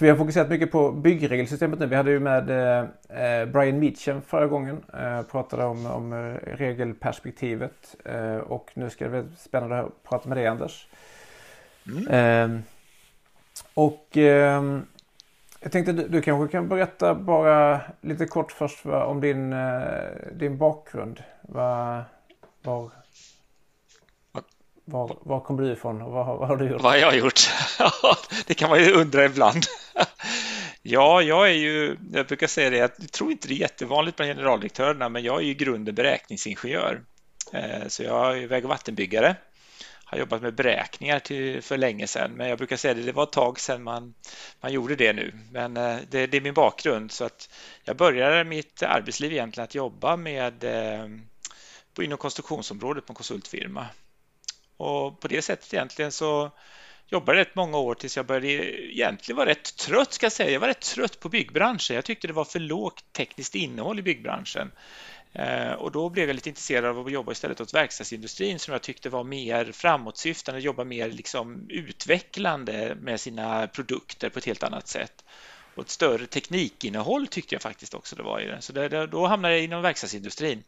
Vi 0.00 0.08
har 0.08 0.16
fokuserat 0.16 0.48
mycket 0.48 0.70
på 0.70 0.92
byggregelsystemet 0.92 1.78
nu. 1.78 1.86
Vi 1.86 1.96
hade 1.96 2.10
ju 2.10 2.20
med 2.20 2.50
eh, 2.50 3.46
Brian 3.46 3.78
Meacham 3.78 4.22
förra 4.22 4.46
gången. 4.46 4.84
Eh, 4.94 5.22
pratade 5.22 5.64
om, 5.64 5.86
om 5.86 6.14
regelperspektivet. 6.44 7.96
Eh, 8.04 8.36
och 8.36 8.70
nu 8.74 8.90
ska 8.90 9.08
det 9.08 9.10
bli 9.10 9.36
spännande 9.38 9.80
att 9.80 10.02
prata 10.08 10.28
med 10.28 10.38
dig 10.38 10.46
Anders. 10.46 10.88
Mm. 11.86 12.08
Eh, 12.08 12.60
och 13.74 14.16
eh, 14.16 14.62
jag 15.60 15.72
tänkte 15.72 15.92
du, 15.92 16.08
du 16.08 16.22
kanske 16.22 16.52
kan 16.52 16.68
berätta 16.68 17.14
bara 17.14 17.80
lite 18.00 18.26
kort 18.26 18.52
först 18.52 18.84
va, 18.84 19.04
om 19.04 19.20
din, 19.20 19.52
eh, 19.52 19.88
din 20.32 20.58
bakgrund. 20.58 21.22
Va, 21.42 22.04
var, 22.62 22.90
var, 24.84 25.16
var 25.20 25.40
kom 25.40 25.56
du 25.56 25.72
ifrån 25.72 26.02
och 26.02 26.12
vad, 26.12 26.26
vad 26.26 26.48
har 26.48 26.56
du 26.56 26.68
gjort? 26.70 26.82
Vad 26.82 26.98
jag 26.98 27.06
har 27.06 27.14
gjort? 27.14 27.40
det 28.46 28.54
kan 28.54 28.70
man 28.70 28.78
ju 28.78 28.92
undra 28.92 29.24
ibland 29.24 29.62
ja, 30.86 31.22
jag 31.22 31.48
är 31.48 31.54
ju, 31.54 31.96
jag 32.12 32.26
brukar 32.26 32.46
säga 32.46 32.70
det, 32.70 32.76
jag 32.76 33.12
tror 33.12 33.32
inte 33.32 33.48
det 33.48 33.54
är 33.54 33.58
jättevanligt 33.58 34.16
bland 34.16 34.30
generaldirektörerna, 34.30 35.08
men 35.08 35.22
jag 35.22 35.36
är 35.36 35.44
ju 35.44 35.50
i 35.50 35.54
grunden 35.54 35.94
beräkningsingenjör. 35.94 37.02
Eh, 37.52 37.88
så 37.88 38.02
jag 38.02 38.38
är 38.38 38.46
väg 38.46 38.64
och 38.64 38.70
vattenbyggare 38.70 39.36
har 40.04 40.18
jobbat 40.18 40.42
med 40.42 40.54
beräkningar 40.54 41.18
till, 41.18 41.62
för 41.62 41.76
länge 41.76 42.06
sedan, 42.06 42.32
men 42.32 42.48
jag 42.48 42.58
brukar 42.58 42.76
säga 42.76 42.94
det, 42.94 43.02
det 43.02 43.12
var 43.12 43.22
ett 43.22 43.32
tag 43.32 43.60
sedan 43.60 43.82
man, 43.82 44.14
man 44.60 44.72
gjorde 44.72 44.96
det 44.96 45.12
nu. 45.12 45.32
Men 45.52 45.76
eh, 45.76 45.98
det, 46.10 46.26
det 46.26 46.36
är 46.36 46.40
min 46.40 46.54
bakgrund 46.54 47.12
så 47.12 47.24
att 47.24 47.50
jag 47.84 47.96
började 47.96 48.44
mitt 48.44 48.82
arbetsliv 48.82 49.32
egentligen 49.32 49.64
att 49.64 49.74
jobba 49.74 50.16
med 50.16 50.64
eh, 50.64 51.08
på, 51.94 52.02
inom 52.02 52.18
konstruktionsområdet 52.18 53.06
på 53.06 53.10
en 53.10 53.14
konsultfirma. 53.14 53.86
Och 54.76 55.20
på 55.20 55.28
det 55.28 55.42
sättet 55.42 55.74
egentligen 55.74 56.12
så 56.12 56.50
jobbade 57.08 57.38
rätt 57.38 57.54
många 57.54 57.78
år 57.78 57.94
tills 57.94 58.16
jag 58.16 58.26
började 58.26 58.48
egentligen 58.92 59.36
vara 59.36 59.48
rätt 59.48 59.76
trött 59.76 60.12
ska 60.12 60.26
jag 60.26 60.32
säga. 60.32 60.50
Jag 60.50 60.60
var 60.60 60.68
rätt 60.68 60.80
trött 60.80 61.20
på 61.20 61.28
byggbranschen. 61.28 61.96
Jag 61.96 62.04
tyckte 62.04 62.26
det 62.26 62.32
var 62.32 62.44
för 62.44 62.58
lågt 62.58 63.12
tekniskt 63.12 63.54
innehåll 63.54 63.98
i 63.98 64.02
byggbranschen. 64.02 64.70
Eh, 65.32 65.72
och 65.72 65.92
då 65.92 66.08
blev 66.10 66.28
jag 66.28 66.34
lite 66.34 66.48
intresserad 66.48 66.84
av 66.84 67.06
att 67.06 67.12
jobba 67.12 67.32
istället 67.32 67.60
åt 67.60 67.74
verkstadsindustrin 67.74 68.58
som 68.58 68.72
jag 68.72 68.82
tyckte 68.82 69.08
var 69.08 69.24
mer 69.24 69.72
framåtsyftande, 69.72 70.60
jobba 70.60 70.84
mer 70.84 71.10
liksom 71.10 71.66
utvecklande 71.68 72.96
med 73.00 73.20
sina 73.20 73.66
produkter 73.66 74.28
på 74.28 74.38
ett 74.38 74.44
helt 74.44 74.62
annat 74.62 74.88
sätt. 74.88 75.24
Och 75.74 75.82
ett 75.82 75.90
större 75.90 76.26
teknikinnehåll 76.26 77.26
tyckte 77.26 77.54
jag 77.54 77.62
faktiskt 77.62 77.94
också 77.94 78.16
det 78.16 78.22
var 78.22 78.40
i 78.40 78.46
den. 78.46 78.62
Så 78.62 78.72
det, 78.72 79.06
då 79.06 79.26
hamnade 79.26 79.54
jag 79.54 79.64
inom 79.64 79.82
verkstadsindustrin. 79.82 80.62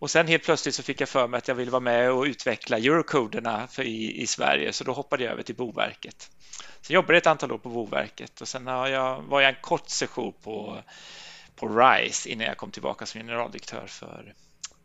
Och 0.00 0.10
sen 0.10 0.26
helt 0.26 0.42
plötsligt 0.42 0.74
så 0.74 0.82
fick 0.82 1.00
jag 1.00 1.08
för 1.08 1.28
mig 1.28 1.38
att 1.38 1.48
jag 1.48 1.54
ville 1.54 1.70
vara 1.70 1.80
med 1.80 2.10
och 2.10 2.24
utveckla 2.24 2.78
eurocoderna 2.78 3.66
för 3.66 3.82
i, 3.82 4.22
i 4.22 4.26
Sverige, 4.26 4.72
så 4.72 4.84
då 4.84 4.92
hoppade 4.92 5.24
jag 5.24 5.32
över 5.32 5.42
till 5.42 5.54
Boverket. 5.54 6.30
Så 6.80 6.92
jag 6.92 6.94
jobbade 6.94 7.18
ett 7.18 7.26
antal 7.26 7.52
år 7.52 7.58
på 7.58 7.68
Boverket 7.68 8.40
och 8.40 8.48
sen 8.48 8.66
har 8.66 8.88
jag, 8.88 9.22
var 9.22 9.40
jag 9.40 9.48
en 9.48 9.60
kort 9.62 9.88
session 9.88 10.32
på 10.42 10.82
på 11.60 11.68
RISE 11.68 12.28
innan 12.28 12.46
jag 12.46 12.56
kom 12.56 12.70
tillbaka 12.70 13.06
som 13.06 13.20
generaldirektör 13.20 13.86
för 13.86 14.34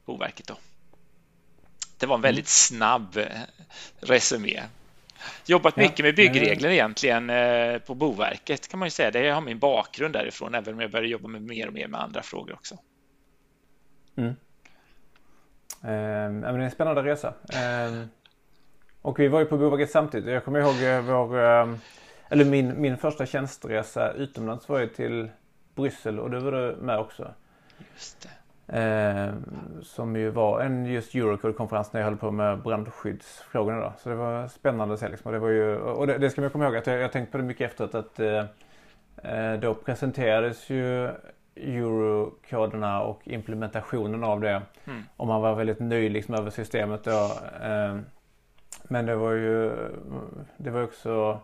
Boverket. 0.05 0.47
Då. 0.47 0.57
Det 1.97 2.05
var 2.05 2.15
en 2.15 2.21
väldigt 2.21 2.47
snabb 2.47 3.17
eh, 3.17 3.27
resumé. 3.99 4.63
Jobbat 5.45 5.75
mycket 5.75 6.05
med 6.05 6.15
byggregler 6.15 6.69
egentligen 6.69 7.29
eh, 7.29 7.77
på 7.77 7.95
Boverket 7.95 8.67
kan 8.67 8.79
man 8.79 8.85
ju 8.85 8.91
säga. 8.91 9.11
Det 9.11 9.29
har 9.29 9.41
min 9.41 9.59
bakgrund 9.59 10.13
därifrån, 10.13 10.55
även 10.55 10.73
om 10.73 10.79
jag 10.79 10.91
började 10.91 11.07
jobba 11.07 11.27
med 11.27 11.41
mer 11.41 11.67
och 11.67 11.73
mer 11.73 11.87
med 11.87 12.01
andra 12.01 12.23
frågor 12.23 12.53
också. 12.53 12.77
Mm. 14.17 14.35
Eh, 15.85 16.31
det 16.31 16.47
är 16.47 16.59
en 16.59 16.71
spännande 16.71 17.03
resa. 17.03 17.33
Eh, 17.53 18.07
och 19.01 19.19
vi 19.19 19.27
var 19.27 19.39
ju 19.39 19.45
på 19.45 19.57
Boverket 19.57 19.91
samtidigt. 19.91 20.33
Jag 20.33 20.43
kommer 20.43 20.59
ihåg 20.59 20.83
eh, 20.83 21.01
vår, 21.01 21.39
eh, 21.39 21.75
eller 22.29 22.45
min, 22.45 22.81
min 22.81 22.97
första 22.97 23.25
tjänsteresa 23.25 24.11
utomlands 24.11 24.69
var 24.69 24.79
ju 24.79 24.87
till 24.87 25.29
Bryssel 25.75 26.19
och 26.19 26.31
det 26.31 26.39
var 26.39 26.51
du 26.51 26.75
med 26.81 26.99
också. 26.99 27.33
Just 27.93 28.21
det. 28.21 28.29
Som 29.83 30.15
ju 30.15 30.29
var 30.29 30.61
en 30.61 30.85
just 30.85 31.15
Eurocode-konferens 31.15 31.93
när 31.93 32.01
jag 32.01 32.05
höll 32.07 32.17
på 32.17 32.31
med 32.31 32.61
brandskyddsfrågorna. 32.61 33.79
Då. 33.79 33.93
Så 33.97 34.09
det 34.09 34.15
var 34.15 34.47
spännande 34.47 34.93
att 34.93 34.99
se. 34.99 35.09
Liksom. 35.09 35.27
Och 35.29 35.33
det, 35.33 35.39
var 35.39 35.49
ju, 35.49 35.77
och 35.77 36.07
det, 36.07 36.17
det 36.17 36.29
ska 36.29 36.41
man 36.41 36.49
komma 36.49 36.65
ihåg 36.65 36.75
att 36.75 36.87
jag, 36.87 36.99
jag 36.99 37.11
tänkt 37.11 37.31
på 37.31 37.37
det 37.37 37.43
mycket 37.43 37.71
efteråt 37.71 37.95
att 37.95 38.19
eh, 38.19 38.45
eh, 39.23 39.59
då 39.59 39.73
presenterades 39.73 40.69
ju 40.69 41.09
Eurokoderna 41.55 43.01
och 43.01 43.21
implementationen 43.23 44.23
av 44.23 44.41
det. 44.41 44.61
Mm. 44.85 45.03
Och 45.17 45.27
man 45.27 45.41
var 45.41 45.55
väldigt 45.55 45.79
nöjd 45.79 46.11
liksom, 46.11 46.35
över 46.35 46.49
systemet 46.49 47.03
då. 47.03 47.31
Eh, 47.63 47.97
men 48.83 49.05
det 49.05 49.15
var 49.15 49.31
ju 49.31 49.71
det 50.57 50.69
var 50.69 50.83
också 50.83 51.39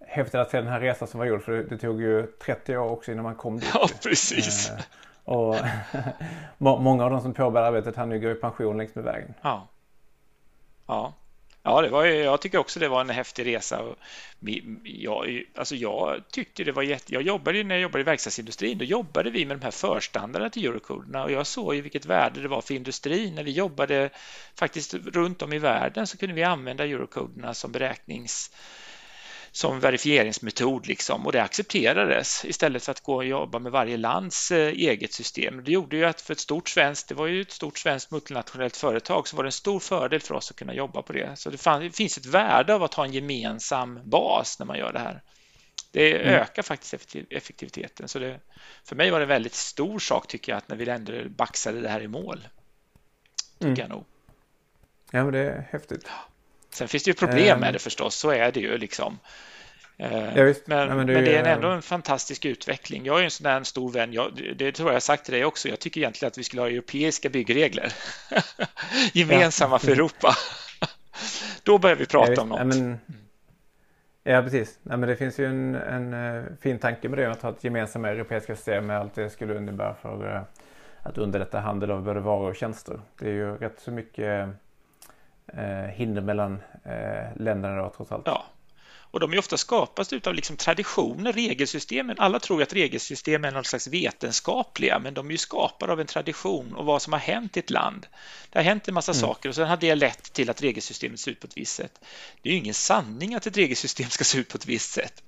häftigt 0.00 0.34
att 0.34 0.50
se 0.50 0.60
den 0.60 0.70
här 0.72 0.80
resan 0.80 1.08
som 1.08 1.18
var 1.18 1.26
gjord 1.26 1.42
för 1.42 1.52
det, 1.52 1.62
det, 1.62 1.78
tog 1.78 2.02
ju 2.02 2.26
30 2.26 2.76
år 2.76 2.90
också 2.90 3.12
innan 3.12 3.24
man 3.24 3.34
kom 3.34 3.58
dit. 3.58 3.70
Ja, 3.74 3.88
precis. 4.02 4.70
Eh, 4.70 4.80
och 5.24 5.56
många 6.58 7.04
av 7.04 7.10
de 7.10 7.20
som 7.20 7.34
påbörjade 7.34 7.68
arbetet 7.68 7.96
hann 7.96 8.12
ju 8.12 8.20
gå 8.20 8.30
i 8.30 8.34
pension 8.34 8.76
längs 8.76 8.94
med 8.94 9.04
vägen. 9.04 9.34
Ja. 9.42 9.68
Ja. 10.86 11.12
Ja, 11.68 11.82
det 11.82 11.88
var, 11.88 12.04
jag 12.04 12.40
tycker 12.40 12.58
också 12.58 12.80
det 12.80 12.88
var 12.88 13.00
en 13.00 13.10
häftig 13.10 13.46
resa. 13.46 13.82
Jag, 14.82 15.42
alltså 15.54 15.74
jag 15.76 16.22
tyckte 16.30 16.64
det 16.64 16.72
var 16.72 16.82
jätte... 16.82 17.14
Jag 17.14 17.22
jobbade 17.22 17.64
när 17.64 17.74
jag 17.74 17.82
jobbade 17.82 18.00
i 18.00 18.04
verkstadsindustrin. 18.04 18.78
Då 18.78 18.84
jobbade 18.84 19.30
vi 19.30 19.46
med 19.46 19.58
de 19.58 19.64
här 19.64 19.70
förstandarderna 19.70 20.50
till 20.50 20.66
eurokoderna 20.66 21.24
och 21.24 21.32
jag 21.32 21.46
såg 21.46 21.74
ju 21.74 21.80
vilket 21.80 22.06
värde 22.06 22.42
det 22.42 22.48
var 22.48 22.60
för 22.60 22.74
industrin. 22.74 23.34
När 23.34 23.42
vi 23.42 23.50
jobbade 23.50 24.10
faktiskt 24.54 24.94
runt 24.94 25.42
om 25.42 25.52
i 25.52 25.58
världen 25.58 26.06
så 26.06 26.18
kunde 26.18 26.34
vi 26.34 26.42
använda 26.42 26.84
eurokoderna 26.84 27.54
som 27.54 27.72
beräknings 27.72 28.50
som 29.56 29.80
verifieringsmetod 29.80 30.86
liksom 30.86 31.26
och 31.26 31.32
det 31.32 31.42
accepterades 31.42 32.44
istället 32.44 32.84
för 32.84 32.92
att 32.92 33.00
gå 33.00 33.14
och 33.14 33.24
jobba 33.24 33.58
med 33.58 33.72
varje 33.72 33.96
lands 33.96 34.50
eh, 34.50 34.68
eget 34.68 35.12
system. 35.12 35.64
Det 35.64 35.72
gjorde 35.72 35.96
ju 35.96 36.04
att 36.04 36.20
för 36.20 36.32
ett 36.32 36.40
stort 36.40 36.68
svenskt, 36.68 37.08
det 37.08 37.14
var 37.14 37.26
ju 37.26 37.40
ett 37.40 37.52
stort 37.52 37.78
svenskt 37.78 38.10
multinationellt 38.10 38.76
företag, 38.76 39.28
så 39.28 39.36
var 39.36 39.44
det 39.44 39.48
en 39.48 39.52
stor 39.52 39.80
fördel 39.80 40.20
för 40.20 40.34
oss 40.34 40.50
att 40.50 40.56
kunna 40.56 40.74
jobba 40.74 41.02
på 41.02 41.12
det. 41.12 41.36
Så 41.36 41.50
det, 41.50 41.58
fann, 41.58 41.82
det 41.82 41.96
finns 41.96 42.18
ett 42.18 42.26
värde 42.26 42.74
av 42.74 42.82
att 42.82 42.94
ha 42.94 43.04
en 43.04 43.12
gemensam 43.12 44.00
bas 44.04 44.58
när 44.58 44.66
man 44.66 44.78
gör 44.78 44.92
det 44.92 44.98
här. 44.98 45.22
Det 45.90 46.14
mm. 46.14 46.34
ökar 46.34 46.62
faktiskt 46.62 47.16
effektiviteten. 47.30 48.08
Så 48.08 48.18
det, 48.18 48.40
för 48.84 48.96
mig 48.96 49.10
var 49.10 49.18
det 49.18 49.24
en 49.24 49.28
väldigt 49.28 49.54
stor 49.54 49.98
sak 49.98 50.28
tycker 50.28 50.52
jag 50.52 50.58
att 50.58 50.68
när 50.68 50.76
vi 50.76 50.88
ändå 50.88 51.12
baxade 51.28 51.80
det 51.80 51.88
här 51.88 52.00
i 52.00 52.08
mål. 52.08 52.48
Tycker 53.58 53.66
mm. 53.66 53.80
jag 53.80 53.88
nog. 53.88 54.04
Ja, 55.10 55.24
men 55.24 55.32
det 55.32 55.38
är 55.38 55.68
häftigt. 55.70 56.08
Sen 56.76 56.88
finns 56.88 57.02
det 57.02 57.10
ju 57.10 57.14
problem 57.14 57.60
med 57.60 57.66
ehm. 57.66 57.72
det 57.72 57.78
förstås, 57.78 58.14
så 58.14 58.30
är 58.30 58.52
det 58.52 58.60
ju 58.60 58.78
liksom. 58.78 59.18
Eh, 59.98 60.38
ja, 60.38 60.54
men, 60.64 60.78
ja, 60.78 60.94
men, 60.94 61.06
det, 61.06 61.12
men, 61.12 61.24
det 61.24 61.36
är 61.36 61.44
ändå 61.44 61.68
en 61.68 61.82
fantastisk 61.82 62.44
utveckling. 62.44 63.06
Jag 63.06 63.20
är 63.20 63.24
en 63.24 63.30
sån 63.30 63.44
där 63.44 63.62
stor 63.62 63.92
vän, 63.92 64.12
jag, 64.12 64.54
det 64.56 64.72
tror 64.72 64.88
jag 64.88 64.94
jag 64.94 65.02
sagt 65.02 65.24
till 65.24 65.34
dig 65.34 65.44
också, 65.44 65.68
jag 65.68 65.78
tycker 65.78 66.00
egentligen 66.00 66.30
att 66.30 66.38
vi 66.38 66.44
skulle 66.44 66.62
ha 66.62 66.68
europeiska 66.68 67.28
byggregler. 67.28 67.92
Gemensamma 69.12 69.74
ja. 69.74 69.78
för 69.78 69.92
Europa. 69.92 70.34
Då 71.62 71.78
börjar 71.78 71.96
vi 71.96 72.06
prata 72.06 72.42
om 72.42 72.48
något. 72.48 72.66
Men, 72.66 72.98
ja, 74.22 74.42
precis. 74.42 74.78
Men 74.82 75.00
det 75.00 75.16
finns 75.16 75.38
ju 75.38 75.46
en, 75.46 75.74
en 75.74 76.14
uh, 76.14 76.44
fin 76.60 76.78
tanke 76.78 77.08
med 77.08 77.18
det, 77.18 77.30
att 77.30 77.42
ha 77.42 77.50
ett 77.50 77.64
gemensamt 77.64 78.06
europeiska 78.06 78.56
system 78.56 78.86
med 78.86 78.98
allt 78.98 79.14
det 79.14 79.30
skulle 79.30 79.56
innebära 79.56 79.94
för 79.94 80.34
uh, 80.34 80.42
att 81.02 81.18
underlätta 81.18 81.60
handel 81.60 81.90
av 81.90 82.02
både 82.02 82.20
varor 82.20 82.50
och 82.50 82.56
tjänster. 82.56 83.00
Det 83.18 83.28
är 83.28 83.32
ju 83.32 83.56
rätt 83.56 83.80
så 83.80 83.90
mycket 83.90 84.48
eh, 85.52 85.90
hinder 85.94 86.22
mellan 86.22 86.62
eh, 86.84 87.36
länderna 87.36 87.82
då, 87.82 87.92
trots 87.96 88.12
allt. 88.12 88.26
Ja, 88.26 88.44
och 89.16 89.20
de 89.20 89.32
är 89.32 89.38
ofta 89.38 89.56
skapas 89.56 90.12
av 90.12 90.34
liksom 90.34 90.56
traditioner, 90.56 91.32
regelsystemen. 91.32 92.16
Alla 92.18 92.40
tror 92.40 92.62
att 92.62 92.72
regelsystem 92.72 93.44
är 93.44 93.50
något 93.50 93.66
slags 93.66 93.88
vetenskapliga, 93.88 94.98
men 94.98 95.14
de 95.14 95.26
är 95.26 95.30
ju 95.30 95.38
skapade 95.38 95.92
av 95.92 96.00
en 96.00 96.06
tradition 96.06 96.74
och 96.74 96.84
vad 96.84 97.02
som 97.02 97.12
har 97.12 97.20
hänt 97.20 97.56
i 97.56 97.60
ett 97.60 97.70
land. 97.70 98.06
Det 98.50 98.58
har 98.58 98.64
hänt 98.64 98.88
en 98.88 98.94
massa 98.94 99.12
mm. 99.12 99.20
saker 99.20 99.48
och 99.48 99.54
sen 99.54 99.68
har 99.68 99.76
det 99.76 99.94
lett 99.94 100.32
till 100.32 100.50
att 100.50 100.62
regelsystemet 100.62 101.20
ser 101.20 101.30
ut 101.30 101.40
på 101.40 101.46
ett 101.46 101.56
visst 101.56 101.74
sätt. 101.74 102.00
Det 102.42 102.48
är 102.48 102.52
ju 102.52 102.58
ingen 102.58 102.74
sanning 102.74 103.34
att 103.34 103.46
ett 103.46 103.56
regelsystem 103.56 104.10
ska 104.10 104.24
se 104.24 104.38
ut 104.38 104.48
på 104.48 104.56
ett 104.56 104.66
visst 104.66 104.92
sätt. 104.92 105.22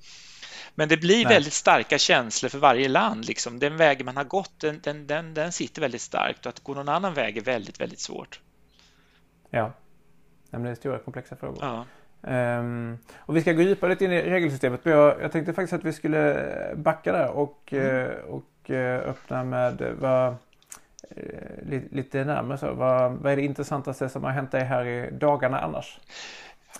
Men 0.74 0.88
det 0.88 0.96
blir 0.96 1.24
Nej. 1.24 1.34
väldigt 1.34 1.52
starka 1.52 1.98
känslor 1.98 2.48
för 2.48 2.58
varje 2.58 2.88
land. 2.88 3.24
Liksom. 3.24 3.58
Den 3.58 3.76
vägen 3.76 4.04
man 4.04 4.16
har 4.16 4.24
gått, 4.24 4.60
den, 4.60 4.80
den, 4.82 5.06
den, 5.06 5.34
den 5.34 5.52
sitter 5.52 5.80
väldigt 5.80 6.02
starkt 6.02 6.46
och 6.46 6.50
att 6.50 6.60
gå 6.60 6.74
någon 6.74 6.88
annan 6.88 7.14
väg 7.14 7.36
är 7.36 7.42
väldigt, 7.42 7.80
väldigt 7.80 8.00
svårt. 8.00 8.40
Ja, 9.50 9.74
Nej, 10.50 10.62
det 10.62 10.70
är 10.70 10.74
stora 10.74 10.98
komplexa 10.98 11.36
frågor. 11.36 11.58
Ja. 11.60 11.84
Um, 12.20 12.98
och 13.18 13.36
vi 13.36 13.40
ska 13.40 13.52
gå 13.52 13.62
djupare 13.62 13.90
lite 13.90 14.04
in 14.04 14.12
i 14.12 14.22
regelsystemet. 14.22 14.84
Men 14.84 14.94
jag, 14.94 15.22
jag 15.22 15.32
tänkte 15.32 15.52
faktiskt 15.52 15.72
att 15.72 15.84
vi 15.84 15.92
skulle 15.92 16.74
backa 16.76 17.12
där 17.12 17.30
och, 17.30 17.72
mm. 17.72 17.86
uh, 17.86 18.12
och 18.24 18.70
uh, 18.70 18.96
öppna 18.96 19.44
med 19.44 19.96
vad, 20.00 20.36
uh, 21.16 21.80
lite 21.90 22.24
närmare 22.24 22.58
så. 22.58 22.72
Vad, 22.72 23.12
vad 23.12 23.32
är 23.32 23.36
det 23.36 23.42
intressantaste 23.42 24.08
som 24.08 24.24
har 24.24 24.30
hänt 24.30 24.50
dig 24.50 24.64
här 24.64 24.86
i 24.86 25.10
dagarna 25.10 25.60
annars? 25.60 26.00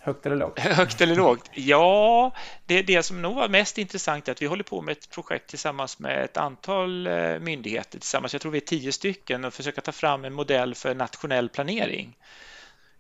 Högt 0.01 0.27
eller 0.27 0.37
lågt? 0.37 0.59
Högt 0.59 1.01
eller 1.01 1.17
lågt? 1.17 1.51
Ja, 1.55 2.33
det, 2.67 2.83
det 2.83 3.03
som 3.03 3.23
nog 3.23 3.35
var 3.35 3.49
mest 3.49 3.79
intressant 3.79 4.29
är 4.29 4.33
att 4.33 4.43
vi 4.43 4.47
håller 4.47 4.65
på 4.65 4.83
med 4.83 4.93
ett 4.93 5.11
projekt 5.11 5.51
tillsammans 5.51 5.99
med 5.99 6.25
ett 6.25 6.37
antal 6.37 7.09
myndigheter 7.41 7.99
tillsammans. 7.99 8.33
Jag 8.33 8.43
tror 8.43 8.53
vi 8.53 8.59
är 8.59 8.67
tio 8.67 8.93
stycken 8.93 9.45
och 9.45 9.55
försöka 9.55 9.81
ta 9.81 9.93
fram 9.93 10.25
en 10.25 10.33
modell 10.33 10.75
för 10.75 10.95
nationell 10.95 11.49
planering. 11.49 12.17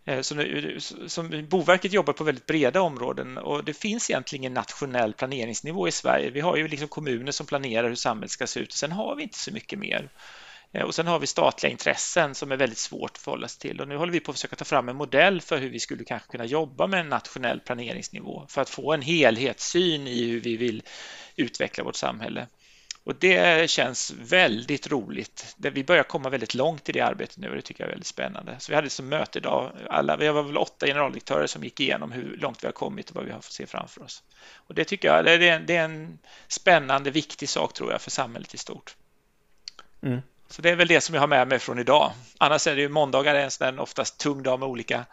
Eh, 0.09 0.21
så 0.21 0.35
nu, 0.35 0.79
som 1.07 1.47
Boverket 1.49 1.93
jobbar 1.93 2.13
på 2.13 2.25
väldigt 2.25 2.47
breda 2.47 2.81
områden 2.81 3.39
och 3.39 3.65
det 3.65 3.75
finns 3.75 4.11
egentligen 4.11 4.43
ingen 4.43 4.55
nationell 4.55 5.13
planeringsnivå 5.13 5.89
i 5.89 5.93
Sverige. 5.93 6.31
Vi 6.31 6.41
har 6.41 6.57
ju 6.57 6.69
liksom 6.69 6.89
kommuner 6.89 7.33
som 7.33 7.47
planerar 7.47 7.89
hur 7.89 7.95
samhället 7.95 8.31
ska 8.31 8.47
se 8.47 8.61
ut 8.61 8.69
och 8.69 8.79
sen 8.79 8.93
har 8.93 9.17
vi 9.17 9.23
inte 9.23 9.39
så 9.39 9.53
mycket 9.53 9.79
mer. 9.79 10.11
Eh, 10.73 10.83
och 10.83 10.95
sen 10.95 11.07
har 11.07 11.19
vi 11.19 11.27
statliga 11.27 11.71
intressen 11.71 12.35
som 12.35 12.53
är 12.53 12.57
väldigt 12.57 12.79
svårt 12.79 13.11
att 13.11 13.19
förhålla 13.19 13.49
sig 13.49 13.61
till 13.61 13.81
och 13.81 13.89
nu 13.89 13.97
håller 13.97 14.13
vi 14.13 14.21
på 14.21 14.31
att 14.31 14.37
försöka 14.37 14.57
ta 14.57 14.65
fram 14.65 14.89
en 14.89 14.97
modell 14.97 15.41
för 15.41 15.59
hur 15.59 15.71
vi 15.71 15.81
skulle 15.81 16.05
kanske 16.05 16.31
kunna 16.31 16.45
jobba 16.45 16.87
med 16.87 17.01
en 17.01 17.09
nationell 17.09 17.61
planeringsnivå 17.61 18.47
för 18.49 18.63
att 18.63 18.71
få 18.71 18.93
en 18.93 19.03
helhetssyn 19.03 20.07
i 20.07 20.31
hur 20.31 20.41
vi 20.41 20.57
vill 20.57 20.83
utveckla 21.37 21.85
vårt 21.85 21.97
samhälle. 21.97 22.47
Och 23.09 23.15
det 23.15 23.71
känns 23.71 24.11
väldigt 24.11 24.91
roligt. 24.91 25.57
Vi 25.57 25.85
börjar 25.85 26.03
komma 26.03 26.29
väldigt 26.29 26.55
långt 26.55 26.89
i 26.89 26.93
det 26.93 27.01
arbetet 27.01 27.37
nu 27.37 27.49
och 27.49 27.57
det 27.57 27.63
tycker 27.63 27.85
jag 27.85 27.89
är 27.89 27.93
väldigt 27.93 28.07
spännande. 28.07 28.57
Så 28.59 28.73
vi 28.73 28.77
hade 28.77 28.91
som 28.91 29.09
möte 29.09 29.39
idag, 29.39 29.73
alla, 29.91 30.17
vi 30.17 30.29
var 30.29 30.43
väl 30.43 30.57
åtta 30.57 30.87
generaldirektörer 30.87 31.47
som 31.47 31.65
gick 31.65 31.81
igenom 31.81 32.13
hur 32.13 32.37
långt 32.37 32.65
vi 32.65 32.67
har 32.67 32.73
kommit 32.73 33.11
och 33.11 33.17
vad 33.17 33.25
vi 33.25 33.31
har 33.31 33.41
fått 33.41 33.53
se 33.53 33.67
framför 33.67 34.03
oss. 34.03 34.23
Och 34.55 34.75
det 34.75 34.85
tycker 34.85 35.09
jag 35.09 35.25
det 35.25 35.33
är, 35.33 35.41
en, 35.41 35.67
det 35.67 35.77
är 35.77 35.85
en 35.85 36.19
spännande, 36.49 37.11
viktig 37.11 37.49
sak 37.49 37.73
tror 37.73 37.93
jag 37.93 38.01
för 38.01 38.11
samhället 38.11 38.55
i 38.55 38.59
stort. 38.59 38.97
Mm. 40.03 40.21
Så 40.49 40.63
det 40.63 40.71
är 40.71 40.77
väl 40.77 40.89
det 40.89 41.01
som 41.01 41.15
jag 41.15 41.23
har 41.23 41.29
med 41.29 41.49
mig 41.49 41.59
från 41.59 41.79
idag. 41.79 42.13
Annars 42.39 42.67
är 42.67 42.77
det 42.77 42.83
ju 42.83 42.89
måndagar 42.89 43.35
är 43.35 43.45
en 43.45 43.51
sån 43.51 43.79
oftast 43.79 44.19
tung 44.19 44.43
dag 44.43 44.61
med 44.61 44.69
olika, 44.69 45.07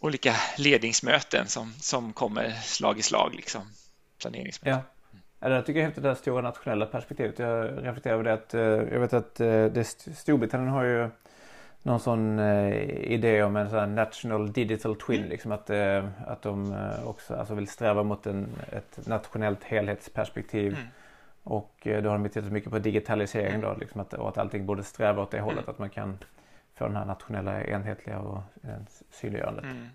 olika 0.00 0.36
ledningsmöten 0.56 1.46
som, 1.46 1.74
som 1.80 2.12
kommer 2.12 2.52
slag 2.52 2.98
i 2.98 3.02
slag, 3.02 3.34
liksom, 3.34 3.72
planeringsmöten. 4.18 4.82
Ja. 4.86 4.97
Ja, 5.40 5.48
det 5.48 5.62
tycker 5.62 5.80
jag 5.80 5.82
är 5.82 5.86
häftigt 5.86 6.02
det 6.02 6.08
här 6.08 6.16
stora 6.16 6.42
nationella 6.42 6.86
perspektivet. 6.86 7.38
Jag 7.38 7.86
reflekterar 7.86 8.14
över 8.14 8.24
det 8.24 8.32
att 8.32 8.54
eh, 8.54 8.60
jag 8.62 9.00
vet 9.00 9.12
att 9.12 9.40
eh, 9.40 9.64
det, 9.64 9.84
Storbritannien 10.14 10.68
har 10.68 10.84
ju 10.84 11.08
någon 11.82 12.00
sån 12.00 12.38
eh, 12.38 12.72
idé 13.12 13.42
om 13.42 13.56
en 13.56 13.70
sån 13.70 13.94
national 13.94 14.52
digital 14.52 14.96
twin. 14.96 15.18
Mm. 15.18 15.30
Liksom 15.30 15.52
att, 15.52 15.70
att 16.26 16.42
de 16.42 16.76
också 17.04 17.34
alltså 17.34 17.54
vill 17.54 17.68
sträva 17.68 18.02
mot 18.02 18.26
en, 18.26 18.48
ett 18.72 19.06
nationellt 19.06 19.64
helhetsperspektiv. 19.64 20.72
Mm. 20.72 20.86
Och 21.42 21.74
då 21.84 22.10
har 22.10 22.18
de 22.18 22.28
tittat 22.28 22.52
mycket 22.52 22.70
på 22.70 22.78
digitalisering 22.78 23.54
mm. 23.54 23.60
då, 23.60 23.76
liksom 23.80 24.00
att, 24.00 24.14
och 24.14 24.28
att 24.28 24.38
allting 24.38 24.66
borde 24.66 24.82
sträva 24.82 25.22
åt 25.22 25.30
det 25.30 25.40
hållet. 25.40 25.58
Mm. 25.58 25.70
Att 25.70 25.78
man 25.78 25.90
kan 25.90 26.18
få 26.74 26.86
den 26.86 26.96
här 26.96 27.04
nationella 27.04 27.64
enhetliga 27.64 28.18
och 28.18 28.42
synliggörandet. 29.10 29.64
Mm. 29.64 29.88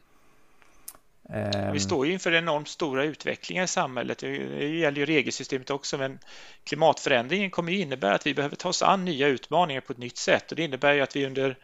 Vi 1.34 1.40
ehm. 1.40 1.80
står 1.80 2.06
ju 2.06 2.14
inför 2.14 2.32
enormt 2.32 2.68
stora 2.68 3.04
utvecklingar 3.04 3.64
i 3.64 3.68
samhället. 3.68 4.18
Det 4.18 4.68
gäller 4.68 4.98
ju 4.98 5.06
regelsystemet 5.06 5.70
också, 5.70 5.98
men 5.98 6.20
klimatförändringen 6.64 7.50
kommer 7.50 7.72
ju 7.72 7.80
innebära 7.80 8.16
att 8.16 8.28
vi 8.28 8.34
behöver 8.34 8.56
ta 8.56 8.70
oss 8.70 8.82
an 8.82 9.06
nya 9.06 9.28
utmaningar 9.28 9.82
på 9.82 9.94
ett 9.94 10.00
nytt 10.00 10.18
sätt 10.18 10.52
och 10.52 10.56
det 10.56 10.64
innebär 10.64 10.94
ju 10.94 11.02
att 11.02 11.16
vi 11.16 11.26
under 11.26 11.58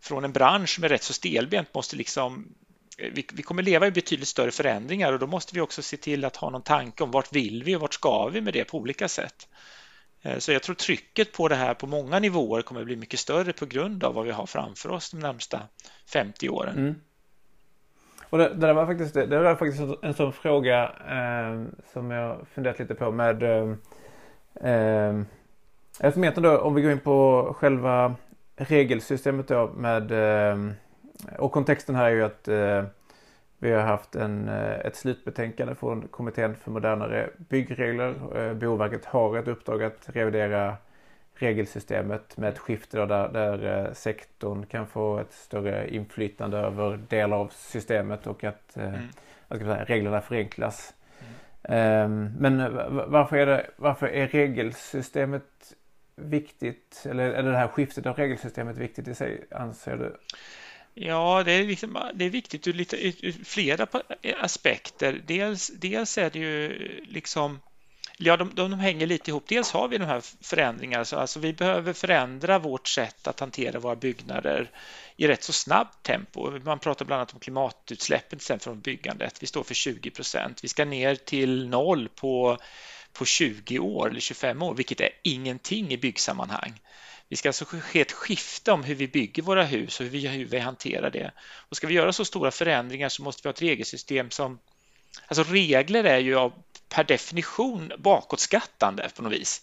från 0.00 0.24
en 0.24 0.32
bransch 0.32 0.74
som 0.74 0.84
är 0.84 0.88
rätt 0.88 1.02
så 1.02 1.12
stelbent 1.12 1.74
måste 1.74 1.96
liksom 1.96 2.54
vi, 2.98 3.26
vi 3.32 3.42
kommer 3.42 3.62
leva 3.62 3.86
i 3.86 3.90
betydligt 3.90 4.28
större 4.28 4.50
förändringar 4.50 5.12
och 5.12 5.18
då 5.18 5.26
måste 5.26 5.54
vi 5.54 5.60
också 5.60 5.82
se 5.82 5.96
till 5.96 6.24
att 6.24 6.36
ha 6.36 6.50
någon 6.50 6.62
tanke 6.62 7.04
om 7.04 7.10
vart 7.10 7.32
vill 7.32 7.64
vi 7.64 7.76
och 7.76 7.80
vart 7.80 7.94
ska 7.94 8.28
vi 8.28 8.40
med 8.40 8.52
det 8.52 8.64
på 8.64 8.78
olika 8.78 9.08
sätt. 9.08 9.48
Eh, 10.22 10.38
så 10.38 10.52
jag 10.52 10.62
tror 10.62 10.74
trycket 10.74 11.32
på 11.32 11.48
det 11.48 11.54
här 11.54 11.74
på 11.74 11.86
många 11.86 12.18
nivåer 12.18 12.62
kommer 12.62 12.84
bli 12.84 12.96
mycket 12.96 13.20
större 13.20 13.52
på 13.52 13.66
grund 13.66 14.04
av 14.04 14.14
vad 14.14 14.24
vi 14.24 14.30
har 14.30 14.46
framför 14.46 14.88
oss 14.88 15.10
de 15.10 15.20
närmsta 15.20 15.62
50 16.12 16.48
åren. 16.48 16.78
Mm. 16.78 16.94
Och 18.34 18.40
det, 18.40 18.54
det, 18.54 18.72
var 18.72 18.86
faktiskt, 18.86 19.14
det 19.14 19.38
var 19.38 19.54
faktiskt 19.54 19.82
en 20.02 20.14
sån 20.14 20.32
fråga 20.32 20.84
eh, 21.08 21.62
som 21.92 22.10
jag 22.10 22.46
funderat 22.54 22.78
lite 22.78 22.94
på 22.94 23.10
med 23.10 23.42
eh, 23.42 23.70
eh 24.70 25.20
Eftersom 26.00 26.24
egentligen 26.24 26.52
då 26.52 26.58
om 26.58 26.74
vi 26.74 26.82
går 26.82 26.92
in 26.92 26.98
på 26.98 27.48
själva 27.58 28.14
regelsystemet 28.56 29.48
då 29.48 29.70
med 29.76 30.10
eh, 30.10 30.58
och 31.38 31.52
kontexten 31.52 31.94
här 31.94 32.04
är 32.04 32.10
ju 32.10 32.24
att 32.24 32.48
eh, 32.48 32.84
vi 33.58 33.72
har 33.72 33.82
haft 33.82 34.16
en, 34.16 34.48
eh, 34.48 34.86
ett 34.86 34.96
slutbetänkande 34.96 35.74
från 35.74 36.08
Kommittén 36.08 36.54
för 36.54 36.70
modernare 36.70 37.30
byggregler. 37.36 38.38
Eh, 38.38 38.54
Boverket 38.54 39.04
har 39.04 39.38
ett 39.38 39.48
uppdrag 39.48 39.82
att 39.82 40.08
revidera 40.12 40.76
regelsystemet 41.34 42.36
med 42.36 42.48
ett 42.48 42.58
skifte 42.58 43.06
där, 43.06 43.28
där 43.28 43.86
eh, 43.86 43.92
sektorn 43.92 44.66
kan 44.66 44.86
få 44.86 45.18
ett 45.18 45.32
större 45.32 45.94
inflytande 45.94 46.58
över 46.58 46.96
delar 46.96 47.36
av 47.36 47.52
systemet 47.54 48.26
och 48.26 48.44
att, 48.44 48.76
eh, 48.76 48.88
mm. 48.88 49.08
att 49.48 49.58
säga, 49.58 49.84
reglerna 49.84 50.20
förenklas. 50.20 50.94
Mm. 51.62 52.04
Um, 52.04 52.32
men 52.38 52.74
varför 53.10 53.36
är, 53.36 53.46
det, 53.46 53.70
varför 53.76 54.06
är 54.06 54.28
regelsystemet 54.28 55.74
viktigt? 56.16 57.06
Eller 57.10 57.30
är 57.30 57.42
det 57.42 57.56
här 57.56 57.68
skiftet 57.68 58.06
av 58.06 58.16
regelsystemet 58.16 58.76
viktigt 58.76 59.08
i 59.08 59.14
sig, 59.14 59.44
anser 59.50 59.96
du? 59.96 60.16
Ja, 60.94 61.42
det 61.44 61.52
är, 61.52 61.64
liksom, 61.64 61.98
det 62.14 62.24
är 62.24 62.30
viktigt 62.30 62.66
ur, 62.66 62.72
lite, 62.72 63.06
ur 63.06 63.44
flera 63.44 63.86
aspekter. 64.40 65.20
Dels, 65.26 65.68
dels 65.68 66.18
är 66.18 66.30
det 66.30 66.38
ju 66.38 66.78
liksom 67.08 67.60
Ja, 68.18 68.36
de, 68.36 68.54
de, 68.54 68.70
de, 68.70 68.80
hänger 68.80 69.06
lite 69.06 69.30
ihop. 69.30 69.44
Dels 69.46 69.70
har 69.70 69.88
vi 69.88 69.98
de 69.98 70.04
här 70.04 70.22
förändringarna, 70.40 70.98
alltså, 70.98 71.16
alltså 71.16 71.40
vi 71.40 71.52
behöver 71.52 71.92
förändra 71.92 72.58
vårt 72.58 72.88
sätt 72.88 73.26
att 73.26 73.40
hantera 73.40 73.78
våra 73.78 73.96
byggnader 73.96 74.70
i 75.16 75.28
rätt 75.28 75.42
så 75.42 75.52
snabbt 75.52 76.02
tempo. 76.02 76.50
Man 76.50 76.78
pratar 76.78 77.04
bland 77.04 77.20
annat 77.20 77.34
om 77.34 77.40
klimatutsläppen 77.40 78.38
till 78.38 78.58
från 78.58 78.80
byggandet. 78.80 79.42
Vi 79.42 79.46
står 79.46 79.62
för 79.62 79.74
20 79.74 80.10
procent. 80.10 80.64
Vi 80.64 80.68
ska 80.68 80.84
ner 80.84 81.14
till 81.14 81.68
noll 81.68 82.08
på, 82.08 82.58
på 83.12 83.24
20 83.24 83.78
år 83.78 84.10
eller 84.10 84.20
25 84.20 84.62
år, 84.62 84.74
vilket 84.74 85.00
är 85.00 85.10
ingenting 85.22 85.92
i 85.92 85.96
byggsammanhang. 85.96 86.80
Vi 87.28 87.36
ska 87.36 87.48
alltså 87.48 87.64
ske 87.64 88.00
ett 88.00 88.12
skifte 88.12 88.72
om 88.72 88.84
hur 88.84 88.94
vi 88.94 89.08
bygger 89.08 89.42
våra 89.42 89.64
hus 89.64 90.00
och 90.00 90.04
hur 90.04 90.10
vi, 90.10 90.28
hur 90.28 90.44
vi 90.44 90.58
hanterar 90.58 91.10
det. 91.10 91.32
Och 91.68 91.76
ska 91.76 91.86
vi 91.86 91.94
göra 91.94 92.12
så 92.12 92.24
stora 92.24 92.50
förändringar 92.50 93.08
så 93.08 93.22
måste 93.22 93.42
vi 93.42 93.48
ha 93.48 93.52
ett 93.52 93.62
regelsystem 93.62 94.30
som 94.30 94.58
Alltså 95.26 95.44
regler 95.52 96.04
är 96.04 96.18
ju 96.18 96.38
av 96.38 96.52
per 96.94 97.04
definition 97.04 97.92
bakåtskattande 97.98 99.10
på 99.16 99.22
något 99.22 99.32
vis. 99.32 99.62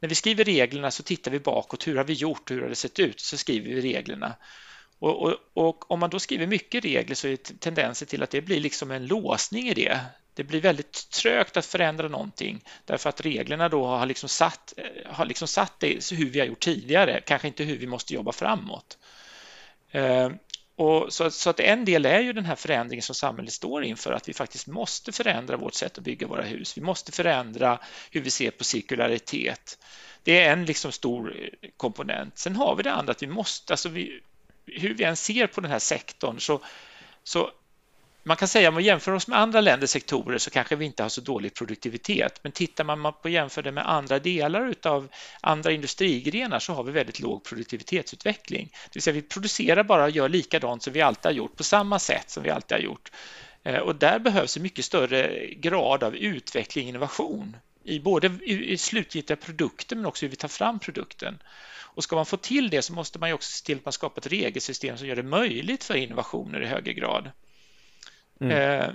När 0.00 0.08
vi 0.08 0.14
skriver 0.14 0.44
reglerna 0.44 0.90
så 0.90 1.02
tittar 1.02 1.30
vi 1.30 1.40
bakåt. 1.40 1.86
Hur 1.86 1.96
har 1.96 2.04
vi 2.04 2.12
gjort? 2.12 2.50
Hur 2.50 2.62
har 2.62 2.68
det 2.68 2.74
sett 2.74 2.98
ut? 2.98 3.20
Så 3.20 3.36
skriver 3.36 3.74
vi 3.74 3.80
reglerna. 3.80 4.34
Och, 4.98 5.22
och, 5.22 5.34
och, 5.54 5.90
om 5.90 6.00
man 6.00 6.10
då 6.10 6.18
skriver 6.18 6.46
mycket 6.46 6.84
regler 6.84 7.14
så 7.14 7.28
är 7.28 7.36
tendensen 7.36 8.08
till 8.08 8.22
att 8.22 8.30
det 8.30 8.40
blir 8.40 8.60
liksom 8.60 8.90
en 8.90 9.06
låsning 9.06 9.68
i 9.68 9.74
det. 9.74 10.00
Det 10.34 10.44
blir 10.44 10.60
väldigt 10.60 11.10
trögt 11.10 11.56
att 11.56 11.66
förändra 11.66 12.08
någonting 12.08 12.64
därför 12.84 13.08
att 13.08 13.20
reglerna 13.20 13.68
då 13.68 13.86
har 13.86 14.06
liksom 14.06 14.28
satt, 14.28 14.74
eh, 14.76 15.12
har 15.12 15.24
liksom 15.24 15.48
satt 15.48 15.80
det 15.80 16.10
hur 16.12 16.30
vi 16.30 16.40
har 16.40 16.46
gjort 16.46 16.60
tidigare, 16.60 17.20
kanske 17.26 17.48
inte 17.48 17.64
hur 17.64 17.78
vi 17.78 17.86
måste 17.86 18.14
jobba 18.14 18.32
framåt. 18.32 18.98
Eh, 19.90 20.30
och 20.76 21.12
så, 21.12 21.30
så, 21.30 21.50
att 21.50 21.60
en 21.60 21.84
del 21.84 22.06
är 22.06 22.20
ju 22.20 22.32
den 22.32 22.44
här 22.44 22.54
förändringen 22.54 23.02
som 23.02 23.14
samhället 23.14 23.52
står 23.52 23.84
inför, 23.84 24.12
att 24.12 24.28
vi 24.28 24.34
faktiskt 24.34 24.66
måste 24.66 25.12
förändra 25.12 25.56
vårt 25.56 25.74
sätt 25.74 25.98
att 25.98 26.04
bygga 26.04 26.26
våra 26.26 26.42
hus. 26.42 26.78
Vi 26.78 26.82
måste 26.82 27.12
förändra 27.12 27.78
hur 28.10 28.20
vi 28.20 28.30
ser 28.30 28.50
på 28.50 28.64
cirkularitet. 28.64 29.78
Det 30.22 30.40
är 30.40 30.52
en 30.52 30.64
liksom 30.64 30.92
stor 30.92 31.36
eh, 31.40 31.68
komponent. 31.76 32.38
Sen 32.38 32.56
har 32.56 32.76
vi 32.76 32.82
det 32.82 32.92
andra 32.92 33.10
att 33.10 33.22
vi 33.22 33.26
måste, 33.26 33.72
alltså 33.72 33.88
vi, 33.88 34.20
hur 34.66 34.94
vi 34.94 35.04
än 35.04 35.16
ser 35.16 35.46
på 35.46 35.60
den 35.60 35.70
här 35.70 35.78
sektorn 35.78 36.40
så, 36.40 36.60
så 37.22 37.50
man 38.26 38.36
kan 38.36 38.48
säga 38.48 38.68
om 38.68 38.76
vi 38.76 38.84
jämför 38.84 39.12
oss 39.12 39.28
med 39.28 39.38
andra 39.38 39.60
länders 39.60 39.90
sektorer 39.90 40.38
så 40.38 40.50
kanske 40.50 40.76
vi 40.76 40.84
inte 40.84 41.02
har 41.02 41.10
så 41.10 41.20
dålig 41.20 41.54
produktivitet. 41.54 42.40
Men 42.42 42.52
tittar 42.52 42.84
man 42.84 43.12
på 43.22 43.28
jämför 43.28 43.62
det 43.62 43.72
med 43.72 43.90
andra 43.90 44.18
delar 44.18 44.74
av 44.82 45.08
andra 45.40 45.72
industrigrenar 45.72 46.58
så 46.58 46.72
har 46.72 46.84
vi 46.84 46.92
väldigt 46.92 47.20
låg 47.20 47.44
produktivitetsutveckling. 47.44 48.68
Det 48.72 48.94
vill 48.94 49.02
säga 49.02 49.14
vi 49.14 49.22
producerar 49.22 49.84
bara 49.84 50.04
och 50.04 50.10
gör 50.10 50.28
likadant 50.28 50.82
som 50.82 50.92
vi 50.92 51.00
alltid 51.00 51.24
har 51.24 51.32
gjort 51.32 51.56
på 51.56 51.64
samma 51.64 51.98
sätt 51.98 52.30
som 52.30 52.42
vi 52.42 52.50
alltid 52.50 52.76
har 52.78 52.82
gjort. 52.82 53.12
Eh, 53.62 53.78
och 53.78 53.96
där 53.96 54.18
behövs 54.18 54.56
en 54.56 54.62
mycket 54.62 54.84
större 54.84 55.46
grad 55.54 56.04
av 56.04 56.16
utveckling 56.16 56.84
och 56.84 56.88
innovation 56.88 57.56
i 57.84 58.00
både 58.00 58.26
i 58.44 58.76
slutgiltiga 58.76 59.36
produkter 59.36 59.96
men 59.96 60.06
också 60.06 60.24
hur 60.24 60.30
vi 60.30 60.36
tar 60.36 60.48
fram 60.48 60.78
produkten. 60.78 61.38
Och 61.80 62.04
ska 62.04 62.16
man 62.16 62.26
få 62.26 62.36
till 62.36 62.70
det 62.70 62.82
så 62.82 62.92
måste 62.92 63.18
man 63.18 63.32
också 63.32 63.52
se 63.52 63.64
till 63.64 63.76
att 63.76 63.84
man 63.84 63.92
skapar 63.92 64.20
ett 64.20 64.32
regelsystem 64.32 64.98
som 64.98 65.06
gör 65.06 65.16
det 65.16 65.22
möjligt 65.22 65.84
för 65.84 65.94
innovationer 65.94 66.62
i 66.62 66.66
högre 66.66 66.92
grad. 66.92 67.30
Mm. 68.40 68.80
Eh, 68.80 68.88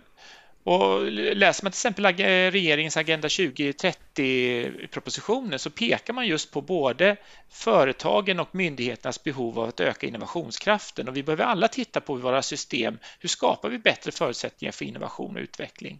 och 0.63 1.11
läser 1.11 1.63
man 1.63 1.71
till 1.71 1.77
exempel 1.77 2.05
eh, 2.05 2.11
regeringens 2.51 2.97
Agenda 2.97 3.27
2030-propositionen 3.27 5.59
så 5.59 5.69
pekar 5.69 6.13
man 6.13 6.27
just 6.27 6.51
på 6.51 6.61
både 6.61 7.17
företagen 7.49 8.39
och 8.39 8.55
myndigheternas 8.55 9.23
behov 9.23 9.59
av 9.59 9.69
att 9.69 9.79
öka 9.79 10.07
innovationskraften 10.07 11.07
och 11.07 11.17
vi 11.17 11.23
behöver 11.23 11.43
alla 11.43 11.67
titta 11.67 12.01
på 12.01 12.15
våra 12.15 12.41
system. 12.41 12.97
Hur 13.19 13.29
skapar 13.29 13.69
vi 13.69 13.77
bättre 13.77 14.11
förutsättningar 14.11 14.71
för 14.71 14.85
innovation 14.85 15.35
och 15.35 15.41
utveckling? 15.41 15.99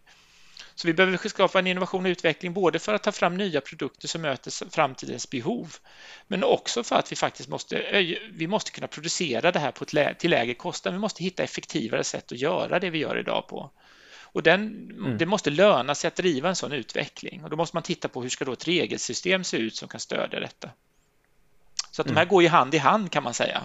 Så 0.75 0.87
vi 0.87 0.93
behöver 0.93 1.29
skapa 1.29 1.59
en 1.59 1.67
innovation 1.67 2.05
och 2.05 2.09
utveckling 2.09 2.53
både 2.53 2.79
för 2.79 2.93
att 2.93 3.03
ta 3.03 3.11
fram 3.11 3.37
nya 3.37 3.61
produkter 3.61 4.07
som 4.07 4.21
möter 4.21 4.69
framtidens 4.69 5.29
behov, 5.29 5.75
men 6.27 6.43
också 6.43 6.83
för 6.83 6.95
att 6.95 7.11
vi 7.11 7.15
faktiskt 7.15 7.49
måste, 7.49 8.01
vi 8.31 8.47
måste 8.47 8.71
kunna 8.71 8.87
producera 8.87 9.51
det 9.51 9.59
här 9.59 9.71
på 9.71 9.83
ett 9.83 9.93
lä 9.93 10.13
till 10.13 10.29
lägre 10.29 10.53
kostnad. 10.53 10.93
Vi 10.93 10.99
måste 10.99 11.23
hitta 11.23 11.43
effektivare 11.43 12.03
sätt 12.03 12.31
att 12.31 12.37
göra 12.37 12.79
det 12.79 12.89
vi 12.89 12.97
gör 12.97 13.19
idag 13.19 13.47
på. 13.47 13.71
Och 14.33 14.43
den, 14.43 14.91
mm. 14.91 15.17
Det 15.17 15.25
måste 15.25 15.49
löna 15.49 15.95
sig 15.95 16.07
att 16.07 16.15
driva 16.15 16.49
en 16.49 16.55
sån 16.55 16.71
utveckling 16.71 17.43
och 17.43 17.49
då 17.49 17.55
måste 17.55 17.75
man 17.75 17.83
titta 17.83 18.07
på 18.07 18.21
hur 18.21 18.29
ska 18.29 18.45
då 18.45 18.53
ett 18.53 18.67
regelsystem 18.67 19.43
se 19.43 19.57
ut 19.57 19.75
som 19.75 19.87
kan 19.87 19.99
stödja 19.99 20.39
detta. 20.39 20.69
Så 21.91 22.01
att 22.01 22.05
mm. 22.05 22.15
de 22.15 22.19
här 22.19 22.27
går 22.27 22.43
ju 22.43 22.49
hand 22.49 22.75
i 22.75 22.77
hand 22.77 23.11
kan 23.11 23.23
man 23.23 23.33
säga. 23.33 23.61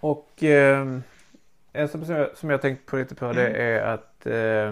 Och 0.00 0.42
eh, 0.42 0.98
en 1.76 1.88
som 1.88 2.02
jag, 2.02 2.36
som 2.36 2.50
jag 2.50 2.62
tänkt 2.62 2.86
på 2.86 2.96
lite 2.96 3.14
på 3.14 3.32
det 3.32 3.46
mm. 3.48 3.60
är 3.60 3.80
att, 3.80 4.26
eh, 4.26 4.68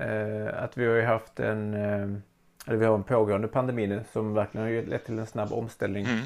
eh, 0.00 0.62
att 0.64 0.78
vi 0.78 0.86
har 0.86 0.94
ju 0.94 1.02
haft 1.02 1.40
en, 1.40 1.74
eh, 1.74 2.08
eller 2.66 2.78
vi 2.78 2.86
har 2.86 2.94
en 2.94 3.02
pågående 3.02 3.48
pandemi 3.48 3.86
nu 3.86 4.00
som 4.12 4.34
verkligen 4.34 4.66
har 4.66 4.82
lett 4.82 5.04
till 5.04 5.18
en 5.18 5.26
snabb 5.26 5.52
omställning. 5.52 6.06
Mm. 6.06 6.24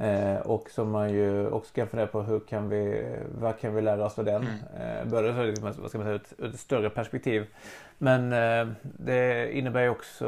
Eh, 0.00 0.40
och 0.40 0.70
som 0.70 0.90
man 0.90 1.12
ju 1.12 1.48
också 1.48 1.74
kan 1.74 1.88
fundera 1.88 2.06
på 2.06 2.22
hur 2.22 2.40
kan 2.40 2.68
vi, 2.68 3.04
vad 3.38 3.60
kan 3.60 3.74
vi 3.74 3.82
lära 3.82 4.04
oss 4.04 4.18
av 4.18 4.24
den? 4.24 4.42
Mm. 4.42 4.98
Eh, 4.98 5.04
både 5.04 5.34
så, 5.34 5.42
liksom, 5.42 5.72
vad 5.78 5.88
ska 5.88 5.98
man 5.98 6.06
säga, 6.06 6.16
ett, 6.16 6.54
ett 6.54 6.60
större 6.60 6.90
perspektiv. 6.90 7.46
Men 7.98 8.32
eh, 8.32 8.74
det 8.82 9.52
innebär 9.52 9.82
ju 9.82 9.88
också, 9.88 10.26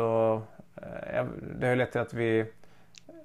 eh, 0.76 1.24
det 1.58 1.66
har 1.66 1.70
ju 1.70 1.76
lett 1.76 1.92
till 1.92 2.00
att 2.00 2.14
vi 2.14 2.44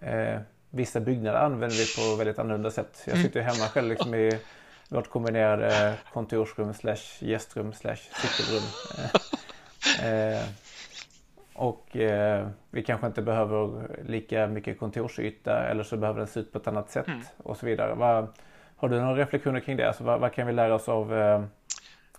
eh, 0.02 0.40
vissa 0.70 1.00
byggnader 1.00 1.40
använder 1.40 1.78
vi 1.78 1.86
på 1.96 2.16
väldigt 2.16 2.40
annorlunda 2.40 2.72
sätt. 2.72 3.04
Jag 3.06 3.14
mm. 3.14 3.26
sitter 3.26 3.40
ju 3.40 3.46
hemma 3.46 3.66
själv 3.68 3.90
liksom 3.90 4.16
i 4.16 4.40
vårt 4.90 5.10
kombinerade 5.10 5.94
kontorsrum 6.14 6.74
slash 6.74 7.02
gästrum 7.20 7.74
slash 7.74 7.96
cykelrum. 7.96 8.64
Eh, 10.04 10.44
och 11.54 11.96
eh, 11.96 12.48
vi 12.70 12.84
kanske 12.84 13.08
inte 13.08 13.22
behöver 13.22 13.90
lika 14.08 14.48
mycket 14.48 14.80
kontorsyta 14.80 15.68
eller 15.70 15.84
så 15.84 15.98
behöver 15.98 16.20
den 16.20 16.28
se 16.28 16.40
ut 16.40 16.52
på 16.52 16.58
ett 16.58 16.68
annat 16.68 16.92
sätt 16.92 17.08
mm. 17.08 17.22
och 17.38 17.58
så 17.58 17.66
vidare. 17.66 17.96
Vad, 17.96 18.28
har 18.76 18.90
du 18.90 19.00
några 19.00 19.16
reflektioner 19.16 19.60
kring 19.60 19.78
det? 19.78 19.88
Alltså, 19.88 20.04
vad, 20.04 20.20
vad 20.20 20.34
kan 20.34 20.48
vi 20.48 20.54
lära 20.54 20.76
oss 20.76 20.90
av, 20.90 21.18
eh, 21.18 21.44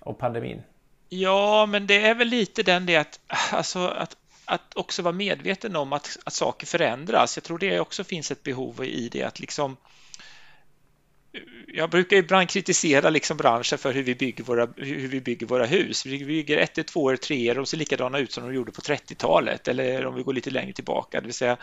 av 0.01 0.13
pandemin? 0.13 0.63
Ja, 1.09 1.67
men 1.67 1.87
det 1.87 2.07
är 2.07 2.15
väl 2.15 2.29
lite 2.29 2.63
den 2.63 2.87
det 2.87 2.97
att, 2.97 3.21
alltså, 3.53 3.79
att, 3.79 4.17
att 4.45 4.77
också 4.77 5.03
vara 5.03 5.15
medveten 5.15 5.77
om 5.77 5.93
att, 5.93 6.19
att 6.25 6.33
saker 6.33 6.67
förändras. 6.67 7.37
Jag 7.37 7.45
tror 7.45 7.59
det 7.59 7.81
också 7.81 8.05
finns 8.05 8.31
ett 8.31 8.43
behov 8.43 8.85
i 8.85 9.09
det 9.13 9.23
att 9.23 9.41
liksom 9.41 9.77
jag 11.67 11.91
brukar 11.91 12.17
ibland 12.17 12.49
kritisera 12.49 13.11
liksom 13.11 13.37
branschen 13.37 13.79
för 13.79 13.93
hur 13.93 14.03
vi 14.03 14.15
bygger 14.15 14.45
våra, 14.45 14.69
hur 14.77 15.09
vi 15.09 15.21
bygger 15.21 15.47
våra 15.47 15.67
hus. 15.67 16.07
Vi 16.07 16.25
bygger 16.25 16.59
ett, 16.59 16.87
två, 16.87 17.17
tre, 17.17 17.55
de 17.55 17.67
ser 17.67 17.77
likadana 17.77 18.19
ut 18.19 18.33
som 18.33 18.45
de 18.45 18.55
gjorde 18.55 18.73
på 18.73 18.81
30-talet 18.81 19.69
eller 19.69 20.07
om 20.07 20.15
vi 20.15 20.23
går 20.23 20.33
lite 20.33 20.51
längre 20.51 20.73
tillbaka. 20.73 21.21
Det 21.21 21.27
vill 21.27 21.35
säga, 21.35 21.57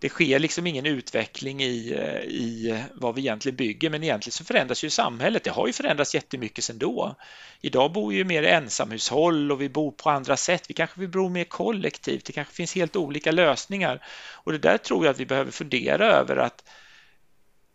det 0.00 0.08
sker 0.08 0.38
liksom 0.38 0.66
ingen 0.66 0.86
utveckling 0.86 1.62
i, 1.62 1.94
i 2.28 2.82
vad 2.94 3.14
vi 3.14 3.20
egentligen 3.20 3.56
bygger, 3.56 3.90
men 3.90 4.04
egentligen 4.04 4.32
så 4.32 4.44
förändras 4.44 4.84
ju 4.84 4.90
samhället. 4.90 5.44
Det 5.44 5.50
har 5.50 5.66
ju 5.66 5.72
förändrats 5.72 6.14
jättemycket 6.14 6.64
sedan 6.64 6.78
då. 6.78 7.16
Idag 7.60 7.92
bor 7.92 8.14
ju 8.14 8.24
mer 8.24 8.42
ensamhushåll 8.42 9.52
och 9.52 9.60
vi 9.60 9.68
bor 9.68 9.90
på 9.90 10.10
andra 10.10 10.36
sätt. 10.36 10.64
Vi 10.68 10.74
kanske 10.74 11.00
vill 11.00 11.08
bo 11.08 11.28
mer 11.28 11.44
kollektivt. 11.44 12.24
Det 12.24 12.32
kanske 12.32 12.54
finns 12.54 12.74
helt 12.74 12.96
olika 12.96 13.32
lösningar 13.32 14.02
och 14.32 14.52
det 14.52 14.58
där 14.58 14.78
tror 14.78 15.04
jag 15.04 15.12
att 15.12 15.20
vi 15.20 15.26
behöver 15.26 15.50
fundera 15.50 16.06
över 16.06 16.36
att 16.36 16.64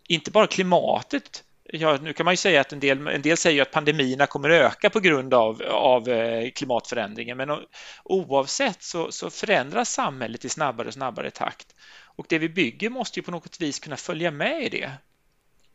inte 0.08 0.30
bara 0.30 0.46
klimatet 0.46 1.44
Ja, 1.66 1.98
nu 2.02 2.12
kan 2.12 2.24
man 2.24 2.32
ju 2.32 2.36
säga 2.36 2.60
att 2.60 2.72
en 2.72 2.80
del, 2.80 3.06
en 3.06 3.22
del 3.22 3.36
säger 3.36 3.62
att 3.62 3.70
pandemierna 3.70 4.26
kommer 4.26 4.50
öka 4.50 4.90
på 4.90 5.00
grund 5.00 5.34
av, 5.34 5.62
av 5.62 6.08
eh, 6.08 6.50
klimatförändringen, 6.50 7.36
men 7.36 7.58
oavsett 8.04 8.82
så, 8.82 9.12
så 9.12 9.30
förändras 9.30 9.92
samhället 9.92 10.44
i 10.44 10.48
snabbare 10.48 10.88
och 10.88 10.94
snabbare 10.94 11.30
takt. 11.30 11.74
Och 12.16 12.26
det 12.28 12.38
vi 12.38 12.48
bygger 12.48 12.90
måste 12.90 13.18
ju 13.18 13.22
på 13.22 13.30
något 13.30 13.60
vis 13.60 13.78
kunna 13.78 13.96
följa 13.96 14.30
med 14.30 14.62
i 14.62 14.68
det. 14.68 14.92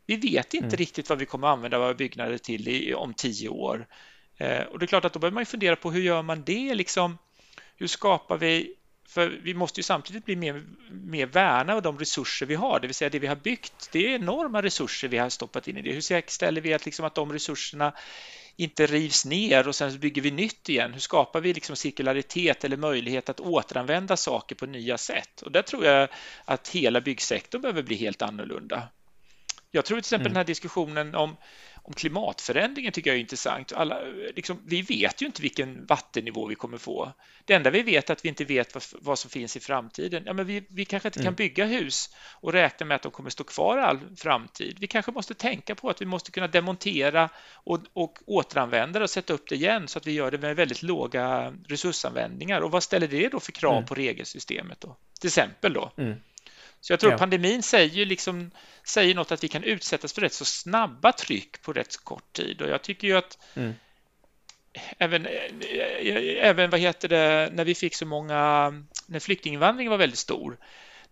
Vi 0.06 0.16
vet 0.16 0.54
inte 0.54 0.66
mm. 0.66 0.76
riktigt 0.76 1.08
vad 1.08 1.18
vi 1.18 1.26
kommer 1.26 1.48
att 1.48 1.52
använda 1.52 1.78
våra 1.78 1.94
byggnader 1.94 2.38
till 2.38 2.68
i, 2.68 2.94
om 2.94 3.14
tio 3.14 3.48
år. 3.48 3.86
Eh, 4.36 4.62
och 4.62 4.78
det 4.78 4.84
är 4.84 4.86
klart 4.86 5.04
att 5.04 5.12
då 5.12 5.18
behöver 5.18 5.34
man 5.34 5.46
fundera 5.46 5.76
på 5.76 5.90
hur 5.90 6.02
gör 6.02 6.22
man 6.22 6.42
det? 6.44 6.74
Liksom, 6.74 7.18
hur 7.76 7.86
skapar 7.86 8.38
vi 8.38 8.74
för 9.10 9.28
vi 9.28 9.54
måste 9.54 9.80
ju 9.80 9.82
samtidigt 9.82 10.24
bli 10.24 10.36
mer, 10.36 10.62
mer 10.90 11.26
värna 11.26 11.74
av 11.74 11.82
de 11.82 11.98
resurser 11.98 12.46
vi 12.46 12.54
har, 12.54 12.80
det 12.80 12.86
vill 12.86 12.94
säga 12.94 13.10
det 13.10 13.18
vi 13.18 13.26
har 13.26 13.36
byggt. 13.36 13.88
Det 13.92 14.06
är 14.06 14.14
enorma 14.14 14.62
resurser 14.62 15.08
vi 15.08 15.18
har 15.18 15.28
stoppat 15.28 15.68
in 15.68 15.76
i 15.76 15.82
det. 15.82 15.92
Hur 15.92 16.00
säkerställer 16.00 16.60
vi 16.60 16.74
att, 16.74 16.84
liksom 16.84 17.04
att 17.04 17.14
de 17.14 17.32
resurserna 17.32 17.92
inte 18.56 18.86
rivs 18.86 19.24
ner 19.24 19.68
och 19.68 19.74
sen 19.74 19.98
bygger 19.98 20.22
vi 20.22 20.30
nytt 20.30 20.68
igen? 20.68 20.92
Hur 20.92 21.00
skapar 21.00 21.40
vi 21.40 21.54
liksom 21.54 21.76
cirkularitet 21.76 22.64
eller 22.64 22.76
möjlighet 22.76 23.28
att 23.28 23.40
återanvända 23.40 24.16
saker 24.16 24.54
på 24.54 24.66
nya 24.66 24.98
sätt? 24.98 25.42
Och 25.42 25.52
där 25.52 25.62
tror 25.62 25.84
jag 25.84 26.08
att 26.44 26.68
hela 26.68 27.00
byggsektorn 27.00 27.62
behöver 27.62 27.82
bli 27.82 27.96
helt 27.96 28.22
annorlunda. 28.22 28.88
Jag 29.70 29.84
tror 29.84 29.96
till 29.96 30.00
exempel 30.00 30.26
mm. 30.26 30.32
den 30.32 30.40
här 30.40 30.44
diskussionen 30.44 31.14
om 31.14 31.36
om 31.82 31.92
klimatförändringen 31.92 32.92
tycker 32.92 33.10
jag 33.10 33.16
är 33.16 33.20
intressant. 33.20 33.72
Alla, 33.72 34.00
liksom, 34.36 34.62
vi 34.66 34.82
vet 34.82 35.22
ju 35.22 35.26
inte 35.26 35.42
vilken 35.42 35.86
vattennivå 35.86 36.46
vi 36.46 36.54
kommer 36.54 36.78
få. 36.78 37.12
Det 37.44 37.54
enda 37.54 37.70
vi 37.70 37.82
vet 37.82 38.10
är 38.10 38.12
att 38.12 38.24
vi 38.24 38.28
inte 38.28 38.44
vet 38.44 38.74
vad, 38.74 38.82
vad 39.00 39.18
som 39.18 39.30
finns 39.30 39.56
i 39.56 39.60
framtiden. 39.60 40.22
Ja, 40.26 40.32
men 40.32 40.46
vi, 40.46 40.66
vi 40.68 40.84
kanske 40.84 41.08
inte 41.08 41.20
mm. 41.20 41.26
kan 41.26 41.34
bygga 41.34 41.64
hus 41.64 42.10
och 42.30 42.52
räkna 42.52 42.86
med 42.86 42.94
att 42.94 43.02
de 43.02 43.12
kommer 43.12 43.30
stå 43.30 43.44
kvar 43.44 43.78
all 43.78 43.98
framtid. 44.16 44.76
Vi 44.80 44.86
kanske 44.86 45.12
måste 45.12 45.34
tänka 45.34 45.74
på 45.74 45.90
att 45.90 46.00
vi 46.00 46.06
måste 46.06 46.30
kunna 46.30 46.48
demontera 46.48 47.28
och, 47.54 47.80
och 47.92 48.18
återanvända 48.26 48.98
det 48.98 49.02
och 49.02 49.10
sätta 49.10 49.32
upp 49.32 49.48
det 49.48 49.54
igen 49.54 49.88
så 49.88 49.98
att 49.98 50.06
vi 50.06 50.12
gör 50.12 50.30
det 50.30 50.38
med 50.38 50.56
väldigt 50.56 50.82
låga 50.82 51.54
resursanvändningar. 51.68 52.60
Och 52.60 52.70
vad 52.70 52.82
ställer 52.82 53.08
det 53.08 53.28
då 53.28 53.40
för 53.40 53.52
krav 53.52 53.76
mm. 53.76 53.86
på 53.86 53.94
regelsystemet? 53.94 54.80
Då? 54.80 54.96
Till 55.20 55.28
exempel 55.28 55.72
då. 55.72 55.92
Mm. 55.96 56.16
Så 56.80 56.92
jag 56.92 57.00
tror 57.00 57.12
ja. 57.12 57.18
pandemin 57.18 57.62
säger, 57.62 58.06
liksom, 58.06 58.50
säger 58.84 59.14
något 59.14 59.32
att 59.32 59.44
vi 59.44 59.48
kan 59.48 59.64
utsättas 59.64 60.12
för 60.12 60.20
rätt 60.20 60.32
så 60.32 60.44
snabba 60.44 61.12
tryck 61.12 61.62
på 61.62 61.72
rätt 61.72 61.96
kort 61.96 62.32
tid 62.32 62.62
och 62.62 62.68
jag 62.68 62.82
tycker 62.82 63.08
ju 63.08 63.16
att 63.16 63.38
mm. 63.54 63.74
även, 64.98 65.26
även 66.40 66.70
vad 66.70 66.80
heter 66.80 67.08
det, 67.08 67.50
när 67.52 67.64
vi 67.64 67.74
fick 67.74 67.94
så 67.94 68.06
många, 68.06 68.72
när 69.06 69.20
flyktinginvandringen 69.20 69.90
var 69.90 69.98
väldigt 69.98 70.18
stor, 70.18 70.58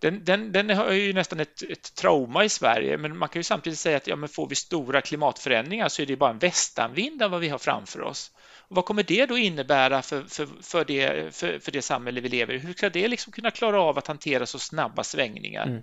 den, 0.00 0.24
den, 0.24 0.52
den 0.52 0.70
har 0.70 0.92
ju 0.92 1.12
nästan 1.12 1.40
ett, 1.40 1.62
ett, 1.62 1.94
trauma 1.94 2.44
i 2.44 2.48
Sverige, 2.48 2.98
men 2.98 3.18
man 3.18 3.28
kan 3.28 3.40
ju 3.40 3.44
samtidigt 3.44 3.78
säga 3.78 3.96
att 3.96 4.06
ja, 4.06 4.16
men 4.16 4.28
får 4.28 4.48
vi 4.48 4.54
stora 4.54 5.00
klimatförändringar 5.00 5.88
så 5.88 6.02
är 6.02 6.06
det 6.06 6.16
bara 6.16 6.30
en 6.30 6.38
västanvind 6.38 7.22
av 7.22 7.30
vad 7.30 7.40
vi 7.40 7.48
har 7.48 7.58
framför 7.58 8.02
oss. 8.02 8.32
Vad 8.68 8.84
kommer 8.84 9.02
det 9.02 9.26
då 9.26 9.38
innebära 9.38 10.02
för, 10.02 10.22
för, 10.22 10.48
för, 10.62 10.84
det, 10.84 11.34
för, 11.34 11.58
för 11.58 11.72
det 11.72 11.82
samhälle 11.82 12.20
vi 12.20 12.28
lever 12.28 12.54
i? 12.54 12.58
Hur 12.58 12.72
ska 12.72 12.90
det 12.90 13.08
liksom 13.08 13.32
kunna 13.32 13.50
klara 13.50 13.80
av 13.80 13.98
att 13.98 14.06
hantera 14.06 14.46
så 14.46 14.58
snabba 14.58 15.04
svängningar? 15.04 15.66
Mm. 15.66 15.82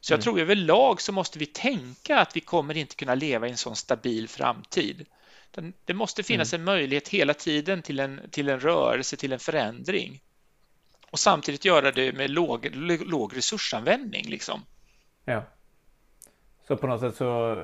Så 0.00 0.12
jag 0.12 0.16
mm. 0.16 0.22
tror 0.22 0.40
överlag 0.40 1.00
så 1.00 1.12
måste 1.12 1.38
vi 1.38 1.46
tänka 1.46 2.18
att 2.18 2.36
vi 2.36 2.40
kommer 2.40 2.76
inte 2.76 2.96
kunna 2.96 3.14
leva 3.14 3.46
i 3.46 3.50
en 3.50 3.56
sån 3.56 3.76
stabil 3.76 4.28
framtid. 4.28 5.06
Det 5.84 5.94
måste 5.94 6.22
finnas 6.22 6.52
mm. 6.52 6.60
en 6.60 6.64
möjlighet 6.64 7.08
hela 7.08 7.34
tiden 7.34 7.82
till 7.82 8.00
en, 8.00 8.20
till 8.30 8.48
en 8.48 8.60
rörelse, 8.60 9.16
till 9.16 9.32
en 9.32 9.38
förändring. 9.38 10.20
Och 11.10 11.18
samtidigt 11.18 11.64
göra 11.64 11.92
det 11.92 12.12
med 12.12 12.30
låg, 12.30 12.68
låg 13.06 13.36
resursanvändning. 13.36 14.28
Liksom. 14.28 14.62
Ja. 15.24 15.44
Så 16.68 16.76
på 16.76 16.86
något 16.86 17.00
sätt 17.00 17.16
så 17.16 17.62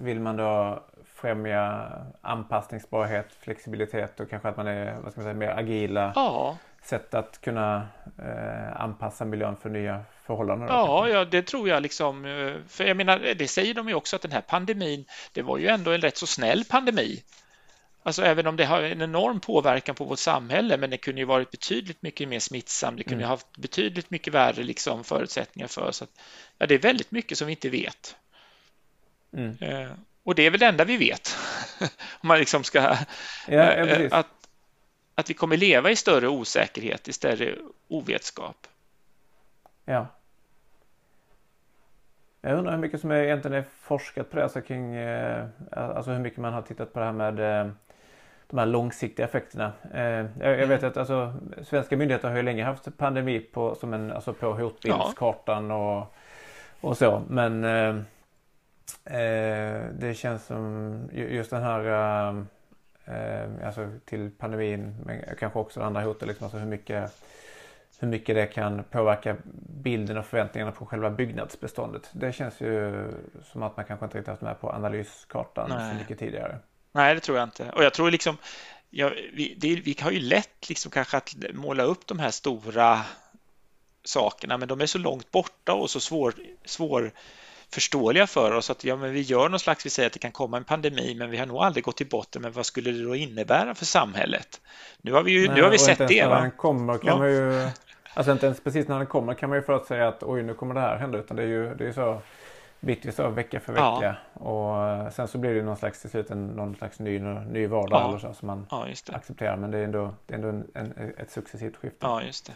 vill 0.00 0.20
man 0.20 0.36
då 0.36 0.82
främja 1.14 1.92
anpassningsbarhet, 2.20 3.26
flexibilitet 3.40 4.20
och 4.20 4.30
kanske 4.30 4.48
att 4.48 4.56
man 4.56 4.66
är 4.66 4.94
vad 5.00 5.12
ska 5.12 5.20
man 5.20 5.24
säga, 5.24 5.34
mer 5.34 5.58
agila 5.58 6.12
ja. 6.14 6.58
sätt 6.82 7.14
att 7.14 7.40
kunna 7.40 7.88
eh, 8.18 8.80
anpassa 8.80 9.24
miljön 9.24 9.56
för 9.56 9.70
nya 9.70 10.04
förhållanden. 10.26 10.68
Ja, 10.68 11.08
ja, 11.08 11.24
det 11.24 11.42
tror 11.42 11.68
jag. 11.68 11.82
Liksom, 11.82 12.24
eh, 12.24 12.54
för 12.68 12.84
jag 12.84 12.96
menar, 12.96 13.18
det 13.18 13.48
säger 13.48 13.74
de 13.74 13.88
ju 13.88 13.94
också 13.94 14.16
att 14.16 14.22
den 14.22 14.32
här 14.32 14.40
pandemin, 14.40 15.04
det 15.32 15.42
var 15.42 15.58
ju 15.58 15.68
ändå 15.68 15.90
en 15.90 16.00
rätt 16.00 16.16
så 16.16 16.26
snäll 16.26 16.64
pandemi. 16.64 17.22
Alltså 18.02 18.22
även 18.22 18.46
om 18.46 18.56
det 18.56 18.64
har 18.64 18.82
en 18.82 19.02
enorm 19.02 19.40
påverkan 19.40 19.94
på 19.94 20.04
vårt 20.04 20.18
samhälle, 20.18 20.76
men 20.76 20.90
det 20.90 20.96
kunde 20.96 21.20
ju 21.20 21.24
varit 21.24 21.50
betydligt 21.50 22.02
mycket 22.02 22.28
mer 22.28 22.38
smittsam. 22.38 22.96
Det 22.96 23.04
kunde 23.04 23.24
mm. 23.24 23.30
haft 23.30 23.56
betydligt 23.56 24.10
mycket 24.10 24.34
värre 24.34 24.62
liksom, 24.62 25.04
förutsättningar 25.04 25.68
för. 25.68 25.88
Att, 25.88 26.02
ja, 26.58 26.66
det 26.66 26.74
är 26.74 26.78
väldigt 26.78 27.10
mycket 27.10 27.38
som 27.38 27.46
vi 27.46 27.52
inte 27.52 27.68
vet. 27.68 28.16
Mm. 29.32 29.56
Eh, 29.60 29.90
och 30.22 30.34
det 30.34 30.46
är 30.46 30.50
väl 30.50 30.60
det 30.60 30.66
enda 30.66 30.84
vi 30.84 30.96
vet. 30.96 31.36
Om 32.20 32.28
man 32.28 32.38
liksom 32.38 32.64
ska... 32.64 32.78
Ja, 33.48 33.74
ja, 33.74 34.08
att, 34.10 34.26
att 35.14 35.30
vi 35.30 35.34
kommer 35.34 35.56
leva 35.56 35.90
i 35.90 35.96
större 35.96 36.28
osäkerhet, 36.28 37.08
i 37.08 37.12
större 37.12 37.54
ovetskap. 37.88 38.66
Ja. 39.84 40.06
Jag 42.40 42.58
undrar 42.58 42.72
hur 42.72 42.78
mycket 42.78 43.00
som 43.00 43.10
är, 43.10 43.22
egentligen 43.22 43.56
är 43.56 43.64
forskat 43.80 44.30
på 44.30 44.36
det, 44.36 44.42
alltså 44.42 44.60
kring 44.60 44.94
eh, 44.94 45.46
alltså 45.72 46.10
hur 46.10 46.18
mycket 46.18 46.38
man 46.38 46.52
har 46.52 46.62
tittat 46.62 46.92
på 46.92 46.98
det 46.98 47.04
här 47.04 47.12
med 47.12 47.60
eh, 47.60 47.72
de 48.46 48.58
här 48.58 48.66
långsiktiga 48.66 49.26
effekterna. 49.26 49.72
Eh, 49.94 50.26
jag, 50.40 50.60
jag, 50.60 50.66
vet 50.66 50.82
att 50.82 50.96
alltså, 50.96 51.34
svenska 51.62 51.96
myndigheter 51.96 52.28
har 52.28 52.36
ju 52.36 52.42
länge 52.42 52.64
haft 52.64 52.96
pandemi 52.96 53.40
på, 53.40 53.74
som 53.74 53.94
en, 53.94 54.12
alltså 54.12 54.32
på 54.32 54.52
hotbildskartan 54.52 55.70
och, 55.70 56.14
och 56.80 56.96
så. 56.96 57.22
Men 57.28 57.64
eh, 57.64 57.94
Eh, 57.94 58.00
det 59.92 60.16
känns 60.16 60.46
som 60.46 61.10
just 61.12 61.50
den 61.50 61.62
här 61.62 62.46
eh, 63.04 63.66
alltså 63.66 63.90
till 64.04 64.30
pandemin 64.38 64.96
men 65.04 65.24
kanske 65.38 65.58
också 65.58 65.80
andra 65.80 66.02
hot, 66.02 66.22
liksom, 66.22 66.44
alltså 66.44 66.58
hur 66.58 66.66
mycket 66.66 67.12
hur 67.98 68.08
mycket 68.08 68.34
det 68.34 68.46
kan 68.46 68.84
påverka 68.84 69.36
bilden 69.82 70.18
och 70.18 70.26
förväntningarna 70.26 70.72
på 70.72 70.86
själva 70.86 71.10
byggnadsbeståndet. 71.10 72.10
Det 72.12 72.32
känns 72.32 72.60
ju 72.60 73.04
som 73.52 73.62
att 73.62 73.76
man 73.76 73.86
kanske 73.86 74.06
inte 74.06 74.18
riktigt 74.18 74.30
haft 74.30 74.42
med 74.42 74.60
på 74.60 74.72
analyskartan 74.72 75.70
Nej. 75.70 75.92
så 75.92 75.98
mycket 75.98 76.18
tidigare. 76.18 76.58
Nej, 76.92 77.14
det 77.14 77.20
tror 77.20 77.38
jag 77.38 77.46
inte. 77.46 77.70
Och 77.70 77.84
jag 77.84 77.94
tror 77.94 78.10
liksom, 78.10 78.36
ja, 78.90 79.10
vi, 79.32 79.54
det, 79.58 79.74
vi 79.74 79.96
har 80.00 80.10
ju 80.10 80.20
lätt 80.20 80.68
liksom 80.68 80.90
kanske 80.90 81.16
att 81.16 81.34
måla 81.52 81.82
upp 81.82 82.06
de 82.06 82.18
här 82.18 82.30
stora 82.30 83.00
sakerna, 84.04 84.56
men 84.56 84.68
de 84.68 84.80
är 84.80 84.86
så 84.86 84.98
långt 84.98 85.30
borta 85.30 85.72
och 85.72 85.90
så 85.90 86.00
svår, 86.00 86.34
svår 86.64 87.12
förståeliga 87.70 88.26
för 88.26 88.52
oss 88.52 88.70
att 88.70 88.84
ja, 88.84 88.96
men 88.96 89.12
vi 89.12 89.20
gör 89.20 89.48
någon 89.48 89.60
slags, 89.60 89.86
vi 89.86 89.90
säger 89.90 90.06
att 90.06 90.12
det 90.12 90.18
kan 90.18 90.32
komma 90.32 90.56
en 90.56 90.64
pandemi 90.64 91.14
men 91.18 91.30
vi 91.30 91.36
har 91.36 91.46
nog 91.46 91.56
aldrig 91.56 91.84
gått 91.84 91.96
till 91.96 92.08
botten 92.08 92.42
med 92.42 92.52
vad 92.52 92.66
skulle 92.66 92.90
det 92.90 93.02
då 93.04 93.14
innebära 93.16 93.74
för 93.74 93.84
samhället? 93.84 94.60
Nu 95.02 95.12
har 95.12 95.22
vi 95.22 95.32
ju 95.32 95.46
Nej, 95.46 95.56
nu 95.56 95.62
har 95.62 95.70
vi 95.70 95.78
sett 95.78 95.98
det. 95.98 96.22
När 96.22 96.28
va? 96.28 96.40
den 96.40 96.50
kommer 96.50 96.98
kan 96.98 97.08
Ja. 97.08 97.18
man 97.18 97.30
ju, 97.30 97.68
alltså 98.14 98.32
inte 98.32 98.46
ens 98.46 98.60
precis 98.60 98.88
när 98.88 98.98
den 98.98 99.06
kommer 99.06 99.34
kan 99.34 99.48
man 99.48 99.58
ju 99.58 99.62
förutsäga 99.64 100.08
att 100.08 100.22
oj 100.22 100.42
nu 100.42 100.54
kommer 100.54 100.74
det 100.74 100.80
här 100.80 100.96
hända 100.96 101.18
utan 101.18 101.36
det 101.36 101.42
är 101.42 101.46
ju 101.46 101.74
det 101.74 101.86
är 101.88 101.92
så 101.92 102.20
bitvis 102.80 103.14
så 103.16 103.28
vecka 103.28 103.60
för 103.60 103.76
Ja. 103.76 103.94
vecka 103.94 104.16
och 104.32 104.86
eh, 104.88 105.10
sen 105.10 105.28
så 105.28 105.38
blir 105.38 105.54
det 105.54 105.62
någon 105.62 105.76
slags 105.76 106.00
till 106.00 106.10
slut 106.10 106.30
en, 106.30 106.46
någon 106.46 106.76
slags 106.76 106.98
ny, 106.98 107.18
ny 107.18 107.66
vardag 107.66 108.00
Ja. 108.00 108.08
eller 108.08 108.18
så 108.18 108.34
som 108.34 108.46
man 108.46 108.66
Ja, 108.70 108.86
accepterar 109.12 109.56
men 109.56 109.70
det 109.70 109.78
är 109.78 109.84
ändå, 109.84 110.14
det 110.26 110.34
är 110.34 110.38
ändå 110.38 110.48
en, 110.48 110.66
en, 110.74 111.14
ett 111.18 111.30
successivt 111.30 111.76
skifte. 111.76 111.98
Ja, 112.00 112.22
just 112.22 112.46
det. 112.46 112.52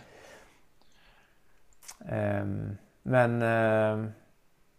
Ehm, 2.08 2.76
men 3.02 3.42
ehm, 3.42 4.12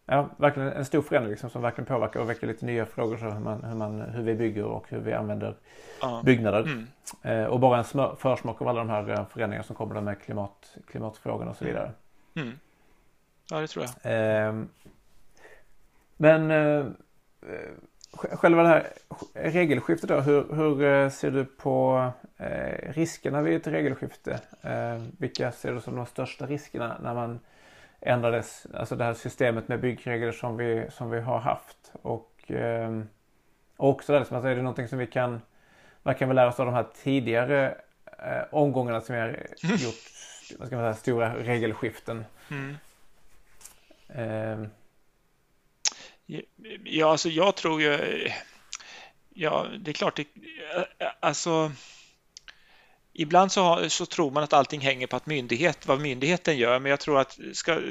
ja, 0.06 0.30
verkligen 0.38 0.70
en 0.70 0.86
stor 0.86 1.02
förändring 1.02 1.32
liksom, 1.32 1.50
som 1.50 1.62
verkligen 1.62 1.86
påverkar 1.86 2.20
och 2.20 2.30
väcker 2.30 2.48
lite 2.48 2.66
nya 2.66 2.86
frågor 2.86 3.18
så 3.18 3.26
hur, 3.26 3.40
man, 3.40 3.64
hur, 3.64 3.76
man, 3.76 4.02
hur 4.02 4.24
vi 4.24 4.36
bygger 4.36 4.64
och 4.64 4.86
hur 4.90 5.00
vi 5.00 5.14
använder 5.14 5.56
Ja. 6.02 6.22
byggnader. 6.26 6.62
Mm. 6.62 6.88
Eh, 7.22 7.46
och 7.46 7.60
bara 7.60 7.78
en 7.78 7.84
smör, 7.84 8.16
försmak 8.20 8.62
av 8.62 8.68
alla 8.68 8.80
de 8.80 8.90
här 8.90 9.10
eh, 9.10 9.26
förändringarna 9.26 9.64
som 9.64 9.76
kommer 9.76 10.02
med 10.02 10.22
klimat, 10.22 10.78
klimatfrågan 10.88 11.48
och 11.48 11.56
så 11.56 11.66
vidare. 11.66 11.92
Mm. 12.36 12.60
Ja, 13.52 13.60
det 13.60 13.68
tror 13.68 13.86
jag. 13.86 13.94
Ehm, 14.04 14.70
men 16.18 16.52
eh, 16.52 16.86
eh, 17.42 17.72
själva 18.12 18.64
det 18.64 18.70
här 18.70 18.88
regelskiftet 19.34 20.10
då, 20.10 20.20
hur, 20.20 20.56
hur 20.56 20.84
eh, 20.84 21.10
ser 21.10 21.32
du 21.32 21.46
på 21.46 22.08
eh, 22.38 22.92
riskerna 22.94 23.42
vid 23.42 23.56
ett 23.56 23.68
regelskifte? 23.68 24.40
Eh, 24.62 25.04
vilka 25.18 25.52
ser 25.52 25.74
du 25.74 25.82
som 25.82 25.96
de 25.96 26.06
största 26.06 26.46
riskerna 26.46 26.98
när 27.04 27.14
man 27.14 27.40
ändrades, 28.06 28.68
alltså 28.74 28.96
det 28.96 29.04
här 29.04 29.14
systemet 29.14 29.68
med 29.68 29.80
byggregler 29.80 30.32
som 30.32 30.58
vi, 30.58 30.88
som 30.92 31.10
vi 31.10 31.20
har 31.20 31.40
haft? 31.40 31.92
Och, 32.02 32.52
och 33.78 33.90
också 33.90 34.12
där, 34.12 34.20
liksom, 34.20 34.38
alltså, 34.38 34.50
är 34.50 34.56
det 34.56 34.62
någonting 34.62 34.88
som 34.88 35.00
vi 35.00 35.08
kan, 35.08 35.42
vad 36.04 36.18
kan 36.18 36.30
vi 36.30 36.36
lära 36.36 36.50
oss 36.50 36.60
av 36.60 36.66
de 36.66 36.76
här 36.76 36.88
tidigare 37.04 37.78
eh, 38.06 38.44
omgångarna 38.52 39.02
som 39.02 39.16
vi 39.16 39.22
har 39.22 39.28
gjort, 39.62 39.96
vad 40.60 40.68
ska 40.68 40.76
man 40.76 40.86
säga, 40.86 40.94
stora 40.94 41.36
regelskiften? 41.36 42.26
Mm. 42.50 42.78
Ehm, 44.10 44.70
Ja, 46.84 47.12
alltså 47.12 47.30
jag 47.30 47.56
tror 47.56 47.82
ju... 47.82 48.00
Ja, 49.30 49.68
det 49.80 49.92
är 49.92 49.94
klart, 49.94 50.16
det, 50.16 50.28
alltså... 51.20 51.72
Ibland 53.18 53.52
så, 53.52 53.64
har, 53.64 53.88
så 53.90 54.06
tror 54.06 54.32
man 54.32 54.44
att 54.44 54.54
allting 54.54 54.82
hänger 54.82 55.08
på 55.08 55.16
att 55.16 55.26
myndighet, 55.26 55.88
vad 55.88 56.02
myndigheten 56.02 56.58
gör, 56.58 56.80
men 56.80 56.90
jag 56.90 57.00
tror 57.00 57.20
att 57.20 57.40
ska, 57.54 57.82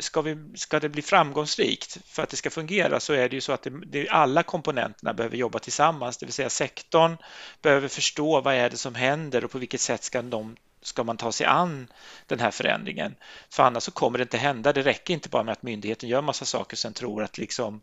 ska, 0.00 0.22
vi, 0.22 0.36
ska 0.54 0.80
det 0.80 0.88
bli 0.88 1.02
framgångsrikt 1.02 1.98
för 2.06 2.22
att 2.22 2.28
det 2.28 2.36
ska 2.36 2.50
fungera 2.50 3.00
så 3.00 3.12
är 3.12 3.28
det 3.28 3.36
ju 3.36 3.40
så 3.40 3.52
att 3.52 3.62
det, 3.62 3.70
det, 3.86 4.08
alla 4.08 4.42
komponenterna 4.42 5.14
behöver 5.14 5.36
jobba 5.36 5.58
tillsammans, 5.58 6.16
det 6.16 6.26
vill 6.26 6.32
säga 6.32 6.50
sektorn 6.50 7.16
behöver 7.62 7.88
förstå 7.88 8.40
vad 8.40 8.54
är 8.54 8.70
det 8.70 8.76
som 8.76 8.94
händer 8.94 9.44
och 9.44 9.50
på 9.50 9.58
vilket 9.58 9.80
sätt 9.80 10.04
ska 10.04 10.22
de 10.22 10.56
ska 10.82 11.04
man 11.04 11.16
ta 11.16 11.32
sig 11.32 11.46
an 11.46 11.88
den 12.26 12.40
här 12.40 12.50
förändringen. 12.50 13.14
För 13.50 13.62
annars 13.62 13.82
så 13.82 13.90
kommer 13.90 14.18
det 14.18 14.22
inte 14.22 14.38
hända. 14.38 14.72
Det 14.72 14.82
räcker 14.82 15.14
inte 15.14 15.28
bara 15.28 15.42
med 15.42 15.52
att 15.52 15.62
myndigheten 15.62 16.08
gör 16.08 16.22
massa 16.22 16.44
saker 16.44 16.74
och 16.74 16.78
sen 16.78 16.92
tror 16.92 17.22
att, 17.22 17.38
liksom, 17.38 17.80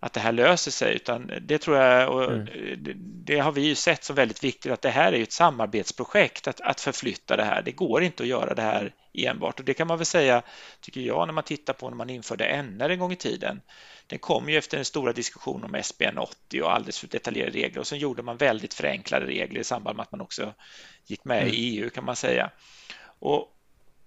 att 0.00 0.12
det 0.12 0.20
här 0.20 0.32
löser 0.32 0.70
sig. 0.70 0.94
Utan 0.94 1.30
det 1.40 1.58
tror 1.58 1.76
jag, 1.76 2.14
och 2.14 2.24
Mm. 2.24 2.46
det, 2.78 2.92
det 3.34 3.38
har 3.38 3.52
vi 3.52 3.60
ju 3.60 3.74
sett 3.74 4.04
som 4.04 4.16
väldigt 4.16 4.44
viktigt, 4.44 4.72
att 4.72 4.82
det 4.82 4.90
här 4.90 5.12
är 5.12 5.22
ett 5.22 5.32
samarbetsprojekt 5.32 6.48
att, 6.48 6.60
att 6.60 6.80
förflytta 6.80 7.36
det 7.36 7.44
här. 7.44 7.62
Det 7.62 7.72
går 7.72 8.02
inte 8.02 8.22
att 8.22 8.28
göra 8.28 8.54
det 8.54 8.62
här 8.62 8.92
enbart 9.14 9.58
och 9.58 9.64
det 9.64 9.74
kan 9.74 9.86
man 9.86 9.98
väl 9.98 10.06
säga, 10.06 10.42
tycker 10.80 11.00
jag, 11.00 11.28
när 11.28 11.34
man 11.34 11.44
tittar 11.44 11.72
på 11.72 11.88
när 11.90 11.96
man 11.96 12.10
införde 12.10 12.62
NR 12.62 12.90
en 12.90 12.98
gång 12.98 13.12
i 13.12 13.16
tiden. 13.16 13.60
Den 14.06 14.18
kom 14.18 14.48
ju 14.48 14.58
efter 14.58 14.78
en 14.78 14.84
stora 14.84 15.12
diskussion 15.12 15.64
om 15.64 15.82
SBN 15.82 16.18
80 16.18 16.62
och 16.62 16.74
alldeles 16.74 16.98
för 16.98 17.06
detaljerade 17.06 17.58
regler 17.58 17.80
och 17.80 17.86
sen 17.86 17.98
gjorde 17.98 18.22
man 18.22 18.36
väldigt 18.36 18.74
förenklade 18.74 19.26
regler 19.26 19.60
i 19.60 19.64
samband 19.64 19.96
med 19.96 20.02
att 20.02 20.12
man 20.12 20.20
också 20.20 20.54
gick 21.06 21.24
med 21.24 21.42
Mm. 21.42 21.54
i 21.54 21.56
EU 21.56 21.90
kan 21.90 22.04
man 22.04 22.16
säga. 22.16 22.50
Och, 23.20 23.38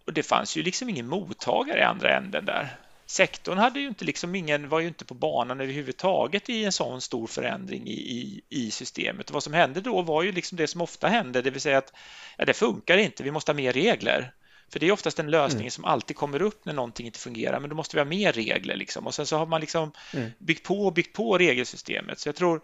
och 0.06 0.14
det 0.14 0.24
fanns 0.24 0.58
ju 0.58 0.64
liksom 0.64 0.90
ingen 0.90 1.08
mottagare 1.08 1.80
i 1.80 1.84
andra 1.84 2.18
änden 2.18 2.46
där. 2.46 2.78
Sektorn 3.12 3.58
hade 3.58 3.80
ju 3.80 3.88
inte 3.88 4.06
liksom 4.06 4.36
ingen, 4.36 4.70
var 4.70 4.80
ju 4.80 4.88
inte 4.88 5.06
på 5.06 5.14
banan 5.14 5.62
överhuvudtaget 5.62 6.50
i 6.50 6.66
en 6.66 6.72
sån 6.72 7.02
stor 7.02 7.28
förändring 7.28 7.88
i, 7.88 7.92
i, 7.94 8.42
i 8.50 8.72
systemet. 8.72 9.30
Och 9.30 9.34
vad 9.34 9.44
som 9.44 9.54
hände 9.54 9.82
då 9.82 10.02
var 10.02 10.24
ju 10.24 10.32
liksom 10.32 10.58
det 10.58 10.68
som 10.68 10.82
ofta 10.82 11.08
hände, 11.08 11.42
det 11.42 11.50
vill 11.52 11.62
säga 11.62 11.78
att 11.78 11.94
ja, 12.38 12.46
det 12.46 12.54
funkar 12.54 12.98
inte, 12.98 13.24
vi 13.24 13.32
måste 13.32 13.52
ha 13.52 13.56
mer 13.56 13.74
regler. 13.74 14.34
För 14.72 14.80
det 14.80 14.88
är 14.88 14.92
oftast 14.92 15.18
den 15.18 15.32
lösningen 15.32 15.62
Mm. 15.62 15.72
som 15.72 15.86
alltid 15.86 16.16
kommer 16.16 16.42
upp 16.42 16.66
när 16.66 16.74
någonting 16.74 17.06
inte 17.06 17.20
fungerar, 17.20 17.60
men 17.60 17.70
då 17.70 17.76
måste 17.76 17.96
vi 17.96 18.00
ha 18.00 18.06
mer 18.06 18.32
regler. 18.34 18.76
Liksom. 18.76 19.08
Och 19.08 19.14
sen 19.14 19.26
så 19.26 19.38
har 19.38 19.46
man 19.46 19.62
liksom 19.62 19.92
Mm. 20.14 20.32
byggt 20.40 20.68
på 20.68 20.86
och 20.86 20.94
byggt 20.94 21.16
på 21.16 21.38
regelsystemet. 21.38 22.20
Så 22.20 22.28
jag 22.30 22.36
tror 22.36 22.62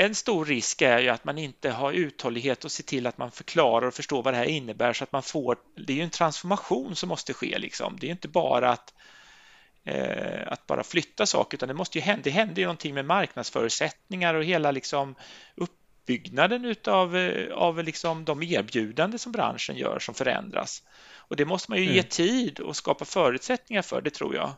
en 0.00 0.14
stor 0.14 0.44
risk 0.44 0.82
är 0.82 0.98
ju 0.98 1.08
att 1.08 1.24
man 1.24 1.38
inte 1.38 1.70
har 1.70 1.92
uthållighet 1.92 2.64
och 2.64 2.72
se 2.72 2.82
till 2.82 3.06
att 3.06 3.18
man 3.18 3.30
förklarar 3.30 3.86
och 3.86 3.94
förstår 3.94 4.22
vad 4.22 4.34
det 4.34 4.38
här 4.38 4.44
innebär 4.44 4.92
så 4.92 5.04
att 5.04 5.12
man 5.12 5.22
får, 5.22 5.56
det 5.86 5.92
är 5.92 5.96
ju 5.96 6.02
en 6.02 6.10
transformation 6.10 6.96
som 6.96 7.08
måste 7.08 7.32
ske 7.32 7.58
liksom. 7.58 7.96
Det 8.00 8.06
är 8.06 8.10
inte 8.10 8.28
bara 8.28 8.70
att, 8.70 8.94
eh, 9.84 10.52
att 10.52 10.66
bara 10.66 10.82
flytta 10.84 11.26
saker 11.26 11.56
utan 11.58 11.68
det 11.68 11.74
måste 11.74 11.98
ju 11.98 12.02
hända, 12.02 12.22
det 12.24 12.30
händer 12.30 12.56
ju 12.56 12.64
någonting 12.64 12.94
med 12.94 13.04
marknadsförutsättningar 13.04 14.34
och 14.34 14.44
hela 14.44 14.70
liksom 14.70 15.14
uppbyggnaden 15.54 16.64
utav 16.64 17.16
eh, 17.16 17.54
av 17.54 17.84
liksom 17.84 18.24
de 18.24 18.42
erbjudanden 18.42 19.18
som 19.18 19.32
branschen 19.32 19.76
gör 19.76 19.98
som 19.98 20.14
förändras. 20.14 20.82
Och 21.16 21.36
det 21.36 21.44
måste 21.44 21.70
man 21.70 21.78
ju 21.78 21.84
ge 21.84 21.90
Mm. 21.90 22.04
tid 22.04 22.60
och 22.60 22.76
skapa 22.76 23.04
förutsättningar 23.04 23.82
för, 23.82 24.00
det 24.00 24.10
tror 24.10 24.34
jag. 24.34 24.52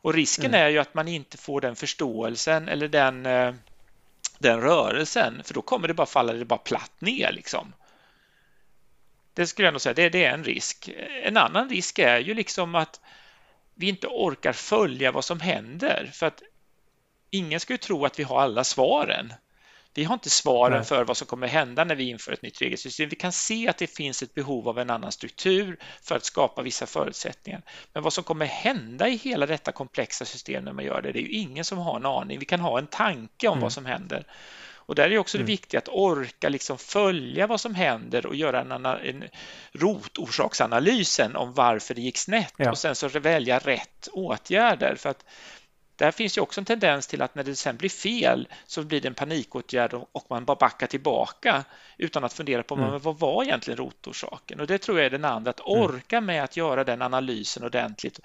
Och 0.00 0.14
risken 0.14 0.44
Mm. 0.46 0.60
är 0.60 0.68
ju 0.68 0.78
att 0.78 0.94
man 0.94 1.08
inte 1.08 1.38
får 1.38 1.60
den 1.60 1.76
förståelsen 1.76 2.68
eller 2.68 2.88
den, 2.88 3.26
eh, 3.26 3.54
den 4.38 4.60
rörelsen, 4.60 5.42
för 5.44 5.54
då 5.54 5.62
kommer 5.62 5.88
det 5.88 5.94
bara 5.94 6.06
falla 6.06 6.32
det 6.32 6.44
bara 6.44 6.58
platt 6.58 7.00
ner 7.00 7.32
liksom. 7.32 7.72
Det 9.34 9.46
skulle 9.46 9.66
jag 9.66 9.72
nog 9.72 9.80
säga, 9.80 9.94
det, 9.94 10.08
det 10.08 10.24
är 10.24 10.34
en 10.34 10.44
risk. 10.44 10.90
En 11.22 11.36
annan 11.36 11.68
risk 11.68 11.98
är 11.98 12.18
ju 12.18 12.34
liksom 12.34 12.74
att 12.74 13.00
vi 13.74 13.88
inte 13.88 14.06
orkar 14.06 14.52
följa 14.52 15.12
vad 15.12 15.24
som 15.24 15.40
händer 15.40 16.10
för 16.14 16.26
att 16.26 16.42
ingen 17.30 17.60
ska 17.60 17.72
ju 17.72 17.78
tro 17.78 18.04
att 18.04 18.18
vi 18.18 18.22
har 18.22 18.40
alla 18.40 18.64
svaren. 18.64 19.32
Vi 19.94 20.04
har 20.04 20.14
inte 20.14 20.30
svaren 20.30 20.76
Nej. 20.76 20.84
för 20.84 21.04
vad 21.04 21.16
som 21.16 21.26
kommer 21.26 21.46
hända 21.46 21.84
när 21.84 21.94
vi 21.94 22.08
inför 22.08 22.32
ett 22.32 22.42
nytt 22.42 22.62
regelsystem. 22.62 23.08
Vi 23.08 23.16
kan 23.16 23.32
se 23.32 23.68
att 23.68 23.78
det 23.78 23.86
finns 23.86 24.22
ett 24.22 24.34
behov 24.34 24.68
av 24.68 24.78
en 24.78 24.90
annan 24.90 25.12
struktur 25.12 25.76
för 26.02 26.16
att 26.16 26.24
skapa 26.24 26.62
vissa 26.62 26.86
förutsättningar. 26.86 27.62
Men 27.92 28.02
vad 28.02 28.12
som 28.12 28.24
kommer 28.24 28.46
hända 28.46 29.08
i 29.08 29.16
hela 29.16 29.46
detta 29.46 29.72
komplexa 29.72 30.24
system 30.24 30.64
när 30.64 30.72
man 30.72 30.84
gör 30.84 31.02
det, 31.02 31.12
det 31.12 31.18
är 31.18 31.22
ju 31.22 31.30
ingen 31.30 31.64
som 31.64 31.78
har 31.78 31.96
en 31.96 32.06
aning. 32.06 32.38
Vi 32.38 32.44
kan 32.44 32.60
ha 32.60 32.78
en 32.78 32.86
tanke 32.86 33.48
om 33.48 33.52
Mm. 33.52 33.62
vad 33.62 33.72
som 33.72 33.86
händer. 33.86 34.24
Och 34.88 34.94
där 34.94 35.10
är 35.10 35.18
också 35.18 35.38
det 35.38 35.42
Mm. 35.42 35.46
viktiga 35.46 35.78
att 35.78 35.88
orka 35.88 36.48
liksom 36.48 36.78
följa 36.78 37.46
vad 37.46 37.60
som 37.60 37.74
händer 37.74 38.26
och 38.26 38.34
göra 38.34 38.60
en, 38.60 38.86
en 38.86 39.24
rotorsaksanalysen 39.72 41.36
om 41.36 41.52
varför 41.52 41.94
det 41.94 42.00
gick 42.00 42.18
snett 42.18 42.54
Ja. 42.56 42.70
och 42.70 42.78
sen 42.78 42.94
så 42.94 43.08
välja 43.08 43.58
rätt 43.58 44.08
åtgärder. 44.12 44.94
För 44.94 45.08
att 45.08 45.24
där 45.98 46.10
finns 46.10 46.38
ju 46.38 46.40
också 46.40 46.60
en 46.60 46.64
tendens 46.64 47.06
till 47.06 47.22
att 47.22 47.34
när 47.34 47.44
det 47.44 47.56
sen 47.56 47.76
blir 47.76 47.88
fel 47.88 48.48
så 48.66 48.82
blir 48.82 49.00
det 49.00 49.08
en 49.08 49.14
panikåtgärd 49.14 49.94
och 49.94 50.26
man 50.30 50.44
bara 50.44 50.56
backar 50.56 50.86
tillbaka 50.86 51.64
utan 51.98 52.24
att 52.24 52.32
fundera 52.32 52.62
på 52.62 52.74
Mm. 52.74 52.98
vad 52.98 53.18
var 53.18 53.44
egentligen 53.44 53.78
rotorsaken? 53.78 54.60
Och 54.60 54.66
det 54.66 54.78
tror 54.78 54.98
jag 54.98 55.06
är 55.06 55.10
den 55.10 55.24
andra, 55.24 55.50
att 55.50 55.60
orka 55.60 56.20
med 56.20 56.44
att 56.44 56.56
göra 56.56 56.84
den 56.84 57.02
analysen 57.02 57.64
ordentligt 57.64 58.20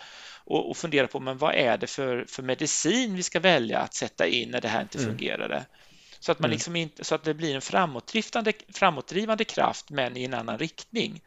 och, 0.46 0.70
och 0.70 0.78
fundera 0.78 1.08
på 1.08 1.20
men 1.20 1.38
vad 1.38 1.56
är 1.56 1.78
det 1.78 1.88
för, 1.88 2.26
för 2.30 2.44
medicin 2.44 3.16
vi 3.16 3.24
ska 3.24 3.40
välja 3.40 3.80
att 3.80 3.94
sätta 3.94 4.28
in 4.28 4.52
när 4.52 4.62
det 4.62 4.68
här 4.68 4.82
inte 4.82 4.98
Mm. 4.98 5.10
fungerade? 5.10 5.66
Så 6.20 6.32
att, 6.32 6.40
man 6.40 6.50
Mm. 6.50 6.56
liksom 6.56 6.76
inte, 6.76 7.04
så 7.04 7.16
att 7.16 7.24
det 7.24 7.34
blir 7.34 7.56
en 7.56 7.62
framåtdrivande, 7.62 8.54
framåtdrivande 8.74 9.44
kraft 9.44 9.90
men 9.90 10.18
i 10.18 10.24
en 10.24 10.34
annan 10.34 10.58
riktning. 10.58 11.22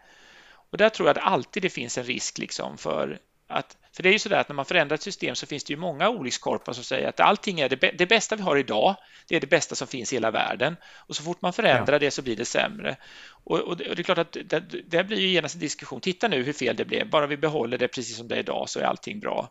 Och 0.70 0.78
där 0.78 0.88
tror 0.88 1.08
jag 1.08 1.18
att 1.18 1.24
alltid 1.24 1.62
det 1.62 1.70
finns 1.70 1.98
en 1.98 2.04
risk 2.04 2.38
liksom 2.38 2.78
för 2.78 3.18
att 3.48 3.76
för 3.96 4.02
det 4.02 4.08
är 4.08 4.12
ju 4.12 4.18
så 4.18 4.28
där 4.28 4.38
att 4.38 4.48
när 4.48 4.56
man 4.56 4.64
förändrar 4.64 4.94
ett 4.94 5.02
system 5.02 5.34
så 5.34 5.46
finns 5.46 5.64
det 5.64 5.72
ju 5.72 5.76
många 5.76 6.08
olyckskorpar 6.08 6.72
som 6.72 6.84
säger 6.84 7.08
att 7.08 7.20
allting 7.20 7.60
är 7.60 7.68
det, 7.68 7.76
det 7.76 8.06
bästa 8.06 8.36
vi 8.36 8.42
har 8.42 8.56
idag, 8.56 8.96
det 9.28 9.36
är 9.36 9.40
det 9.40 9.46
bästa 9.46 9.74
som 9.74 9.88
finns 9.88 10.12
i 10.12 10.16
hela 10.16 10.30
världen. 10.30 10.76
Och 10.96 11.16
så 11.16 11.22
fort 11.22 11.42
man 11.42 11.52
förändrar 11.52 11.98
det 11.98 12.10
så 12.10 12.22
blir 12.22 12.36
det 12.36 12.44
sämre. 12.44 12.96
Och, 13.44 13.60
och, 13.60 13.76
det, 13.76 13.90
och 13.90 13.96
det 13.96 14.02
är 14.02 14.04
klart 14.04 14.18
att 14.18 14.36
det, 14.44 14.60
det 14.86 15.04
blir 15.04 15.20
ju 15.20 15.28
genast 15.28 15.54
en 15.54 15.60
diskussion. 15.60 16.00
Titta 16.00 16.28
nu 16.28 16.42
hur 16.42 16.52
fel 16.52 16.76
det 16.76 16.84
blev. 16.84 17.10
Bara 17.10 17.26
vi 17.26 17.36
behåller 17.36 17.78
det 17.78 17.88
precis 17.88 18.16
som 18.16 18.28
det 18.28 18.34
är 18.34 18.38
idag 18.38 18.68
så 18.68 18.80
är 18.80 18.84
allting 18.84 19.20
bra. 19.20 19.50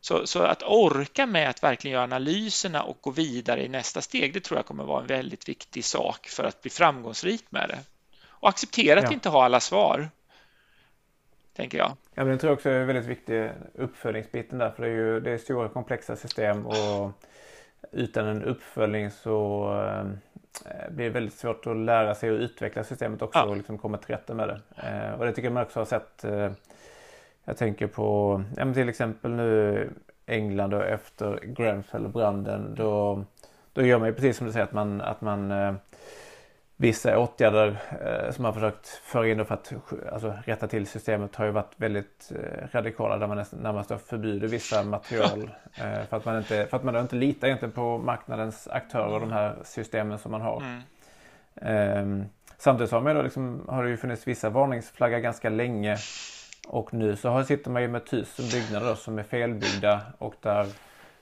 Så, 0.00 0.26
så 0.26 0.42
att 0.42 0.62
orka 0.62 1.26
med 1.26 1.50
att 1.50 1.62
verkligen 1.62 1.92
göra 1.92 2.04
analyserna 2.04 2.82
och 2.82 2.98
gå 3.00 3.10
vidare 3.10 3.64
i 3.64 3.68
nästa 3.68 4.02
steg, 4.02 4.34
det 4.34 4.40
tror 4.40 4.58
jag 4.58 4.66
kommer 4.66 4.84
vara 4.84 5.00
en 5.00 5.06
väldigt 5.06 5.48
viktig 5.48 5.84
sak 5.84 6.28
för 6.28 6.44
att 6.44 6.62
bli 6.62 6.70
framgångsrik 6.70 7.44
med 7.50 7.68
det. 7.68 7.78
Och 8.28 8.48
acceptera 8.48 8.98
att 8.98 9.04
Ja. 9.04 9.12
inte 9.12 9.28
ha 9.28 9.44
alla 9.44 9.60
svar, 9.60 10.10
tänker 11.56 11.78
jag. 11.78 11.88
Ja, 12.14 12.24
men 12.24 12.28
det 12.28 12.38
tror 12.38 12.50
jag 12.50 12.54
också 12.56 12.70
är 12.70 12.84
väldigt 12.84 13.06
viktig 13.06 13.50
uppföljningsbiten 13.74 14.58
där. 14.58 14.70
För 14.70 14.82
det 14.82 14.88
är 14.88 14.94
ju 14.94 15.20
det 15.20 15.30
är 15.30 15.38
stora 15.38 15.68
komplexa 15.68 16.16
system 16.16 16.66
och 16.66 17.10
utan 17.92 18.26
en 18.26 18.44
uppföljning 18.44 19.10
så 19.10 19.68
eh, 20.64 20.90
blir 20.90 21.04
det 21.04 21.10
väldigt 21.10 21.34
svårt 21.34 21.66
att 21.66 21.76
lära 21.76 22.14
sig 22.14 22.30
att 22.30 22.40
utveckla 22.40 22.84
systemet 22.84 23.22
också 23.22 23.38
Ja. 23.38 23.44
och 23.44 23.56
liksom 23.56 23.78
komma 23.78 23.98
till 23.98 24.14
rätta 24.14 24.34
med 24.34 24.48
det. 24.48 24.60
Eh, 24.88 25.18
och 25.18 25.24
det 25.26 25.32
tycker 25.32 25.46
jag 25.46 25.52
man 25.54 25.62
också 25.62 25.80
har 25.80 25.84
sett. 25.84 26.24
Eh, 26.24 26.50
jag 27.44 27.56
tänker 27.56 27.86
på 27.86 28.42
ja, 28.56 28.74
till 28.74 28.88
exempel 28.88 29.30
nu 29.30 29.90
England 30.26 30.74
och 30.74 30.84
efter 30.84 31.40
Grenfell-branden. 31.42 32.74
Då, 32.74 33.24
då 33.72 33.82
gör 33.82 33.98
man 33.98 34.08
ju 34.08 34.14
precis 34.14 34.36
som 34.36 34.46
du 34.46 34.52
säger 34.52 34.66
att 34.66 34.72
man, 34.72 35.00
att 35.00 35.20
man 35.20 35.50
eh, 35.50 35.74
vissa 36.76 37.18
åtgärder 37.18 37.76
eh, 38.04 38.32
som 38.32 38.42
man 38.42 38.54
försökt 38.54 38.88
föra 38.88 39.28
in 39.28 39.44
för 39.44 39.54
att 39.54 39.72
alltså, 40.12 40.34
rätta 40.44 40.66
till 40.66 40.86
systemet 40.86 41.36
har 41.36 41.44
ju 41.44 41.50
varit 41.50 41.72
väldigt 41.76 42.32
eh, 42.34 42.68
radikala 42.72 43.18
där 43.18 43.26
man 43.26 43.36
nästan, 43.36 43.60
närmast 43.60 43.92
förbjuder 44.06 44.48
vissa 44.48 44.82
material 44.82 45.50
eh, 45.74 46.04
för, 46.08 46.16
att 46.16 46.24
man 46.24 46.38
inte, 46.38 46.66
för 46.66 46.76
att 46.76 46.84
man 46.84 46.96
inte 46.96 47.16
litar 47.16 47.46
egentligen 47.46 47.72
på 47.72 47.98
marknadens 47.98 48.68
aktörer 48.68 49.14
och 49.14 49.20
de 49.20 49.32
här 49.32 49.56
systemen 49.64 50.18
som 50.18 50.32
man 50.32 50.40
har. 50.40 50.60
Mm. 50.60 50.82
Ehm, 51.56 52.24
samtidigt 52.58 52.92
har, 52.92 53.00
man 53.00 53.16
då 53.16 53.22
liksom, 53.22 53.64
har 53.68 53.84
det 53.84 53.90
ju 53.90 53.96
funnits 53.96 54.28
vissa 54.28 54.50
varningsflaggor 54.50 55.18
ganska 55.18 55.48
länge 55.48 55.96
och 56.68 56.94
nu 56.94 57.16
så 57.16 57.28
har, 57.28 57.42
sitter 57.42 57.70
man 57.70 57.82
ju 57.82 57.88
med 57.88 58.06
tusen 58.06 58.44
byggnader 58.52 58.94
som 58.94 59.18
är 59.18 59.22
felbyggda 59.22 60.00
och 60.18 60.34
där 60.40 60.66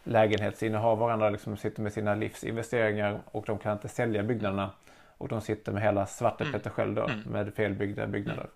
lägenhetsinnehavarna 0.05 1.31
liksom 1.31 1.57
sitter 1.57 1.83
med 1.83 1.93
sina 1.93 2.15
livsinvesteringar 2.15 3.21
och 3.25 3.45
de 3.47 3.59
kan 3.59 3.73
inte 3.73 3.89
sälja 3.89 4.23
byggnaderna. 4.23 4.71
Och 5.19 5.29
de 5.29 5.41
sitter 5.41 5.73
med 5.73 5.83
hela 5.83 6.07
svartepetter 6.07 6.73
mm. 6.79 6.95
då 6.95 7.09
mm. 7.09 7.21
med 7.21 7.55
felbyggda 7.55 8.07
byggnader. 8.07 8.49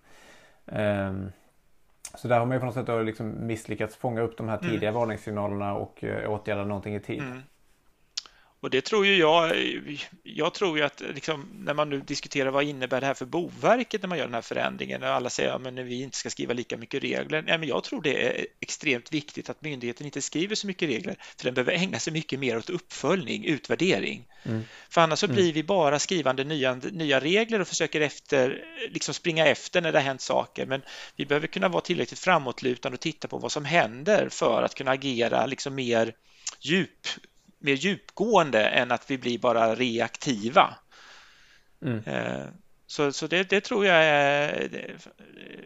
Um, 0.64 1.32
så 2.14 2.28
där 2.28 2.38
har 2.38 2.46
man 2.46 2.56
ju 2.56 2.60
på 2.60 2.66
något 2.66 2.74
sätt 2.74 3.06
liksom 3.06 3.46
misslyckats 3.46 3.96
fånga 3.96 4.20
upp 4.20 4.36
de 4.36 4.48
här 4.48 4.58
mm. 4.58 4.70
tidiga 4.70 4.92
varningssignalerna 4.92 5.74
och 5.74 6.04
uh, 6.04 6.30
åtgärda 6.30 6.64
någonting 6.64 6.94
i 6.94 7.00
tid. 7.00 7.22
Mm. 8.58 8.66
Och 8.66 8.70
det 8.70 8.80
tror 8.80 9.06
ju 9.06 9.16
jag, 9.16 9.56
jag 10.22 10.54
tror 10.54 10.78
ju 10.78 10.84
att 10.84 11.00
liksom, 11.14 11.48
när 11.54 11.74
man 11.74 11.90
nu 11.90 12.00
diskuterar 12.00 12.50
vad 12.50 12.64
innebär 12.64 13.00
det 13.00 13.06
här 13.06 13.14
för 13.14 13.26
Boverket 13.26 14.02
när 14.02 14.08
man 14.08 14.18
gör 14.18 14.24
den 14.24 14.34
här 14.34 14.42
förändringen 14.42 15.02
och 15.02 15.08
alla 15.08 15.30
säger 15.30 15.50
att 15.50 15.76
ja, 15.76 15.82
vi 15.82 16.02
inte 16.02 16.16
ska 16.16 16.30
skriva 16.30 16.54
lika 16.54 16.76
mycket 16.76 17.02
regler. 17.02 17.42
Nej, 17.42 17.58
men 17.58 17.68
jag 17.68 17.84
tror 17.84 18.02
det 18.02 18.26
är 18.26 18.46
extremt 18.60 19.12
viktigt 19.12 19.50
att 19.50 19.62
myndigheten 19.62 20.06
inte 20.06 20.22
skriver 20.22 20.54
så 20.54 20.66
mycket 20.66 20.88
regler 20.88 21.16
för 21.36 21.44
den 21.44 21.54
behöver 21.54 21.72
ägna 21.72 21.98
sig 21.98 22.12
mycket 22.12 22.38
mer 22.38 22.58
åt 22.58 22.70
uppföljning, 22.70 23.44
utvärdering. 23.44 24.24
Mm. 24.42 24.62
För 24.90 25.00
annars 25.00 25.18
så 25.18 25.26
mm. 25.26 25.36
blir 25.36 25.52
vi 25.52 25.62
bara 25.62 25.98
skrivande 25.98 26.44
nya, 26.44 26.74
nya 26.74 27.20
regler 27.20 27.60
och 27.60 27.68
försöker 27.68 28.00
efter, 28.00 28.64
liksom 28.90 29.14
springa 29.14 29.46
efter 29.46 29.80
när 29.80 29.92
det 29.92 29.98
har 29.98 30.04
hänt 30.04 30.20
saker. 30.20 30.66
Men 30.66 30.82
vi 31.16 31.26
behöver 31.26 31.46
kunna 31.46 31.68
vara 31.68 31.80
tillräckligt 31.80 32.20
framåtlutande 32.20 32.96
och 32.96 33.00
titta 33.00 33.28
på 33.28 33.38
vad 33.38 33.52
som 33.52 33.64
händer 33.64 34.28
för 34.28 34.62
att 34.62 34.74
kunna 34.74 34.90
agera 34.90 35.46
liksom 35.46 35.74
mer 35.74 36.12
djup 36.60 37.06
mer 37.58 37.74
djupgående 37.74 38.68
än 38.68 38.92
att 38.92 39.10
vi 39.10 39.18
blir 39.18 39.38
bara 39.38 39.74
reaktiva. 39.74 40.76
Mm. 41.82 42.04
Eh, 42.04 42.46
så, 42.86 43.12
så 43.12 43.26
det, 43.26 43.50
det, 43.50 43.60
tror 43.60 43.86
jag 43.86 44.04
är 44.04 44.96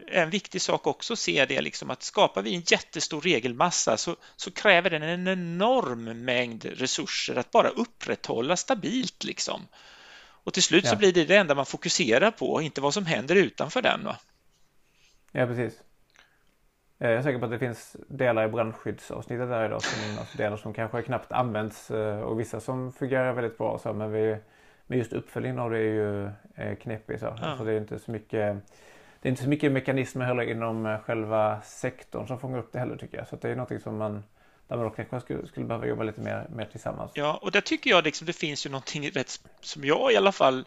en 0.07 0.29
viktig 0.29 0.61
sak 0.61 0.87
också 0.87 1.13
att 1.13 1.19
se 1.19 1.45
det 1.45 1.61
liksom 1.61 1.89
att 1.89 2.03
skapar 2.03 2.41
vi 2.41 2.55
en 2.55 2.63
jättestor 2.65 3.21
regelmassa 3.21 3.97
så, 3.97 4.15
så 4.35 4.51
kräver 4.51 4.89
den 4.89 5.03
en 5.03 5.27
enorm 5.27 6.25
mängd 6.25 6.65
resurser 6.65 7.35
att 7.35 7.51
bara 7.51 7.69
upprätthålla 7.69 8.55
stabilt 8.55 9.23
liksom. 9.23 9.67
Och 10.43 10.53
till 10.53 10.63
slut 10.63 10.83
ja. 10.83 10.89
så 10.89 10.95
blir 10.95 11.13
det 11.13 11.25
det 11.25 11.35
enda 11.35 11.55
man 11.55 11.65
fokuserar 11.65 12.31
på, 12.31 12.61
inte 12.61 12.81
vad 12.81 12.93
som 12.93 13.05
händer 13.05 13.35
utanför 13.35 13.81
den. 13.81 14.03
Va? 14.03 14.17
Ja, 15.31 15.45
precis. 15.45 15.79
Eh, 17.03 17.09
jag 17.09 17.19
är 17.19 17.23
säker 17.23 17.39
på 17.39 17.45
att 17.45 17.51
det 17.51 17.59
finns 17.59 17.95
delar 18.07 18.45
i 18.45 18.47
brandskyddsavsnittet 18.47 19.49
där 19.49 19.65
idag 19.65 19.81
som 19.81 20.19
alltså 20.19 20.37
delar 20.37 20.57
som 20.57 20.73
kanske 20.73 21.01
knappt 21.01 21.31
används 21.31 21.91
eh, 21.91 22.19
och 22.19 22.39
vissa 22.39 22.59
som 22.59 22.93
fungerar 22.93 23.33
väldigt 23.33 23.57
bra. 23.57 23.79
Så, 23.79 23.93
men, 23.93 24.11
vi, 24.11 24.37
men 24.87 24.97
just 24.97 25.13
uppföljningen 25.13 25.59
av 25.59 25.71
det 25.71 25.77
är 25.77 25.81
ju 25.81 26.75
knepig. 26.75 27.19
Så. 27.19 27.25
Ja. 27.25 27.47
Alltså 27.47 27.63
det, 27.63 27.71
är 27.71 27.77
inte 27.77 27.99
så 27.99 28.11
mycket, 28.11 28.55
det 29.21 29.27
är 29.27 29.29
inte 29.29 29.43
så 29.43 29.49
mycket 29.49 29.71
mekanismer 29.71 30.25
heller 30.25 30.43
inom 30.43 30.85
eh, 30.85 30.99
själva 30.99 31.61
sektorn 31.61 32.27
som 32.27 32.39
fångar 32.39 32.59
upp 32.59 32.71
det 32.71 32.79
heller 32.79 32.97
tycker 32.97 33.17
jag. 33.17 33.27
Så 33.27 33.35
det 33.35 33.49
är 33.49 33.55
någonting 33.55 33.79
som 33.79 33.97
man 33.97 34.23
där 34.67 34.77
man 34.77 34.91
kanske 34.91 35.19
skulle, 35.19 35.47
skulle 35.47 35.65
behöva 35.65 35.87
jobba 35.87 36.03
lite 36.03 36.21
mer, 36.21 36.47
mer 36.55 36.65
tillsammans. 36.65 37.11
Ja, 37.13 37.39
och 37.41 37.51
där 37.51 37.61
tycker 37.61 37.89
jag 37.89 38.03
liksom 38.03 38.27
det 38.27 38.33
finns 38.33 38.65
ju 38.65 38.69
någonting 38.69 39.09
rätt 39.09 39.39
som 39.61 39.83
jag 39.83 40.11
i 40.11 40.17
alla 40.17 40.31
fall 40.31 40.65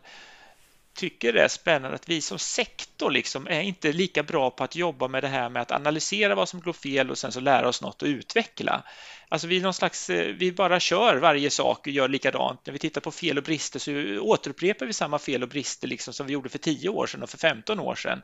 tycker 0.97 1.33
det 1.33 1.43
är 1.43 1.49
spännande 1.49 1.95
att 1.95 2.09
vi 2.09 2.21
som 2.21 2.39
sektor 2.39 3.11
liksom 3.11 3.47
är 3.47 3.61
inte 3.61 3.93
lika 3.93 4.23
bra 4.23 4.51
på 4.51 4.65
att 4.65 4.77
jobba 4.77 5.09
med 5.09 5.23
det 5.23 5.29
här 5.29 5.49
med 5.49 5.63
att 5.63 5.73
analysera 5.73 6.35
vad 6.35 6.49
som 6.49 6.61
går 6.61 6.73
fel 6.73 7.11
och 7.11 7.19
sen 7.19 7.33
så 7.33 7.41
lära 7.41 7.69
oss 7.69 7.83
något 7.83 8.03
och 8.03 8.09
utveckla. 8.09 8.83
Alltså 9.29 9.47
vi, 9.47 9.61
någon 9.61 9.75
slags, 9.75 10.11
eh, 10.11 10.35
vi 10.35 10.53
bara 10.53 10.81
kör 10.81 11.17
varje 11.17 11.51
sak 11.51 11.87
och 11.87 11.93
gör 11.93 12.09
likadant. 12.09 12.67
När 12.67 12.73
vi 12.73 12.79
tittar 12.79 13.01
på 13.01 13.11
fel 13.11 13.39
och 13.39 13.45
brister 13.45 13.79
så 13.79 14.21
återupprepar 14.21 14.87
vi 14.87 14.93
samma 14.93 15.19
fel 15.19 15.43
och 15.43 15.49
brister 15.49 15.89
liksom 15.89 16.15
som 16.15 16.27
vi 16.27 16.33
gjorde 16.33 16.49
för 16.49 16.59
10 16.59 16.89
år 16.89 17.07
sedan 17.07 17.23
och 17.23 17.31
för 17.31 17.39
15 17.39 17.81
år 17.81 17.95
sedan. 17.95 18.23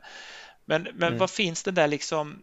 Men, 0.65 0.83
men 0.83 1.07
mm. 1.07 1.17
vad 1.17 1.29
finns 1.29 1.63
det 1.63 1.71
där 1.71 1.87
liksom 1.87 2.41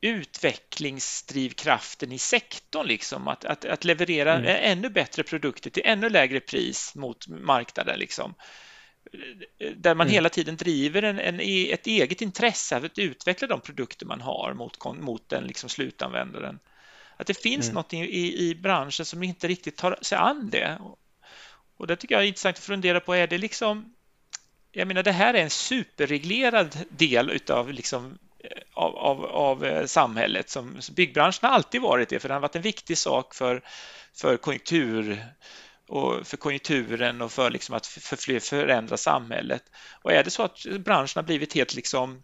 utvecklingsdrivkraften 0.00 2.12
i 2.12 2.18
sektorn, 2.18 2.86
liksom, 2.86 3.28
att, 3.28 3.44
att, 3.44 3.64
att 3.64 3.84
leverera 3.84 4.34
mm. 4.34 4.56
ännu 4.60 4.90
bättre 4.90 5.22
produkter 5.22 5.70
till 5.70 5.82
ännu 5.86 6.08
lägre 6.08 6.40
pris 6.40 6.94
mot 6.94 7.28
marknaden. 7.28 7.98
Liksom 7.98 8.34
där 9.76 9.94
man 9.94 10.06
mm. 10.06 10.14
hela 10.14 10.28
tiden 10.28 10.56
driver 10.56 11.02
en, 11.02 11.18
en, 11.18 11.40
e, 11.40 11.72
ett 11.72 11.86
eget 11.86 12.22
intresse 12.22 12.76
av 12.76 12.84
att 12.84 12.98
utveckla 12.98 13.48
de 13.48 13.60
produkter 13.60 14.06
man 14.06 14.20
har 14.20 14.54
mot, 14.54 14.84
mot 14.84 15.28
den 15.28 15.44
liksom 15.44 15.68
slutanvändaren. 15.68 16.58
Att 17.16 17.26
det 17.26 17.42
finns 17.42 17.66
mm. 17.66 17.74
något 17.74 17.92
i, 17.94 18.48
i 18.48 18.54
branschen 18.54 19.06
som 19.06 19.22
inte 19.22 19.48
riktigt 19.48 19.76
tar 19.76 19.98
sig 20.02 20.18
an 20.18 20.50
det. 20.50 20.78
Och 21.76 21.86
det 21.86 21.96
tycker 21.96 22.14
jag 22.14 22.22
är 22.22 22.28
intressant 22.28 22.56
att 22.56 22.64
fundera 22.64 23.00
på. 23.00 23.14
Är 23.14 23.26
det 23.26 23.38
liksom... 23.38 23.94
Jag 24.72 24.88
menar, 24.88 25.02
det 25.02 25.12
här 25.12 25.34
är 25.34 25.42
en 25.42 25.50
superreglerad 25.50 26.78
del 26.88 27.30
utav 27.30 27.72
liksom 27.72 28.18
av, 28.74 28.96
av, 28.96 29.24
av 29.24 29.64
eh, 29.64 29.86
samhället. 29.86 30.50
Som, 30.50 30.80
byggbranschen 30.92 31.48
har 31.48 31.54
alltid 31.54 31.80
varit 31.80 32.08
det, 32.08 32.18
för 32.18 32.28
det 32.28 32.34
har 32.34 32.40
varit 32.40 32.56
en 32.56 32.62
viktig 32.62 32.98
sak 32.98 33.34
för, 33.34 33.62
för 34.14 34.36
konjunktur 34.36 35.24
och 35.88 36.26
för 36.26 36.36
konjunkturen 36.36 37.22
och 37.22 37.32
för 37.32 37.50
liksom 37.50 37.74
att 37.74 37.86
för, 37.86 38.40
förändra 38.40 38.96
samhället. 38.96 39.62
Och 40.02 40.12
är 40.12 40.24
det 40.24 40.30
så 40.30 40.42
att 40.42 40.64
branschen 40.64 41.20
har 41.20 41.22
blivit 41.22 41.54
helt 41.54 41.74
liksom 41.74 42.22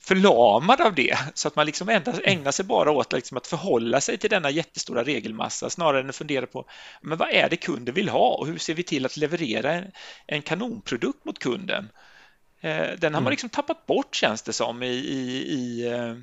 förlamad 0.00 0.80
av 0.80 0.94
det 0.94 1.18
så 1.34 1.48
att 1.48 1.56
man 1.56 1.66
liksom 1.66 1.88
ägnar 2.24 2.50
sig 2.50 2.64
bara 2.64 2.90
åt 2.90 3.12
liksom 3.12 3.36
att 3.36 3.46
förhålla 3.46 4.00
sig 4.00 4.18
till 4.18 4.30
denna 4.30 4.50
jättestora 4.50 5.04
regelmassa 5.04 5.70
snarare 5.70 6.00
än 6.00 6.08
att 6.08 6.16
fundera 6.16 6.46
på 6.46 6.64
men 7.02 7.18
vad 7.18 7.30
är 7.30 7.48
det 7.48 7.56
kunden 7.56 7.94
vill 7.94 8.08
ha 8.08 8.34
och 8.34 8.46
hur 8.46 8.58
ser 8.58 8.74
vi 8.74 8.82
till 8.82 9.06
att 9.06 9.16
leverera 9.16 9.72
en, 9.72 9.92
en 10.26 10.42
kanonprodukt 10.42 11.24
mot 11.24 11.38
kunden. 11.38 11.88
Eh, 12.60 12.86
den 12.98 13.14
har 13.14 13.20
man 13.20 13.22
mm. 13.22 13.30
liksom 13.30 13.48
tappat 13.48 13.86
bort 13.86 14.14
känns 14.14 14.42
det 14.42 14.52
som 14.52 14.82
i, 14.82 14.86
i, 14.86 15.52
i, 15.52 15.86
eh, 15.86 16.14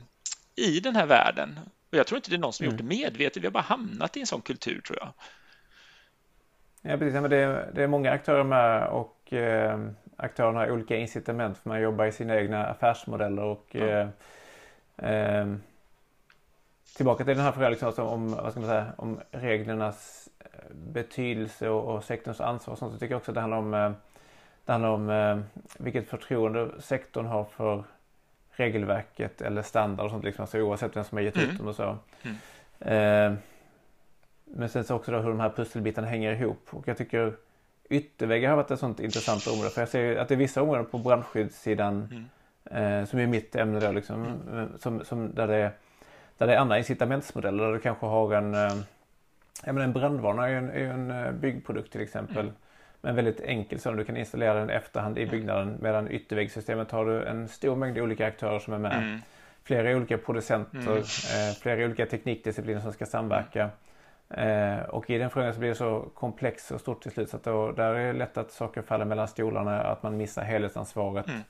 i 0.55 0.79
den 0.79 0.95
här 0.95 1.05
världen. 1.05 1.59
Och 1.91 1.97
jag 1.97 2.07
tror 2.07 2.17
inte 2.17 2.29
det 2.29 2.35
är 2.35 2.39
någon 2.39 2.53
som 2.53 2.63
mm. 2.63 2.73
gjort 2.73 2.81
det 2.81 2.95
medvetet, 2.95 3.43
vi 3.43 3.47
har 3.47 3.51
bara 3.51 3.63
hamnat 3.63 4.17
i 4.17 4.19
en 4.19 4.27
sån 4.27 4.41
kultur 4.41 4.81
tror 4.81 4.97
jag. 4.99 5.13
Ja, 6.89 6.97
precis. 6.97 7.13
Men 7.13 7.29
det, 7.29 7.37
är, 7.37 7.69
det 7.73 7.83
är 7.83 7.87
många 7.87 8.11
aktörer 8.11 8.43
med 8.43 8.87
och 8.87 9.33
eh, 9.33 9.79
aktörerna 10.17 10.59
har 10.59 10.71
olika 10.71 10.95
incitament 10.95 11.57
för 11.57 11.69
man 11.69 11.81
jobbar 11.81 12.05
i 12.05 12.11
sina 12.11 12.35
egna 12.35 12.65
affärsmodeller 12.65 13.43
och 13.43 13.75
mm. 13.75 14.09
eh, 14.97 15.57
tillbaka 16.95 17.23
till 17.23 17.35
den 17.35 17.45
här 17.45 17.51
frågan 17.51 17.71
liksom, 17.71 17.87
alltså 17.87 18.03
om, 18.03 18.31
vad 18.31 18.51
ska 18.51 18.59
man 18.59 18.69
säga, 18.69 18.85
om 18.95 19.19
reglernas 19.31 20.29
eh, 20.39 20.75
betydelse 20.75 21.69
och, 21.69 21.95
och 21.95 22.03
sektorns 22.03 22.41
ansvar 22.41 22.71
och 22.71 22.77
sånt. 22.77 22.93
Så 22.93 22.99
tycker 22.99 23.13
jag 23.13 23.19
också 23.19 23.31
att 23.31 23.35
det 23.35 23.41
handlar 23.41 23.57
om, 23.57 23.73
eh, 23.73 23.91
det 24.65 24.71
handlar 24.71 24.89
om 24.89 25.09
eh, 25.09 25.39
vilket 25.77 26.09
förtroende 26.09 26.81
sektorn 26.81 27.25
har 27.25 27.43
för 27.43 27.83
regelverket 28.51 29.41
eller 29.41 29.61
standard 29.61 30.05
och 30.05 30.11
sånt 30.11 30.23
liksom. 30.23 30.43
Alltså 30.43 30.59
oavsett 30.59 30.95
vem 30.95 31.03
som 31.03 31.17
har 31.17 31.23
gett 31.23 31.37
mm. 31.37 31.49
ut 31.49 31.57
dem 31.57 31.67
och 31.67 31.75
så. 31.75 31.97
Mm. 32.79 33.37
Men 34.53 34.69
sen 34.69 34.83
så 34.83 34.95
också 34.95 35.11
då 35.11 35.17
hur 35.17 35.29
de 35.29 35.39
här 35.39 35.49
pusselbitarna 35.49 36.07
hänger 36.07 36.31
ihop. 36.31 36.67
Och 36.69 36.87
jag 36.87 36.97
tycker 36.97 37.33
ytterväggar 37.89 38.49
har 38.49 38.57
varit 38.57 38.71
ett 38.71 38.79
sånt 38.79 38.99
intressant 38.99 39.47
område. 39.47 39.69
För 39.69 39.81
jag 39.81 39.89
ser 39.89 40.15
att 40.15 40.27
det 40.27 40.35
är 40.35 40.37
vissa 40.37 40.61
områden 40.61 40.85
på 40.85 40.97
brandskyddssidan 40.97 42.09
mm. 42.11 42.99
eh, 43.01 43.05
som 43.05 43.19
är 43.19 43.27
mitt 43.27 43.55
ämne 43.55 43.79
då 43.79 43.91
liksom. 43.91 44.25
Mm. 44.25 44.59
Eh, 44.59 44.65
som, 44.79 45.05
som, 45.05 45.35
där, 45.35 45.47
det, 45.47 45.71
där 46.37 46.47
det 46.47 46.53
är 46.53 46.57
andra 46.57 46.77
incitamentsmodeller. 46.77 47.63
Där 47.63 47.73
du 47.73 47.79
kanske 47.79 48.05
har 48.05 48.33
en, 48.33 48.53
eh, 48.53 48.77
ja, 49.65 49.73
men 49.73 49.77
en 49.77 49.93
brandvarnare 49.93 50.47
är 50.47 50.51
ju 50.51 50.57
en, 50.57 50.69
är 50.69 50.93
en 50.93 51.11
eh, 51.11 51.31
byggprodukt 51.31 51.91
till 51.91 52.01
exempel. 52.01 52.45
Mm. 52.45 52.55
Men 53.01 53.15
väldigt 53.15 53.41
enkel 53.41 53.79
så 53.79 53.91
du 53.91 54.03
kan 54.03 54.17
installera 54.17 54.53
den 54.53 54.69
efterhand 54.69 55.17
i 55.17 55.25
byggnaden. 55.25 55.77
Medan 55.81 56.11
ytterväggssystemet 56.11 56.91
har 56.91 57.05
du 57.05 57.25
en 57.25 57.47
stor 57.47 57.75
mängd 57.75 57.97
olika 57.97 58.27
aktörer 58.27 58.59
som 58.59 58.73
är 58.73 58.77
med. 58.77 58.97
Mm. 58.97 59.19
Flera 59.63 59.97
olika 59.97 60.17
producenter, 60.17 60.91
mm. 60.91 60.99
eh, 60.99 61.55
flera 61.61 61.85
olika 61.85 62.05
teknikdiscipliner 62.05 62.81
som 62.81 62.93
ska 62.93 63.05
samverka. 63.05 63.69
Eh, 64.29 64.79
och 64.79 65.09
i 65.09 65.17
den 65.17 65.29
frågan 65.29 65.53
så 65.53 65.59
blir 65.59 65.69
det 65.69 65.75
så 65.75 66.09
komplext 66.13 66.71
och 66.71 66.81
stort 66.81 67.03
till 67.03 67.11
slut 67.11 67.29
så 67.29 67.37
att 67.37 67.43
då, 67.43 67.71
där 67.71 67.93
är 67.93 68.13
det 68.13 68.19
lätt 68.19 68.37
att 68.37 68.51
saker 68.51 68.81
faller 68.81 69.05
mellan 69.05 69.27
stolarna, 69.27 69.83
att 69.83 70.03
man 70.03 70.17
missar 70.17 70.43
helhetsansvaret. 70.43 71.25
Mm. 71.27 71.43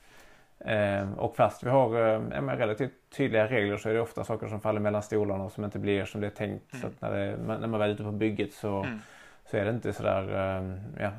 Eh, 0.59 1.19
och 1.19 1.35
fast 1.35 1.63
vi 1.63 1.69
har 1.69 2.13
eh, 2.13 2.41
relativt 2.41 2.91
tydliga 3.17 3.47
regler 3.47 3.77
så 3.77 3.89
är 3.89 3.93
det 3.93 4.01
ofta 4.01 4.23
saker 4.23 4.47
som 4.47 4.61
faller 4.61 4.79
mellan 4.79 5.03
stolarna 5.03 5.43
och 5.43 5.51
som 5.51 5.63
inte 5.63 5.79
blir 5.79 6.05
som 6.05 6.21
det 6.21 6.27
är 6.27 6.31
tänkt. 6.31 6.73
Mm. 6.73 6.81
Så 6.81 6.87
att 6.87 7.01
när, 7.01 7.11
det, 7.11 7.37
när 7.37 7.67
man 7.67 7.79
väl 7.79 7.89
är 7.89 7.93
ute 7.93 8.03
på 8.03 8.11
bygget 8.11 8.53
så, 8.53 8.83
mm. 8.83 8.99
så 9.51 9.57
är 9.57 9.65
det 9.65 9.71
inte 9.71 9.93
sådär 9.93 10.57
eh, 10.57 11.03
ja, 11.03 11.11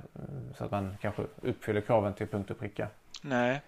så 0.57 0.65
att 0.65 0.71
man 0.71 0.97
kanske 1.01 1.23
uppfyller 1.43 1.81
kraven 1.81 2.15
till 2.15 2.27
punkt 2.27 2.51
och 2.51 2.59
pricka. 2.59 2.89
Nej, 3.23 3.61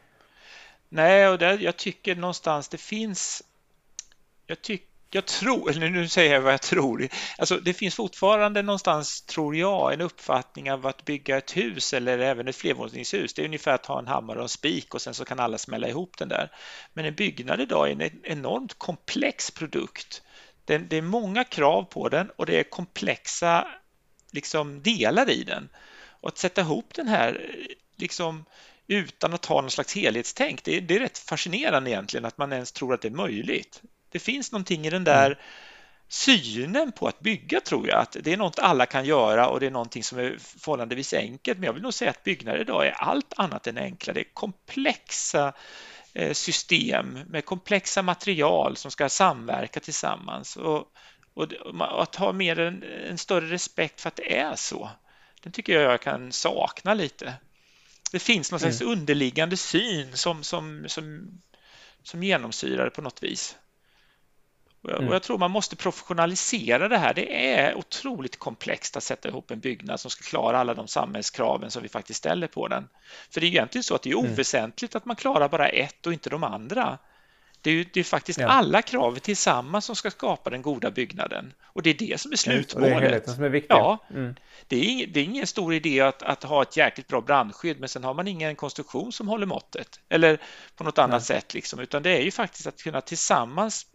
Nej 0.88 1.28
och 1.28 1.38
det, 1.38 1.54
jag 1.54 1.76
tycker 1.76 2.16
någonstans 2.16 2.68
det 2.68 2.80
finns 2.80 3.42
jag 4.46 4.62
tycker 4.62 4.89
jag 5.10 5.26
tror, 5.26 5.70
eller 5.70 5.88
nu 5.88 6.08
säger 6.08 6.34
jag 6.34 6.40
vad 6.40 6.52
jag 6.52 6.62
tror, 6.62 7.08
alltså 7.38 7.56
det 7.56 7.74
finns 7.74 7.94
fortfarande 7.94 8.62
någonstans, 8.62 9.22
tror 9.22 9.56
jag, 9.56 9.92
en 9.92 10.00
uppfattning 10.00 10.72
av 10.72 10.86
att 10.86 11.04
bygga 11.04 11.38
ett 11.38 11.56
hus 11.56 11.92
eller 11.92 12.18
även 12.18 12.48
ett 12.48 12.56
flervåningshus. 12.56 13.34
Det 13.34 13.42
är 13.42 13.46
ungefär 13.46 13.74
att 13.74 13.86
ha 13.86 13.98
en 13.98 14.06
hammare 14.06 14.38
och 14.38 14.42
en 14.42 14.48
spik 14.48 14.94
och 14.94 15.02
sen 15.02 15.14
så 15.14 15.24
kan 15.24 15.40
alla 15.40 15.58
smälla 15.58 15.88
ihop 15.88 16.18
den 16.18 16.28
där. 16.28 16.50
Men 16.92 17.04
en 17.04 17.14
byggnad 17.14 17.60
idag 17.60 17.88
är 17.88 17.92
en 17.92 18.00
e- 18.00 18.10
enormt 18.22 18.78
komplex 18.78 19.50
produkt. 19.50 20.22
Det 20.64 20.92
är 20.92 21.02
många 21.02 21.44
krav 21.44 21.82
på 21.82 22.08
den 22.08 22.30
och 22.36 22.46
det 22.46 22.60
är 22.60 22.62
komplexa 22.62 23.68
liksom, 24.32 24.82
delar 24.82 25.30
i 25.30 25.44
den. 25.44 25.68
Och 26.20 26.28
att 26.28 26.38
sätta 26.38 26.60
ihop 26.60 26.94
den 26.94 27.08
här 27.08 27.56
liksom, 27.96 28.44
utan 28.86 29.34
att 29.34 29.46
ha 29.46 29.60
någon 29.60 29.70
slags 29.70 29.94
helhetstänk, 29.94 30.64
det 30.64 30.76
är, 30.76 30.80
det 30.80 30.96
är 30.96 31.00
rätt 31.00 31.18
fascinerande 31.18 31.90
egentligen 31.90 32.24
att 32.24 32.38
man 32.38 32.52
ens 32.52 32.72
tror 32.72 32.94
att 32.94 33.02
det 33.02 33.08
är 33.08 33.12
möjligt. 33.12 33.82
Det 34.10 34.18
finns 34.18 34.52
någonting 34.52 34.86
i 34.86 34.90
den 34.90 35.04
där 35.04 35.26
mm. 35.26 35.38
synen 36.08 36.92
på 36.92 37.08
att 37.08 37.20
bygga 37.20 37.60
tror 37.60 37.88
jag, 37.88 37.98
att 37.98 38.16
det 38.20 38.32
är 38.32 38.36
något 38.36 38.58
alla 38.58 38.86
kan 38.86 39.04
göra 39.04 39.48
och 39.48 39.60
det 39.60 39.66
är 39.66 39.70
någonting 39.70 40.04
som 40.04 40.18
är 40.18 40.36
förhållandevis 40.38 41.14
enkelt. 41.14 41.58
Men 41.58 41.66
jag 41.66 41.72
vill 41.72 41.82
nog 41.82 41.94
säga 41.94 42.10
att 42.10 42.24
byggnader 42.24 42.60
idag 42.60 42.86
är 42.86 42.90
allt 42.90 43.32
annat 43.36 43.66
än 43.66 43.78
enkla. 43.78 44.12
Det 44.12 44.20
är 44.20 44.34
komplexa 44.34 45.52
eh, 46.14 46.32
system 46.32 47.18
med 47.26 47.44
komplexa 47.44 48.02
material 48.02 48.76
som 48.76 48.90
ska 48.90 49.08
samverka 49.08 49.80
tillsammans. 49.80 50.56
Och, 50.56 50.84
och, 51.34 51.46
att 52.02 52.16
ha 52.16 52.32
mer 52.32 52.58
en, 52.58 52.82
en 52.82 53.18
större 53.18 53.46
respekt 53.46 54.00
för 54.00 54.08
att 54.08 54.16
det 54.16 54.36
är 54.38 54.56
så, 54.56 54.90
den 55.42 55.52
tycker 55.52 55.80
jag 55.80 55.92
jag 55.92 56.02
kan 56.02 56.32
sakna 56.32 56.94
lite. 56.94 57.34
Det 58.12 58.18
finns 58.18 58.50
någon 58.50 58.60
mm. 58.60 58.72
slags 58.72 58.92
underliggande 58.92 59.56
syn 59.56 60.16
som, 60.16 60.42
som, 60.42 60.84
som, 60.88 61.30
som 62.02 62.22
genomsyrar 62.22 62.84
det 62.84 62.90
på 62.90 63.02
något 63.02 63.22
vis. 63.22 63.56
Mm. 64.88 65.08
Och 65.08 65.14
jag 65.14 65.22
tror 65.22 65.38
man 65.38 65.50
måste 65.50 65.76
professionalisera 65.76 66.88
det 66.88 66.98
här. 66.98 67.14
Det 67.14 67.54
är 67.54 67.74
otroligt 67.74 68.38
komplext 68.38 68.96
att 68.96 69.02
sätta 69.02 69.28
ihop 69.28 69.50
en 69.50 69.60
byggnad 69.60 70.00
som 70.00 70.10
ska 70.10 70.22
klara 70.22 70.58
alla 70.58 70.74
de 70.74 70.88
samhällskraven 70.88 71.70
som 71.70 71.82
vi 71.82 71.88
faktiskt 71.88 72.18
ställer 72.18 72.46
på 72.46 72.68
den. 72.68 72.88
För 73.30 73.40
det 73.40 73.46
är 73.46 73.48
egentligen 73.48 73.82
så 73.84 73.94
att 73.94 74.02
det 74.02 74.10
är 74.10 74.18
mm. 74.18 74.32
oväsentligt 74.32 74.96
att 74.96 75.04
man 75.04 75.16
klarar 75.16 75.48
bara 75.48 75.68
ett 75.68 76.06
och 76.06 76.12
inte 76.12 76.30
de 76.30 76.44
andra. 76.44 76.98
Det 77.62 77.70
är, 77.70 77.74
ju, 77.74 77.84
det 77.92 78.00
är 78.00 78.04
faktiskt 78.04 78.40
ja. 78.40 78.46
alla 78.46 78.82
krav 78.82 79.18
tillsammans 79.18 79.84
som 79.84 79.96
ska 79.96 80.10
skapa 80.10 80.50
den 80.50 80.62
goda 80.62 80.90
byggnaden 80.90 81.52
och 81.64 81.82
det 81.82 81.90
är 81.90 81.94
det 81.94 82.20
som 82.20 82.32
är 82.32 82.36
slutmålet. 82.36 83.26
Det 83.26 83.30
är 83.30 83.34
som 83.34 83.44
är 83.44 83.48
viktigt. 83.48 83.70
Ja, 83.70 83.98
mm. 84.10 84.34
det, 84.68 84.76
är 84.76 84.84
ing, 84.84 85.12
det 85.12 85.20
är 85.20 85.24
ingen 85.24 85.46
stor 85.46 85.74
idé 85.74 86.00
att, 86.00 86.22
att, 86.22 86.42
ha 86.42 86.62
ett 86.62 86.76
jäkligt 86.76 87.08
bra 87.08 87.20
brandskydd 87.20 87.80
men 87.80 87.88
sen 87.88 88.04
har 88.04 88.14
man 88.14 88.28
ingen 88.28 88.56
konstruktion 88.56 89.12
som 89.12 89.28
håller 89.28 89.46
måttet 89.46 90.00
eller 90.08 90.40
på 90.76 90.84
något 90.84 90.98
annat 90.98 91.28
Nej. 91.28 91.40
sätt 91.40 91.54
liksom, 91.54 91.80
utan 91.80 92.02
det 92.02 92.10
är 92.10 92.22
ju 92.22 92.30
faktiskt 92.30 92.66
att 92.66 92.82
kunna 92.82 93.00
tillsammans 93.00 93.86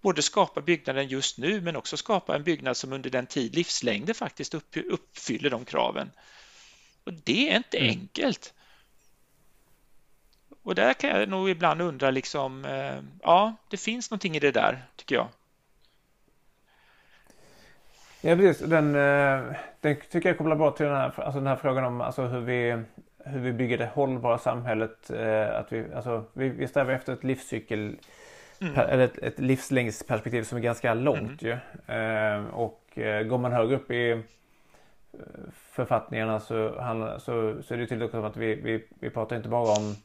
både 0.00 0.22
skapa 0.22 0.60
byggnaden 0.60 1.08
just 1.08 1.38
nu 1.38 1.60
men 1.60 1.76
också 1.76 1.96
skapa 1.96 2.36
en 2.36 2.42
byggnad 2.42 2.76
som 2.76 2.92
under 2.92 3.10
den 3.10 3.26
tid 3.26 3.54
livslängden 3.54 4.14
faktiskt 4.14 4.54
uppfyller 4.76 5.50
de 5.50 5.64
kraven. 5.64 6.10
Och 7.04 7.12
det 7.12 7.50
är 7.50 7.56
inte 7.56 7.78
mm. 7.78 7.90
enkelt. 7.90 8.54
Och 10.62 10.74
där 10.74 10.94
kan 10.94 11.10
jag 11.10 11.28
nog 11.28 11.50
ibland 11.50 11.82
undra 11.82 12.10
liksom, 12.10 12.64
eh, 12.64 12.98
ja, 13.22 13.54
det 13.70 13.76
finns 13.76 14.10
någonting 14.10 14.36
i 14.36 14.40
det 14.40 14.50
där 14.50 14.82
tycker 14.96 15.14
jag. 15.14 15.28
Ja, 18.20 18.36
precis. 18.36 18.68
Den, 18.68 18.94
eh, 18.94 19.56
den 19.80 19.96
tycker 20.10 20.28
jag 20.28 20.38
kopplar 20.38 20.56
bra 20.56 20.70
till 20.70 20.86
den 20.86 20.94
här, 20.94 21.20
alltså 21.20 21.38
den 21.38 21.46
här 21.46 21.56
frågan 21.56 21.84
om 21.84 22.00
alltså 22.00 22.22
hur, 22.22 22.40
vi, 22.40 22.82
hur 23.24 23.40
vi 23.40 23.52
bygger 23.52 23.78
det 23.78 23.90
hållbara 23.94 24.38
samhället. 24.38 25.10
Eh, 25.10 25.56
att 25.56 25.72
vi, 25.72 25.94
alltså, 25.94 26.24
vi, 26.32 26.48
vi 26.48 26.68
strävar 26.68 26.92
efter 26.92 27.12
ett 27.12 27.24
livscykel 27.24 27.96
Mm. 28.60 28.74
Eller 28.76 29.04
ett, 29.04 29.18
ett 29.18 29.38
livslängdsperspektiv 29.38 30.42
som 30.42 30.58
är 30.58 30.62
ganska 30.62 30.94
långt 30.94 31.42
mm. 31.42 31.58
ju. 31.86 31.94
Eh, 31.94 32.44
och 32.46 32.98
eh, 32.98 33.22
går 33.22 33.38
man 33.38 33.52
högre 33.52 33.76
upp 33.76 33.90
i 33.90 34.10
eh, 34.10 34.18
författningarna 35.52 36.40
så, 36.40 36.80
handlar, 36.80 37.18
så, 37.18 37.62
så 37.62 37.74
är 37.74 37.78
det 37.78 37.86
tydligt 37.86 38.06
också 38.06 38.22
att 38.22 38.36
vi, 38.36 38.54
vi, 38.54 38.84
vi 39.00 39.10
pratar 39.10 39.36
inte 39.36 39.48
bara 39.48 39.72
om 39.72 39.96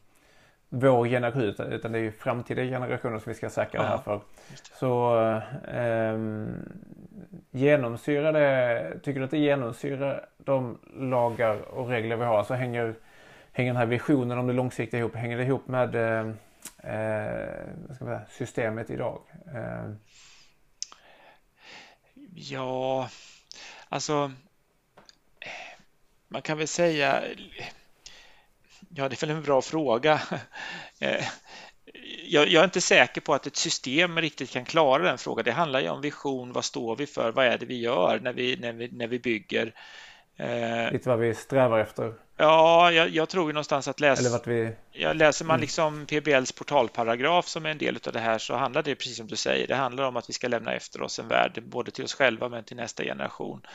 vår 0.68 1.06
generation 1.06 1.54
utan 1.72 1.92
det 1.92 1.98
är 1.98 2.02
ju 2.02 2.12
framtida 2.12 2.62
generationer 2.62 3.18
som 3.18 3.30
vi 3.30 3.34
ska 3.34 3.50
säkra 3.50 3.82
det 3.82 3.88
här 3.88 3.98
för. 3.98 4.20
Så 4.74 5.20
eh, 5.68 6.18
genomsyrar 7.50 8.32
det, 8.32 9.00
tycker 9.02 9.20
du 9.20 9.24
att 9.24 9.30
det 9.30 9.38
genomsyrar 9.38 10.26
de 10.38 10.78
lagar 10.96 11.56
och 11.56 11.88
regler 11.88 12.16
vi 12.16 12.24
har? 12.24 12.44
Så 12.44 12.54
hänger, 12.54 12.94
hänger 13.52 13.72
den 13.72 13.76
här 13.76 13.86
visionen 13.86 14.38
om 14.38 14.46
det 14.46 14.52
långsiktiga 14.52 15.00
ihop, 15.00 15.14
hänger 15.14 15.38
det 15.38 15.44
ihop 15.44 15.68
med 15.68 15.94
eh, 15.94 16.32
eh, 16.82 18.24
systemet 18.30 18.90
idag? 18.90 19.22
Eh. 19.54 19.92
Ja, 22.34 23.08
alltså 23.88 24.32
man 26.28 26.42
kan 26.42 26.58
väl 26.58 26.68
säga 26.68 27.22
Ja, 28.94 29.08
det 29.08 29.22
är 29.22 29.26
väl 29.26 29.36
en 29.36 29.42
bra 29.42 29.62
fråga. 29.62 30.20
Eh, 31.02 31.24
jag, 32.24 32.48
jag, 32.48 32.60
är 32.60 32.64
inte 32.64 32.80
säker 32.80 33.20
på 33.20 33.34
att 33.34 33.46
ett 33.46 33.56
system 33.56 34.18
riktigt 34.18 34.50
kan 34.50 34.64
klara 34.64 35.02
den 35.02 35.18
frågan. 35.18 35.44
Det 35.44 35.52
handlar 35.52 35.80
ju 35.80 35.88
om 35.88 36.00
vision, 36.00 36.52
vad 36.52 36.64
står 36.64 36.96
vi 36.96 37.06
för, 37.06 37.32
vad 37.32 37.46
är 37.46 37.58
det 37.58 37.66
vi 37.66 37.80
gör 37.80 38.20
när 38.22 38.32
vi, 38.32 38.56
när 38.56 38.72
vi, 38.72 38.88
när 38.92 39.06
vi 39.06 39.18
bygger? 39.18 39.74
Eh, 40.36 40.92
Lite 40.92 41.08
vad 41.08 41.18
vi 41.18 41.34
strävar 41.34 41.78
efter. 41.78 42.14
Ja, 42.40 42.92
jag, 42.92 43.08
jag 43.08 43.28
tror 43.28 43.48
ju 43.48 43.52
någonstans 43.52 43.88
att 43.88 44.00
läs, 44.00 44.20
Eller 44.20 44.30
vart 44.30 44.46
vi... 44.46 44.72
ja, 44.92 45.12
läser 45.12 45.44
man 45.44 45.54
mm. 45.54 45.60
liksom 45.60 46.06
PBLs 46.06 46.52
portalparagraf 46.52 47.48
som 47.48 47.66
är 47.66 47.70
en 47.70 47.78
del 47.78 47.98
av 48.06 48.12
det 48.12 48.20
här 48.20 48.38
så 48.38 48.54
handlar 48.54 48.82
det 48.82 48.94
precis 48.94 49.16
som 49.16 49.26
du 49.26 49.36
säger. 49.36 49.66
Det 49.66 49.74
handlar 49.74 50.04
om 50.04 50.16
att 50.16 50.28
vi 50.28 50.32
ska 50.32 50.48
lämna 50.48 50.72
efter 50.72 51.02
oss 51.02 51.18
en 51.18 51.28
värld 51.28 51.62
både 51.66 51.90
till 51.90 52.04
oss 52.04 52.14
själva 52.14 52.48
men 52.48 52.64
till 52.64 52.76
nästa 52.76 53.04
generation. 53.04 53.66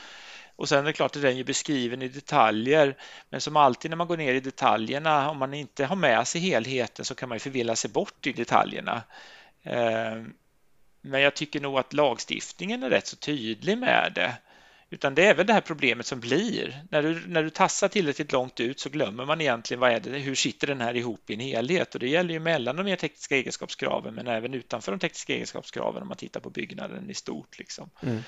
Och 0.56 0.68
sen 0.68 0.78
är 0.78 0.84
det 0.84 0.92
klart 0.92 1.16
att 1.16 1.22
den 1.22 1.38
är 1.38 1.44
beskriven 1.44 2.02
i 2.02 2.08
detaljer, 2.08 2.96
men 3.30 3.40
som 3.40 3.56
alltid 3.56 3.90
när 3.90 3.96
man 3.96 4.08
går 4.08 4.16
ner 4.16 4.34
i 4.34 4.40
detaljerna, 4.40 5.30
om 5.30 5.38
man 5.38 5.54
inte 5.54 5.84
har 5.84 5.96
med 5.96 6.28
sig 6.28 6.40
helheten 6.40 7.04
så 7.04 7.14
kan 7.14 7.28
man 7.28 7.36
ju 7.36 7.40
förvilla 7.40 7.76
sig 7.76 7.90
bort 7.90 8.26
i 8.26 8.32
detaljerna. 8.32 9.02
Eh, 9.62 10.22
men 11.00 11.20
jag 11.20 11.34
tycker 11.34 11.60
nog 11.60 11.78
att 11.78 11.92
lagstiftningen 11.92 12.82
är 12.82 12.90
rätt 12.90 13.06
så 13.06 13.16
tydlig 13.16 13.78
med 13.78 14.12
det. 14.14 14.36
Utan 14.90 15.14
det 15.14 15.26
är 15.26 15.34
väl 15.34 15.46
det 15.46 15.52
här 15.52 15.60
problemet 15.60 16.06
som 16.06 16.20
blir. 16.20 16.84
När 16.90 17.02
du, 17.02 17.26
när 17.26 17.42
du 17.42 17.50
tassar 17.50 17.88
tillräckligt 17.88 18.32
långt 18.32 18.60
ut 18.60 18.80
så 18.80 18.88
glömmer 18.90 19.24
man 19.24 19.40
egentligen 19.40 19.80
vad 19.80 19.92
är 19.92 20.00
det, 20.00 20.10
hur 20.10 20.34
sitter 20.34 20.66
den 20.66 20.80
här 20.80 20.96
ihop 20.96 21.30
i 21.30 21.34
en 21.34 21.40
helhet? 21.40 21.94
Och 21.94 22.00
det 22.00 22.08
gäller 22.08 22.34
ju 22.34 22.40
mellan 22.40 22.76
de 22.76 22.82
mer 22.82 22.96
tekniska 22.96 23.36
egenskapskraven 23.36 24.14
men 24.14 24.26
även 24.26 24.54
utanför 24.54 24.92
de 24.92 24.98
tekniska 24.98 25.32
egenskapskraven 25.32 26.02
om 26.02 26.08
man 26.08 26.16
tittar 26.16 26.40
på 26.40 26.50
byggnaden 26.50 27.10
i 27.10 27.14
stort. 27.14 27.58
Liksom. 27.58 27.90
Mm. 28.02 28.22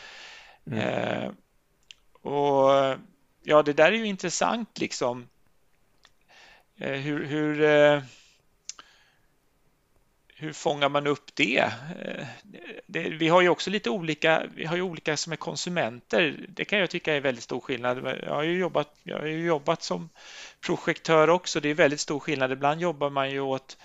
Mm. 0.67 0.79
Eh, 0.79 1.31
och 2.23 2.97
ja, 3.43 3.63
det 3.63 3.73
där 3.73 3.93
är 3.93 3.97
ju 3.97 4.07
intressant 4.07 4.79
liksom. 4.79 5.29
Eh, 6.77 6.93
hur, 6.93 7.25
hur 7.25 7.63
eh, 7.63 8.03
hur 10.41 10.53
fångar 10.53 10.89
man 10.89 11.07
upp 11.07 11.35
det? 11.35 11.59
Eh, 11.59 12.27
det? 12.87 13.09
Vi 13.09 13.29
har 13.29 13.41
ju 13.41 13.49
också 13.49 13.71
lite 13.71 13.91
olika, 13.91 14.43
vi 14.55 14.65
har 14.65 14.77
ju 14.77 14.83
olika 14.83 15.17
som 15.17 15.33
är 15.33 15.37
konsumenter. 15.37 16.47
Det 16.49 16.65
kan 16.65 16.79
jag 16.79 16.91
tycka 16.91 17.15
är 17.15 17.21
väldigt 17.21 17.45
stor 17.45 17.61
skillnad. 17.61 17.99
Jag 18.23 18.35
har 18.35 18.43
ju 18.43 18.59
jobbat, 18.59 18.95
jag 19.03 19.19
har 19.19 19.27
ju 19.27 19.47
jobbat 19.47 19.83
som 19.83 20.09
projektör 20.61 21.31
också. 21.31 21.61
Det 21.61 21.69
är 21.69 21.75
väldigt 21.75 22.01
stor 22.01 22.21
skillnad. 22.21 22.53
Ibland 22.53 22.81
jobbar 22.81 23.11
man 23.11 23.31
ju 23.31 23.41
åt, 23.41 23.77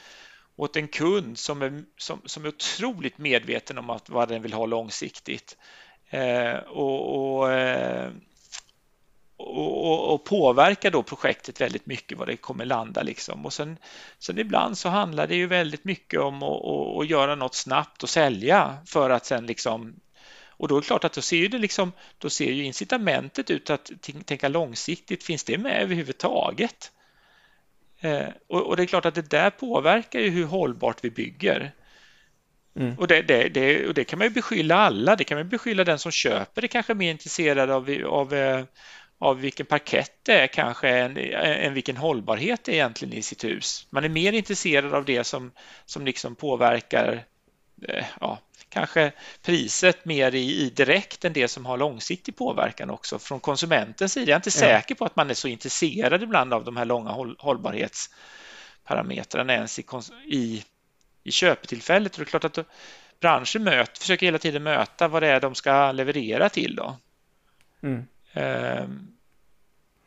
åt 0.56 0.76
en 0.76 0.88
kund 0.88 1.38
som 1.38 1.62
är, 1.62 1.84
som, 1.98 2.22
som 2.26 2.46
är 2.46 2.50
otroligt 2.50 3.18
medveten 3.18 3.78
om 3.78 3.90
att, 3.90 4.10
vad 4.10 4.30
den 4.30 4.42
vill 4.42 4.54
ha 4.54 4.66
långsiktigt. 4.66 5.58
Eh, 6.10 6.56
och, 6.56 7.38
och 7.40 7.52
eh, 7.52 8.12
och, 9.44 10.14
och, 10.14 10.24
påverkar 10.24 10.92
då 10.92 11.04
projektet 11.04 11.62
väldigt 11.62 11.86
mycket 11.86 12.18
vad 12.18 12.28
det 12.28 12.38
kommer 12.38 12.66
landa 12.66 13.04
liksom. 13.04 13.46
Och 13.46 13.54
sen, 13.54 13.78
sen 14.20 14.40
ibland 14.40 14.78
så 14.78 14.90
handlar 14.90 15.28
det 15.28 15.36
ju 15.36 15.48
väldigt 15.48 15.86
mycket 15.86 16.20
om 16.20 16.44
att, 16.44 16.66
att, 16.66 17.00
att 17.00 17.10
göra 17.10 17.36
något 17.36 17.56
snabbt 17.56 18.04
och 18.04 18.10
sälja 18.10 18.78
för 18.86 19.10
att 19.10 19.26
sen 19.26 19.46
liksom 19.46 19.94
och 20.58 20.68
då 20.68 20.78
är 20.78 20.82
det 20.82 20.88
klart 20.88 21.04
att 21.04 21.14
då 21.14 21.22
ser 21.22 21.38
ju 21.38 21.48
det 21.48 21.58
liksom, 21.58 21.92
då 22.18 22.30
ser 22.30 22.52
ju 22.52 22.64
incitamentet 22.64 23.50
ut 23.50 23.70
att 23.70 23.92
tänka 24.26 24.48
långsiktigt. 24.48 25.24
Finns 25.24 25.44
det 25.44 25.58
med 25.58 25.82
överhuvudtaget? 25.82 26.92
Eh, 28.00 28.28
och, 28.48 28.62
och, 28.62 28.78
det 28.78 28.84
är 28.84 28.88
klart 28.88 29.06
att 29.06 29.16
det 29.16 29.30
där 29.30 29.50
påverkar 29.50 30.20
ju 30.20 30.30
hur 30.30 30.46
hållbart 30.46 30.98
vi 31.02 31.12
bygger. 31.12 31.72
Mm. 32.76 33.00
Och, 33.00 33.08
det, 33.08 33.22
det, 33.22 33.50
det, 33.50 33.88
och 33.88 33.94
det 33.94 34.04
kan 34.04 34.20
man 34.20 34.28
ju 34.28 34.34
beskylla 34.34 34.76
alla. 34.76 35.16
Det 35.16 35.24
kan 35.24 35.38
man 35.38 35.50
beskylla 35.50 35.84
den 35.84 36.00
som 36.00 36.12
köper 36.12 36.62
det 36.62 36.68
kanske 36.68 36.94
är 36.94 36.96
mer 36.96 37.12
intresserad 37.12 37.70
av, 37.70 37.90
av, 38.06 38.34
eh, 38.34 38.66
av 39.24 39.40
vilken 39.40 39.66
parkett 39.66 40.12
det 40.24 40.34
är 40.34 40.48
kanske 40.48 40.90
än, 40.90 41.18
än 41.34 41.74
vilken 41.74 41.98
hållbarhet 41.98 42.64
det 42.64 42.72
är 42.72 42.74
egentligen 42.74 43.14
i 43.14 43.22
sitt 43.22 43.44
hus. 43.44 43.88
Man 43.90 44.04
är 44.04 44.10
mer 44.10 44.34
intresserad 44.34 44.94
av 44.94 45.06
det 45.06 45.24
som, 45.24 45.52
som 45.86 46.06
liksom 46.06 46.36
påverkar 46.36 47.26
eh, 47.88 48.06
ja, 48.22 48.40
kanske 48.70 49.12
priset 49.42 50.06
mer 50.06 50.36
i, 50.36 50.62
i, 50.62 50.70
direkt 50.70 51.26
än 51.26 51.34
det 51.34 51.48
som 51.48 51.66
har 51.66 51.78
långsiktig 51.78 52.36
påverkan 52.36 52.90
också 52.90 53.20
från 53.20 53.40
konsumentens 53.40 54.14
sida. 54.14 54.32
Jag 54.32 54.36
är 54.36 54.36
inte 54.36 54.50
ja. 54.50 54.52
säker 54.52 54.96
på 54.96 55.06
att 55.06 55.16
man 55.16 55.30
är 55.30 55.34
så 55.34 55.48
intresserad 55.48 56.24
ibland 56.24 56.54
av 56.54 56.64
de 56.64 56.78
här 56.78 56.86
långa 56.86 57.12
håll, 57.12 57.36
hållbarhetsparametrarna 57.40 59.54
ens 59.54 59.80
i, 59.80 59.86
i, 60.26 60.64
i 61.24 61.32
köpetillfället. 61.32 62.14
Och 62.14 62.20
det 62.20 62.24
är 62.24 62.40
klart 62.40 62.58
att 62.58 62.68
branschen 63.20 63.64
möt, 63.64 63.98
försöker 63.98 64.26
hela 64.26 64.38
tiden 64.38 64.64
möta 64.64 65.08
vad 65.08 65.24
det 65.24 65.28
är 65.28 65.40
de 65.40 65.56
ska 65.56 65.92
leverera 65.92 66.50
till. 66.50 66.76
Då. 66.76 66.98
Mm. 67.84 68.06
Ehm, 68.34 69.13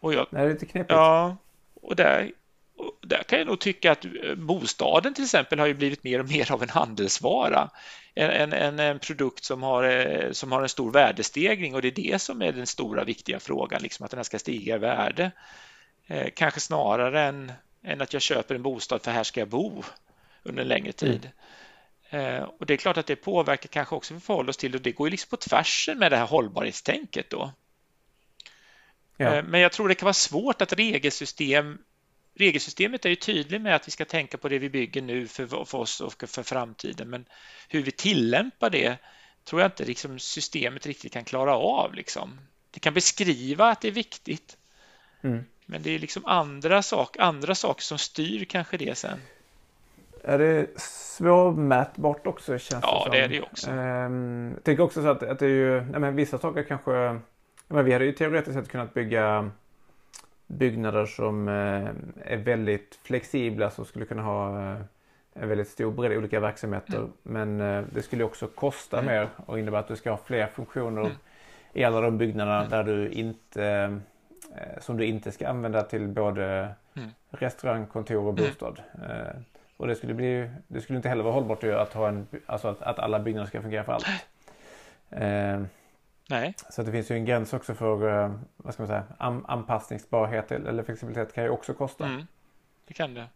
och 0.07 0.14
jag, 0.14 0.27
det 0.31 0.38
är 0.38 0.49
lite 0.49 0.66
knepigt. 0.66 0.90
Ja, 0.90 1.37
och 1.83 1.97
där, 1.97 2.33
och 2.77 2.92
där 3.03 3.23
kan 3.23 3.38
jag 3.38 3.49
nog 3.49 3.61
tycka 3.61 3.92
att 3.92 4.05
bostaden 4.37 5.14
till 5.14 5.25
exempel 5.25 5.59
har 5.59 5.66
ju 5.66 5.75
blivit 5.75 6.05
mer 6.05 6.21
och 6.21 6.29
mer 6.29 6.53
av 6.53 6.62
en 6.62 6.69
handelsvara. 6.69 7.71
En, 8.14 8.53
en, 8.53 8.81
en 8.81 8.99
produkt 8.99 9.45
som 9.45 9.62
har, 9.62 9.85
eh, 9.85 10.33
som 10.33 10.53
har 10.53 10.62
en 10.62 10.69
stor 10.69 10.92
värdestegring 10.92 11.75
och 11.75 11.83
det 11.83 11.88
är 11.88 12.12
det 12.12 12.19
som 12.19 12.42
är 12.42 12.53
den 12.53 12.66
stora 12.66 13.05
viktiga 13.05 13.40
frågan, 13.40 13.83
liksom 13.83 14.05
att 14.05 14.11
den 14.11 14.19
här 14.19 14.25
ska 14.25 14.38
stiga 14.38 14.75
i 14.75 14.79
värde. 14.79 15.31
Eh, 16.07 16.29
kanske 16.35 16.61
snarare 16.61 17.23
än, 17.23 17.53
än 17.83 18.01
att 18.01 18.12
jag 18.12 18.23
köper 18.23 18.55
en 18.55 18.62
bostad 18.62 19.03
för 19.03 19.11
här 19.11 19.23
ska 19.23 19.40
jag 19.40 19.49
bo 19.49 19.83
under 20.42 20.62
en 20.62 20.69
längre 20.69 20.92
tid. 20.92 21.31
Mm. 22.11 22.35
Eh, 22.35 22.42
och 22.42 22.66
det 22.66 22.73
är 22.73 22.77
klart 22.77 22.97
att 22.97 23.07
det 23.07 23.16
påverkar 23.16 23.69
kanske 23.69 23.95
också 23.95 24.14
vi 24.14 24.21
förhåller 24.21 24.51
oss 24.51 24.57
till 24.57 24.75
och 24.75 24.81
det 24.81 24.92
går 24.92 25.07
ju 25.07 25.11
liksom 25.11 25.31
på 25.31 25.37
tvärsen 25.37 25.99
med 25.99 26.12
det 26.12 26.16
här 26.16 26.27
hållbarhetstänket 26.27 27.31
då. 27.31 27.53
Ja. 29.16 29.35
Eh, 29.35 29.44
men 29.44 29.61
jag 29.61 29.72
tror 29.72 29.88
det 29.88 29.94
kan 29.94 30.07
vara 30.07 30.14
svårt 30.14 30.62
att 30.62 30.72
regelsystem 30.72 31.79
Regelsystemet 32.38 33.05
är 33.05 33.09
ju 33.09 33.16
tydligt 33.16 33.62
med 33.62 33.74
att 33.76 33.88
vi 33.88 33.90
ska 33.90 34.05
tänka 34.05 34.38
på 34.38 34.48
det 34.48 34.59
vi 34.59 34.70
bygger 34.70 35.02
nu 35.02 35.26
för, 35.29 35.64
för 35.64 35.79
oss 35.79 36.00
och 36.00 36.24
för 36.29 36.42
framtiden, 36.42 37.11
men 37.11 37.24
hur 37.68 37.83
vi 37.83 37.90
tillämpar 37.90 38.70
det 38.70 38.96
tror 39.44 39.61
jag 39.61 39.68
inte 39.68 39.85
liksom 39.85 40.18
systemet 40.18 40.87
riktigt 40.87 41.12
kan 41.12 41.24
klara 41.24 41.57
av. 41.57 41.94
Liksom. 41.94 42.40
Det 42.70 42.81
kan 42.81 42.94
beskriva 42.94 43.70
att 43.70 43.81
det 43.81 43.88
är 43.88 43.92
viktigt, 43.92 44.57
mm. 45.22 45.44
men 45.66 45.83
det 45.83 45.90
är 45.90 45.98
liksom 45.98 46.26
andra, 46.26 46.83
sak, 46.83 47.16
andra 47.18 47.55
saker 47.55 47.83
som 47.83 47.98
styr 47.98 48.44
kanske 48.44 48.76
det 48.76 48.98
sen. 48.98 49.18
Är 50.24 50.38
det 50.38 50.81
svårmätbart 50.81 52.26
också? 52.26 52.59
Känns 52.59 52.85
ja, 52.85 53.09
det, 53.11 53.18
det 53.18 53.24
är 53.24 53.29
det 53.29 53.42
också. 53.42 53.70
Ehm, 53.70 54.50
jag 54.55 54.64
tänker 54.64 54.83
också 54.83 55.02
så 55.02 55.09
att, 55.09 55.22
att 55.22 55.38
det 55.38 55.46
är 55.46 55.50
ju, 55.50 55.81
nej 55.81 56.00
men 56.00 56.16
vissa 56.16 56.38
saker 56.38 56.62
kanske 56.62 57.20
men 57.68 57.85
vi 57.85 57.92
hade 57.92 58.05
ju 58.05 58.12
teoretiskt 58.12 58.55
sett 58.55 58.68
kunnat 58.68 58.94
bygga 58.94 59.50
byggnader 60.46 61.07
som 61.07 61.48
eh, 61.48 62.33
är 62.33 62.37
väldigt 62.37 62.98
flexibla 63.02 63.70
som 63.70 63.85
skulle 63.85 64.05
kunna 64.05 64.22
ha 64.22 64.72
eh, 64.72 64.79
en 65.35 65.48
väldigt 65.48 65.68
stor 65.68 65.92
bredd 65.92 66.12
i 66.12 66.16
olika 66.16 66.40
verksamheter. 66.40 66.98
Mm. 66.98 67.12
Men 67.22 67.61
eh, 67.61 67.85
det 67.92 68.02
skulle 68.02 68.24
också 68.24 68.46
kosta 68.46 68.98
mm. 68.98 69.14
mer 69.14 69.29
och 69.46 69.59
innebära 69.59 69.81
att 69.81 69.88
du 69.88 69.96
ska 69.96 70.11
ha 70.11 70.16
fler 70.16 70.46
funktioner 70.46 71.00
mm. 71.00 71.12
i 71.72 71.85
alla 71.85 72.00
de 72.00 72.18
byggnaderna 72.18 72.59
mm. 72.59 72.70
där 72.70 72.85
du 72.85 73.11
inte 73.11 74.00
som 74.81 74.96
du 74.96 75.05
inte 75.05 75.33
ska 75.33 75.48
använda 75.48 75.83
till 75.83 76.09
både 76.09 76.68
mm. 76.94 77.09
restaurang, 77.31 77.87
kontor 77.87 78.16
och 78.16 78.38
mm. 78.38 78.44
bostad. 78.44 78.81
Och 79.76 79.87
det 79.87 79.94
skulle, 79.94 80.14
bli, 80.14 80.50
det 80.68 80.81
skulle 80.81 80.96
inte 80.96 81.09
heller 81.09 81.24
vara 81.24 81.35
hållbart 81.35 81.64
att, 81.64 81.92
ha 81.92 82.09
en, 82.09 82.26
alltså 82.46 82.68
att, 82.68 82.83
att 82.83 82.98
alla 82.98 83.18
byggnader 83.18 83.46
ska 83.46 83.62
fungera 83.62 83.85
för 83.85 83.92
allt. 83.92 84.07
Nej. 86.29 86.55
Så 86.71 86.83
det 86.83 86.93
finns 86.93 87.11
ju 87.11 87.17
en 87.17 87.25
gräns 87.25 87.53
också 87.53 87.75
för 87.75 88.25
eh, 88.25 88.35
vad 88.57 88.75
ska 88.75 88.83
man 88.83 88.89
säga, 88.89 89.05
anpassningsbarhet 89.47 90.53
eller 90.53 90.83
flexibilitet 90.83 91.35
kan 91.35 91.45
ju 91.45 91.51
också 91.51 91.75
kosta. 91.75 92.07
Mm. 92.07 92.27
Det 92.87 92.95
kan 92.95 93.15
det. 93.15 93.29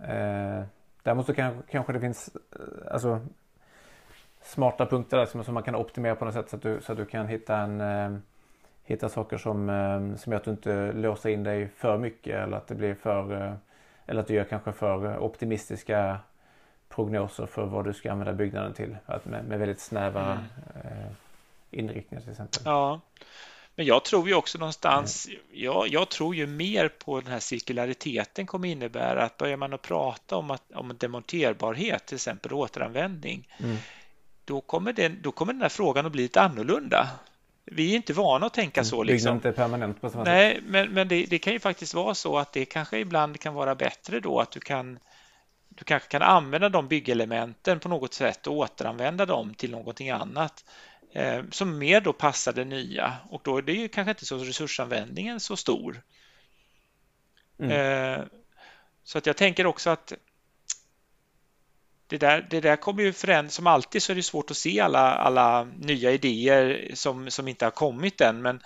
Eh, 0.00 0.64
däremot 1.02 1.26
så 1.26 1.34
kan, 1.34 1.62
kanske 1.70 1.92
det 1.92 2.00
finns 2.00 2.30
eh, 2.36 2.92
alltså, 2.92 3.20
smarta 4.42 4.86
punkter 4.86 5.16
där 5.16 5.26
som, 5.26 5.44
som 5.44 5.54
man 5.54 5.62
kan 5.62 5.74
optimera 5.74 6.14
på 6.14 6.24
något 6.24 6.34
sätt 6.34 6.50
så 6.50 6.56
att 6.56 6.62
du, 6.62 6.80
så 6.80 6.92
att 6.92 6.98
du 6.98 7.04
kan 7.04 7.28
hitta, 7.28 7.56
en, 7.56 7.80
eh, 7.80 8.18
hitta 8.84 9.08
saker 9.08 9.38
som, 9.38 9.68
eh, 9.68 10.16
som 10.16 10.32
gör 10.32 10.38
att 10.38 10.44
du 10.44 10.50
inte 10.50 10.92
låser 10.92 11.30
in 11.30 11.42
dig 11.42 11.68
för 11.68 11.98
mycket 11.98 12.34
eller 12.34 12.56
att 12.56 12.66
det 12.66 12.74
blir 12.74 12.94
för 12.94 13.46
eh, 13.46 13.54
eller 14.06 14.20
att 14.20 14.26
du 14.26 14.34
gör 14.34 14.44
kanske 14.44 14.72
för 14.72 15.18
optimistiska 15.18 16.18
prognoser 16.88 17.46
för 17.46 17.66
vad 17.66 17.84
du 17.84 17.92
ska 17.92 18.12
använda 18.12 18.32
byggnaden 18.32 18.72
till. 18.72 18.96
Att 19.06 19.24
med, 19.24 19.44
med 19.44 19.58
väldigt 19.58 19.80
snäva 19.80 20.32
mm. 20.32 20.44
Inriktningar 21.72 22.22
till 22.22 22.30
exempel. 22.30 22.62
Ja, 22.64 23.00
men 23.74 23.86
jag 23.86 24.04
tror 24.04 24.28
ju 24.28 24.34
också 24.34 24.58
någonstans, 24.58 25.26
mm. 25.26 25.38
jag, 25.52 25.88
jag 25.88 26.08
tror 26.08 26.34
ju 26.34 26.46
mer 26.46 26.88
på 26.88 27.20
den 27.20 27.32
här 27.32 27.38
cirkulariteten 27.38 28.46
kommer 28.46 28.68
innebära 28.68 29.24
att 29.24 29.36
börjar 29.36 29.56
man 29.56 29.72
att 29.72 29.82
prata 29.82 30.36
om, 30.36 30.50
att, 30.50 30.72
om 30.74 30.96
demonterbarhet, 30.98 32.06
till 32.06 32.14
exempel 32.14 32.52
återanvändning, 32.52 33.48
mm. 33.58 33.76
då, 34.44 34.60
kommer 34.60 34.92
den, 34.92 35.18
då 35.22 35.32
kommer 35.32 35.52
den 35.52 35.62
här 35.62 35.68
frågan 35.68 36.06
att 36.06 36.12
bli 36.12 36.22
lite 36.22 36.40
annorlunda. 36.40 37.08
Vi 37.64 37.92
är 37.92 37.96
inte 37.96 38.12
vana 38.12 38.46
att 38.46 38.54
tänka 38.54 38.80
mm. 38.80 38.84
så. 38.84 39.02
Liksom. 39.02 39.34
inte 39.34 39.52
permanent 39.52 40.00
på 40.00 40.10
samma 40.10 40.24
Nej, 40.24 40.54
sätt. 40.54 40.64
men, 40.66 40.90
men 40.90 41.08
det, 41.08 41.24
det, 41.24 41.38
kan 41.38 41.52
ju 41.52 41.60
faktiskt 41.60 41.94
vara 41.94 42.14
så 42.14 42.38
att 42.38 42.52
det 42.52 42.64
kanske 42.64 42.98
ibland 42.98 43.40
kan 43.40 43.54
vara 43.54 43.74
bättre 43.74 44.20
då 44.20 44.40
att 44.40 44.50
du 44.50 44.60
kan 44.60 44.98
du 45.68 45.84
kanske 45.84 46.08
kan 46.08 46.22
använda 46.22 46.68
de 46.68 46.88
byggelementen 46.88 47.80
på 47.80 47.88
något 47.88 48.14
sätt 48.14 48.46
och 48.46 48.56
återanvända 48.56 49.26
dem 49.26 49.54
till 49.54 49.70
någonting 49.70 50.10
annat 50.10 50.64
som 51.50 51.78
mer 51.78 52.00
då 52.00 52.12
passar 52.12 52.52
det 52.52 52.64
nya 52.64 53.16
och 53.30 53.40
då 53.44 53.58
är 53.58 53.62
det 53.62 53.72
ju 53.72 53.88
kanske 53.88 54.10
inte 54.10 54.26
så 54.26 54.38
resursanvändningen 54.38 55.40
så 55.40 55.56
stor. 55.56 56.02
Mm. 57.58 57.70
Eh, 57.70 58.24
så 59.04 59.18
att 59.18 59.26
jag 59.26 59.36
tänker 59.36 59.66
också 59.66 59.90
att 59.90 60.12
det 62.06 62.18
där, 62.18 62.46
det 62.50 62.60
där 62.60 62.76
kommer 62.76 63.02
ju 63.02 63.12
förändras. 63.12 63.54
Som 63.54 63.66
alltid 63.66 64.02
så 64.02 64.12
är 64.12 64.16
det 64.16 64.22
svårt 64.22 64.50
att 64.50 64.56
se 64.56 64.80
alla, 64.80 65.14
alla 65.14 65.64
nya 65.64 66.12
idéer 66.12 66.90
som, 66.94 67.30
som 67.30 67.48
inte 67.48 67.66
har 67.66 67.70
kommit 67.70 68.20
än. 68.20 68.42
Men, 68.42 68.60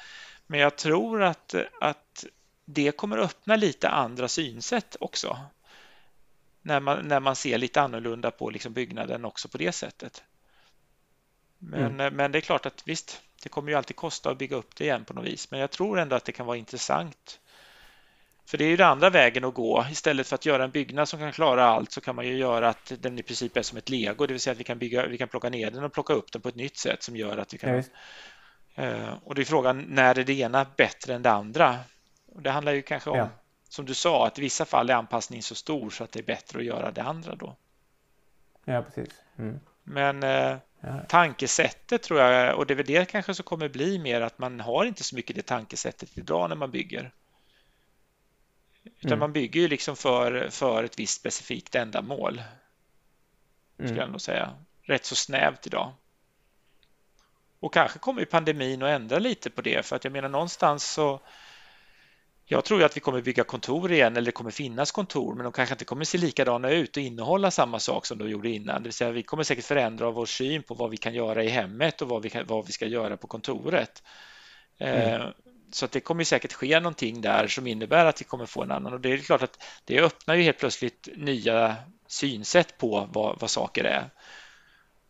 men 0.46 0.60
jag 0.60 0.76
tror 0.76 1.22
att, 1.22 1.54
att 1.80 2.24
det 2.64 2.92
kommer 2.96 3.18
öppna 3.18 3.56
lite 3.56 3.88
andra 3.88 4.28
synsätt 4.28 4.96
också. 5.00 5.38
När 6.62 6.80
man, 6.80 7.08
när 7.08 7.20
man 7.20 7.36
ser 7.36 7.58
lite 7.58 7.80
annorlunda 7.80 8.30
på 8.30 8.50
liksom 8.50 8.72
byggnaden 8.72 9.24
också 9.24 9.48
på 9.48 9.58
det 9.58 9.72
sättet. 9.72 10.22
Men, 11.58 11.84
mm. 11.84 12.00
Eh, 12.00 12.10
men 12.10 12.32
det 12.32 12.38
är 12.38 12.40
klart 12.40 12.66
att 12.66 12.82
visst, 12.84 13.22
det 13.42 13.48
kommer 13.48 13.70
ju 13.70 13.76
alltid 13.76 13.96
kosta 13.96 14.30
att 14.30 14.38
bygga 14.38 14.56
upp 14.56 14.76
det 14.76 14.84
igen 14.84 15.04
på 15.04 15.14
något 15.14 15.24
vis. 15.24 15.50
Men 15.50 15.60
jag 15.60 15.70
tror 15.70 15.98
ändå 15.98 16.16
att 16.16 16.24
det 16.24 16.32
kan 16.32 16.46
vara 16.46 16.56
intressant. 16.56 17.40
För 18.46 18.58
det 18.58 18.64
är 18.64 18.68
ju 18.68 18.76
den 18.76 18.88
andra 18.88 19.10
vägen 19.10 19.44
att 19.44 19.54
gå. 19.54 19.86
Istället 19.90 20.26
för 20.26 20.34
att 20.34 20.46
göra 20.46 20.64
en 20.64 20.70
byggnad 20.70 21.08
som 21.08 21.18
kan 21.18 21.32
klara 21.32 21.64
allt 21.64 21.92
så 21.92 22.00
kan 22.00 22.16
man 22.16 22.26
ju 22.26 22.36
göra 22.36 22.68
att 22.68 22.92
den 22.98 23.18
i 23.18 23.22
princip 23.22 23.56
är 23.56 23.62
som 23.62 23.78
ett 23.78 23.88
lego, 23.88 24.26
det 24.26 24.34
vill 24.34 24.40
säga 24.40 24.52
att 24.52 24.60
vi 24.60 24.64
kan, 24.64 24.78
bygga, 24.78 25.06
vi 25.06 25.18
kan 25.18 25.28
plocka 25.28 25.48
ner 25.48 25.70
den 25.70 25.84
och 25.84 25.92
plocka 25.92 26.12
upp 26.12 26.32
den 26.32 26.42
på 26.42 26.48
ett 26.48 26.54
nytt 26.54 26.76
sätt 26.76 27.02
som 27.02 27.16
gör 27.16 27.38
att 27.38 27.54
vi 27.54 27.58
kan... 27.58 27.74
Ja, 27.74 27.82
och 29.24 29.34
det 29.34 29.42
är 29.42 29.44
frågan, 29.44 29.84
när 29.88 30.18
är 30.18 30.24
det 30.24 30.32
ena 30.32 30.66
bättre 30.76 31.14
än 31.14 31.22
det 31.22 31.30
andra? 31.30 31.78
Och 32.26 32.42
det 32.42 32.50
handlar 32.50 32.72
ju 32.72 32.82
kanske 32.82 33.10
om, 33.10 33.18
ja. 33.18 33.28
som 33.68 33.84
du 33.84 33.94
sa, 33.94 34.26
att 34.26 34.38
i 34.38 34.42
vissa 34.42 34.64
fall 34.64 34.90
är 34.90 34.94
anpassningen 34.94 35.42
så 35.42 35.54
stor 35.54 35.90
så 35.90 36.04
att 36.04 36.12
det 36.12 36.18
är 36.18 36.24
bättre 36.24 36.58
att 36.58 36.64
göra 36.64 36.90
det 36.90 37.02
andra 37.02 37.34
då. 37.34 37.56
Ja, 38.64 38.82
precis. 38.82 39.22
Mm. 39.38 39.60
Men 39.82 40.22
eh. 40.22 40.56
Tankesättet 41.08 42.02
tror 42.02 42.20
jag, 42.20 42.56
och 42.56 42.66
det 42.66 42.74
är 42.74 42.76
väl 42.76 42.86
det 42.86 43.10
kanske 43.10 43.34
som 43.34 43.44
kommer 43.44 43.68
bli 43.68 43.98
mer 43.98 44.20
att 44.20 44.38
man 44.38 44.60
har 44.60 44.84
inte 44.84 45.04
så 45.04 45.16
mycket 45.16 45.36
det 45.36 45.42
tankesättet 45.42 46.18
idag 46.18 46.48
när 46.48 46.56
man 46.56 46.70
bygger. 46.70 47.12
Utan 48.84 49.08
mm. 49.08 49.18
man 49.18 49.32
bygger 49.32 49.60
ju 49.60 49.68
liksom 49.68 49.96
för, 49.96 50.48
för 50.50 50.84
ett 50.84 50.98
visst 50.98 51.20
specifikt 51.20 51.74
ändamål. 51.74 52.42
Skulle 53.74 53.88
mm. 53.88 54.00
jag 54.00 54.10
nog 54.10 54.20
säga. 54.20 54.54
Rätt 54.82 55.04
så 55.04 55.14
snävt 55.14 55.66
idag. 55.66 55.92
Och 57.60 57.74
kanske 57.74 57.98
kommer 57.98 58.24
pandemin 58.24 58.82
att 58.82 58.88
ändra 58.88 59.18
lite 59.18 59.50
på 59.50 59.62
det 59.62 59.86
för 59.86 59.96
att 59.96 60.04
jag 60.04 60.12
menar 60.12 60.28
någonstans 60.28 60.92
så 60.92 61.20
jag 62.48 62.64
tror 62.64 62.84
att 62.84 62.96
vi 62.96 63.00
kommer 63.00 63.20
bygga 63.20 63.44
kontor 63.44 63.92
igen 63.92 64.16
eller 64.16 64.26
det 64.26 64.32
kommer 64.32 64.50
finnas 64.50 64.92
kontor 64.92 65.34
men 65.34 65.44
de 65.44 65.52
kanske 65.52 65.74
inte 65.74 65.84
kommer 65.84 66.04
se 66.04 66.18
likadana 66.18 66.70
ut 66.70 66.96
och 66.96 67.02
innehålla 67.02 67.50
samma 67.50 67.78
sak 67.78 68.06
som 68.06 68.18
de 68.18 68.30
gjorde 68.30 68.48
innan. 68.48 68.82
Det 68.82 68.86
vill 68.86 68.92
säga 68.92 69.10
vi 69.10 69.22
kommer 69.22 69.42
säkert 69.42 69.64
förändra 69.64 70.10
vår 70.10 70.26
syn 70.26 70.62
på 70.62 70.74
vad 70.74 70.90
vi 70.90 70.96
kan 70.96 71.14
göra 71.14 71.44
i 71.44 71.48
hemmet 71.48 72.02
och 72.02 72.08
vad 72.08 72.22
vi, 72.22 72.30
kan, 72.30 72.46
vad 72.46 72.66
vi 72.66 72.72
ska 72.72 72.86
göra 72.86 73.16
på 73.16 73.26
kontoret. 73.26 74.02
Eh, 74.78 75.14
mm. 75.14 75.32
Så 75.70 75.84
att 75.84 75.92
det 75.92 76.00
kommer 76.00 76.24
säkert 76.24 76.52
ske 76.52 76.80
någonting 76.80 77.20
där 77.20 77.46
som 77.46 77.66
innebär 77.66 78.04
att 78.04 78.20
vi 78.20 78.24
kommer 78.24 78.46
få 78.46 78.62
en 78.62 78.70
annan 78.70 78.92
och 78.92 79.00
det 79.00 79.12
är 79.12 79.18
klart 79.18 79.42
att 79.42 79.62
det 79.84 80.00
öppnar 80.00 80.34
ju 80.34 80.42
helt 80.42 80.58
plötsligt 80.58 81.08
nya 81.16 81.76
synsätt 82.06 82.78
på 82.78 83.08
vad, 83.12 83.40
vad 83.40 83.50
saker 83.50 83.84
är. 83.84 84.10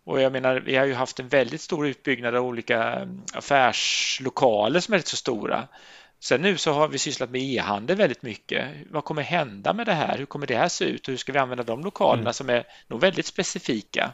Och 0.04 0.20
jag 0.20 0.32
menar, 0.32 0.60
vi 0.60 0.76
har 0.76 0.86
ju 0.86 0.94
haft 0.94 1.20
en 1.20 1.28
väldigt 1.28 1.60
stor 1.60 1.86
utbyggnad 1.86 2.34
av 2.34 2.44
olika 2.44 3.08
affärslokaler 3.32 4.80
som 4.80 4.94
är 4.94 4.98
rätt 4.98 5.06
så 5.06 5.16
stora. 5.16 5.68
Sen 6.26 6.42
nu 6.42 6.56
så 6.56 6.72
har 6.72 6.88
vi 6.88 6.98
sysslat 6.98 7.30
med 7.30 7.40
e-handel 7.42 7.96
väldigt 7.96 8.22
mycket. 8.22 8.74
Vad 8.90 9.04
kommer 9.04 9.22
hända 9.22 9.72
med 9.72 9.86
det 9.86 9.92
här? 9.92 10.18
Hur 10.18 10.26
kommer 10.26 10.46
det 10.46 10.56
här 10.56 10.68
se 10.68 10.84
ut 10.84 11.08
hur 11.08 11.16
ska 11.16 11.32
vi 11.32 11.38
använda 11.38 11.64
de 11.64 11.84
lokalerna 11.84 12.20
mm. 12.20 12.32
som 12.32 12.50
är 12.50 12.64
nog 12.86 13.00
väldigt 13.00 13.26
specifika 13.26 14.12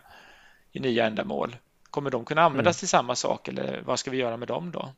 i 0.73 0.81
nya 0.81 1.07
ändamål? 1.07 1.57
Kommer 1.91 2.11
de 2.11 2.25
kunna 2.25 2.43
användas 2.43 2.77
mm. 2.77 2.79
till 2.79 2.89
samma 2.89 3.17
sak 3.17 3.49
eller 3.49 3.83
vad 3.85 3.99
ska 3.99 4.11
vi 4.11 4.17
göra 4.17 4.37
med 4.37 4.49
dem 4.49 4.71
då? 4.71 4.93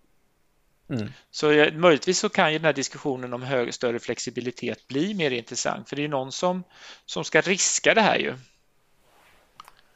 Mm. 0.88 1.12
Så 1.30 1.46
möjligtvis 1.72 2.18
så 2.18 2.28
kan 2.28 2.52
ju 2.52 2.58
den 2.58 2.64
här 2.64 2.72
diskussionen 2.72 3.32
om 3.32 3.42
hög, 3.42 3.74
större 3.74 3.98
flexibilitet 3.98 4.88
bli 4.88 5.14
mer 5.14 5.30
intressant 5.30 5.88
för 5.88 5.96
det 5.96 6.04
är 6.04 6.08
någon 6.08 6.32
som, 6.32 6.64
som 7.06 7.24
ska 7.24 7.40
riska 7.40 7.94
det 7.94 8.02
här 8.02 8.16
ju. 8.16 8.36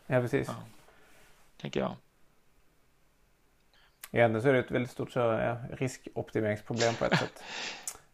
Ja, 0.06 0.20
precis. 0.20 0.48
Ja, 0.48 0.54
tänker 1.60 1.80
jag. 1.80 1.96
Egentligen 4.10 4.42
så 4.42 4.48
är 4.48 4.52
det 4.52 4.58
ett 4.58 4.70
väldigt 4.70 4.90
stort 4.90 5.10
så, 5.10 5.56
riskoptimeringsproblem 5.72 6.94
på 6.94 7.04
ett 7.04 7.18
sätt. 7.18 7.42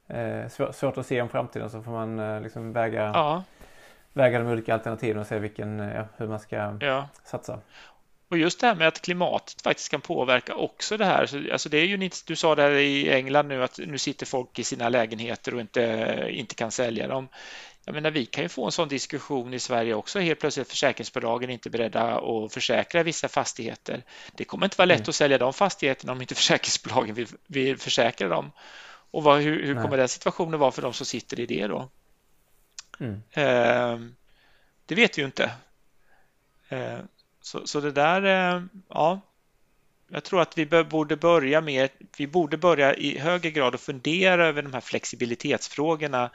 Eh, 0.09 0.49
svår, 0.49 0.73
svårt 0.73 0.99
att 0.99 1.07
se 1.07 1.23
om 1.23 1.29
framtiden 1.29 1.71
så 1.71 1.83
får 1.83 1.93
man 1.93 2.19
eh, 2.19 2.41
liksom 2.41 2.73
väga, 2.73 3.03
ja. 3.03 3.45
väga 4.13 4.39
de 4.39 4.49
olika 4.49 4.75
alternativen 4.75 5.19
och 5.19 5.27
se 5.27 5.39
vilken, 5.39 5.79
ja, 5.79 6.07
hur 6.17 6.29
man 6.29 6.41
ska 6.41 6.77
ja. 6.81 7.09
satsa. 7.25 7.61
och 8.29 8.39
just 8.39 8.61
det 8.61 8.67
här 8.67 8.75
med 8.75 8.89
att 8.89 9.03
klimatet 9.03 9.63
faktiskt 9.63 9.91
kan 9.91 10.01
påverka 10.01 10.55
också 10.55 10.97
det 10.97 11.05
här. 11.05 11.51
alltså 11.53 11.69
det 11.69 11.79
är 11.79 11.85
ju, 11.85 12.11
du 12.27 12.37
sa 12.37 12.55
där 12.55 12.71
i 12.71 13.11
England 13.11 13.49
nu 13.49 13.65
att 13.65 13.79
nu 13.87 13.99
sitter 13.99 14.27
folk 14.27 14.59
i 14.59 14.65
sina 14.65 14.89
lägenheter 14.89 15.55
och 15.55 15.61
inte, 15.61 16.27
inte 16.31 16.55
kan 16.55 16.71
sälja 16.71 17.09
dem. 17.09 17.29
Jag 17.87 17.95
menar, 17.95 18.11
vi 18.11 18.27
kan 18.27 18.45
ju 18.45 18.49
få 18.49 18.65
en 18.65 18.73
sån 18.73 18.89
diskussion 18.89 19.55
i 19.55 19.59
Sverige 19.59 19.95
också. 19.95 20.19
Helt 20.19 20.41
plötsligt 20.41 20.67
är 20.67 20.71
försäkringsbolagen 20.71 21.51
inte 21.51 21.71
beredda 21.71 22.03
att 22.03 22.53
försäkra 22.53 23.03
vissa 23.03 23.29
fastigheter. 23.29 24.03
Det 24.33 24.45
kommer 24.45 24.67
inte 24.67 24.79
vara 24.79 24.87
lätt 24.87 24.99
mm. 24.99 25.09
att 25.09 25.15
sälja 25.15 25.39
de 25.39 25.53
fastigheterna 25.53 26.13
om 26.13 26.21
inte 26.21 26.35
försäkringsbolagen 26.45 27.15
vill, 27.15 27.27
vill 27.47 27.79
försäkra 27.79 28.29
dem. 28.29 28.53
Och 29.11 29.23
vad, 29.23 29.41
hur, 29.41 29.67
hur 29.67 29.83
kommer 29.83 29.97
den 29.97 30.09
situationen 30.09 30.61
vara 30.61 30.71
för 30.71 30.83
de 30.83 30.93
som 30.93 31.07
sitter 31.07 31.41
i 31.41 31.47
det 31.47 31.67
då? 31.67 31.89
Mm. 33.01 33.23
Eh, 33.31 34.09
det 34.87 34.95
vet 34.95 35.19
vi 35.19 35.23
ju 35.23 35.27
inte. 35.27 35.51
Eh, 36.69 36.99
så, 37.41 37.67
så 37.67 37.81
det 37.81 37.93
där, 37.93 38.23
eh, 38.23 38.63
ja, 38.89 39.21
jag 40.09 40.25
tror 40.25 40.41
att 40.41 40.59
vi 40.59 40.67
borde 40.85 41.17
börja 41.17 41.61
med, 41.61 41.91
vi 42.19 42.27
borde 42.27 42.57
börja 42.57 42.95
i 42.95 43.19
högre 43.19 43.51
grad 43.51 43.75
att 43.75 43.81
fundera 43.81 44.47
över 44.47 44.63
de 44.63 44.73
här 44.73 44.81
flexibilitetsfrågorna 44.81 46.31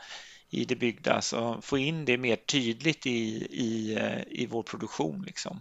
i 0.49 0.65
det 0.65 0.75
byggda, 0.75 1.13
alltså 1.13 1.61
få 1.61 1.77
in 1.77 2.05
det 2.05 2.17
mer 2.17 2.35
tydligt 2.35 3.05
i, 3.05 3.47
i, 3.51 3.97
eh, 3.97 4.21
i 4.27 4.47
vår 4.51 4.63
produktion. 4.63 5.23
Liksom. 5.27 5.59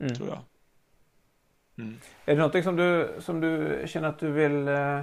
Mm. 0.00 0.14
Tror 0.14 0.28
jag. 0.28 0.38
Mm. 1.78 1.98
Är 2.24 2.32
det 2.32 2.38
någonting 2.38 2.62
som 2.62 2.76
du, 2.76 3.14
som 3.18 3.40
du 3.40 3.82
känner 3.86 4.08
att 4.08 4.18
du 4.18 4.30
vill 4.30 4.68
eh, 4.68 5.00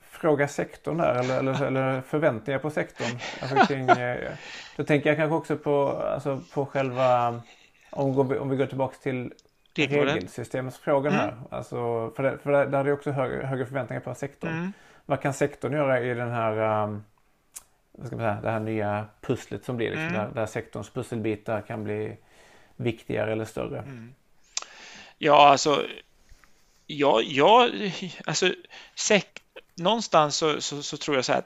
fråga 0.00 0.48
sektorn 0.48 0.96
där 0.96 1.14
eller, 1.14 1.38
eller, 1.38 1.64
eller 1.64 2.00
förväntningar 2.00 2.58
på 2.58 2.70
sektorn? 2.70 3.18
Alltså 3.40 3.66
kring, 3.66 3.88
eh, 3.88 4.32
då 4.76 4.84
tänker 4.84 5.10
jag 5.10 5.16
kanske 5.16 5.34
också 5.34 5.56
på, 5.56 5.88
alltså 5.88 6.40
på 6.54 6.66
själva, 6.66 7.40
om 7.90 8.28
vi, 8.28 8.38
om 8.38 8.50
vi 8.50 8.56
går 8.56 8.66
tillbaka 8.66 8.96
till 9.02 9.32
regelsystemsfrågan 9.74 11.12
mm. 11.12 11.24
här. 11.24 11.36
Alltså, 11.50 12.10
för, 12.16 12.22
det, 12.22 12.38
för 12.38 12.52
där 12.52 12.76
hade 12.76 12.88
jag 12.88 12.98
också 12.98 13.10
högre, 13.10 13.46
högre 13.46 13.66
förväntningar 13.66 14.00
på 14.00 14.14
sektorn. 14.14 14.52
Mm. 14.52 14.72
Vad 15.06 15.20
kan 15.20 15.34
sektorn 15.34 15.72
göra 15.72 16.00
i 16.00 16.14
den 16.14 16.30
här 16.30 16.82
um, 16.84 17.04
vad 17.94 18.06
ska 18.06 18.16
man 18.16 18.24
säga, 18.24 18.40
det 18.42 18.50
här 18.50 18.60
nya 18.60 19.06
pusslet 19.20 19.64
som 19.64 19.76
blir. 19.76 19.90
Liksom, 19.90 20.06
mm. 20.06 20.14
där, 20.14 20.30
där 20.34 20.46
sektorns 20.46 20.90
pusselbitar 20.90 21.60
kan 21.60 21.84
bli 21.84 22.16
viktigare 22.76 23.32
eller 23.32 23.44
större. 23.44 23.78
Mm. 23.78 24.14
Ja, 25.18 25.48
alltså, 25.48 25.86
ja, 26.86 27.20
ja, 27.20 27.68
alltså 28.24 28.54
sek, 28.94 29.42
någonstans 29.74 30.36
så, 30.36 30.60
så, 30.60 30.82
så, 30.82 30.96
tror 30.96 31.16
jag 31.16 31.24
så 31.24 31.32
här 31.32 31.42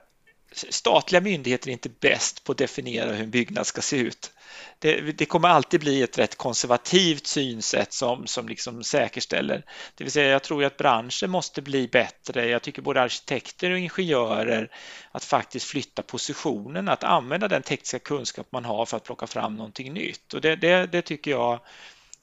statliga 0.53 1.21
myndigheter 1.21 1.69
är 1.69 1.73
inte 1.73 1.89
bäst 1.89 2.45
på 2.45 2.53
att 2.53 2.59
definiera 2.59 3.13
hur 3.13 3.23
en 3.23 3.31
byggnad 3.31 3.67
ska 3.67 3.81
se 3.81 3.97
ut 3.97 4.33
det, 4.79 5.01
det, 5.01 5.27
kommer 5.27 5.49
alltid 5.49 5.81
bli 5.81 6.03
ett 6.03 6.19
rätt 6.19 6.37
konservativt 6.37 7.27
synsätt 7.27 7.93
som, 7.93 8.27
som 8.27 8.49
liksom 8.49 8.85
säkerställer. 8.85 9.65
Det 9.95 10.05
vill 10.05 10.13
säga, 10.13 10.29
jag 10.29 10.43
tror 10.43 10.65
att 10.65 10.77
branschen 10.77 11.31
måste 11.31 11.63
bli 11.63 11.89
bättre. 11.89 12.49
Jag 12.49 12.63
tycker 12.63 12.83
både 12.83 13.03
arkitekter 13.03 13.71
och 13.71 13.79
ingenjörer 13.79 14.71
att 15.13 15.25
faktiskt 15.25 15.67
flytta 15.67 16.03
positionen, 16.03 16.89
att 16.89 17.05
använda 17.05 17.49
den 17.49 17.63
tekniska 17.63 17.99
kunskap 17.99 18.47
man 18.51 18.65
har 18.65 18.87
för 18.87 18.97
att 18.97 19.05
plocka 19.05 19.27
fram 19.27 19.57
någonting 19.57 19.93
nytt. 19.93 20.35
Och 20.35 20.41
det, 20.41 20.57
det, 20.57 20.87
det 20.87 21.03
tycker 21.03 21.31
jag 21.31 21.61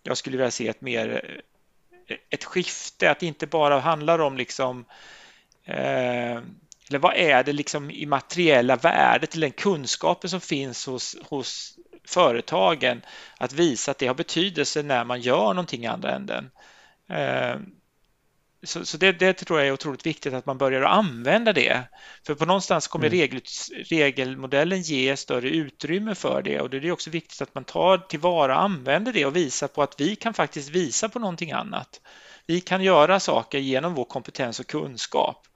jag 0.03 0.17
skulle 0.17 0.38
vilja 0.38 0.51
se 0.51 0.67
ett 0.67 0.82
mer 0.82 1.41
ett 2.30 2.43
skifte, 2.43 3.11
att 3.11 3.19
det 3.19 3.26
inte 3.26 3.47
bara 3.47 3.80
handlar 3.80 4.19
om 4.19 4.38
liksom 4.38 4.86
eh, 5.65 6.41
eller 6.89 6.99
vad 6.99 7.15
är 7.15 7.43
det 7.43 7.53
liksom 7.53 7.91
i 7.91 8.05
materiella 8.05 8.76
värdet 8.76 9.36
eller 9.36 9.47
den 9.47 9.51
kunskapen 9.51 10.30
som 10.30 10.41
finns 10.41 10.86
hos, 10.86 11.17
hos 11.30 11.78
företagen 12.10 13.01
att 13.38 13.53
visa 13.53 13.91
att 13.91 13.97
det 13.97 14.08
har 14.08 14.16
betydelse 14.16 14.84
när 14.84 15.03
man 15.03 15.22
gör 15.22 15.47
någonting 15.53 15.84
i 15.84 15.88
andra 15.88 16.16
änden. 16.16 16.51
Eh, 17.10 17.56
så, 18.64 18.86
så 18.86 18.97
det, 18.97 19.12
det, 19.12 19.34
tror 19.34 19.60
jag 19.60 19.68
är 19.68 19.72
otroligt 19.72 20.06
viktigt 20.06 20.34
att 20.34 20.45
man 20.45 20.58
börjar 20.58 20.82
använda 20.82 21.53
det. 21.53 21.84
För 22.26 22.36
på 22.36 22.45
någonstans 22.45 22.88
kommer 22.88 23.08
mm. 23.08 23.20
regel, 23.20 23.41
regelmodellen 23.86 24.82
ge 24.82 25.18
större 25.18 25.49
utrymme 25.49 26.16
för 26.16 26.41
det 26.41 26.62
och 26.62 26.70
det 26.70 26.78
är 26.78 26.91
också 26.91 27.10
viktigt 27.10 27.41
att 27.41 27.56
man 27.56 27.64
tar 27.64 27.97
tillvara 27.97 28.56
och 28.56 28.64
använder 28.64 29.14
det 29.14 29.26
och 29.26 29.36
visar 29.36 29.68
på 29.68 29.84
att 29.84 29.99
vi 29.99 30.16
kan 30.16 30.34
faktiskt 30.34 30.70
visa 30.70 31.10
på 31.10 31.20
någonting 31.20 31.51
annat. 31.51 32.01
Vi 32.47 32.62
kan 32.62 32.84
göra 32.84 33.20
saker 33.20 33.58
genom 33.58 33.93
vår 33.93 34.06
kompetens 34.06 34.60
och 34.60 34.68
kunskap. 34.68 35.47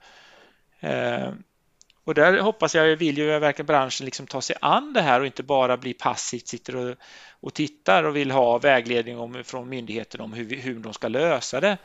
Och 2.10 2.14
där 2.14 2.38
hoppas 2.38 2.74
jag, 2.74 2.96
vill 2.96 3.18
ju 3.18 3.38
verkligen 3.38 3.66
branschen 3.66 4.04
liksom 4.04 4.26
ta 4.26 4.40
sig 4.40 4.56
an 4.60 4.92
det 4.92 5.02
här 5.02 5.20
och 5.20 5.26
inte 5.26 5.42
bara 5.42 5.76
bli 5.76 5.94
passivt, 5.94 6.48
sitter 6.48 6.76
och, 6.76 6.96
och 7.40 7.54
tittar 7.54 8.04
och 8.04 8.16
vill 8.16 8.30
ha 8.30 8.58
vägledning 8.58 9.18
om, 9.18 9.44
från 9.44 9.68
myndigheten 9.68 10.20
om 10.20 10.32
hur, 10.32 10.56
hur 10.56 10.78
de 10.78 10.92
ska 10.92 11.08
lösa 11.08 11.60
det. 11.60 11.78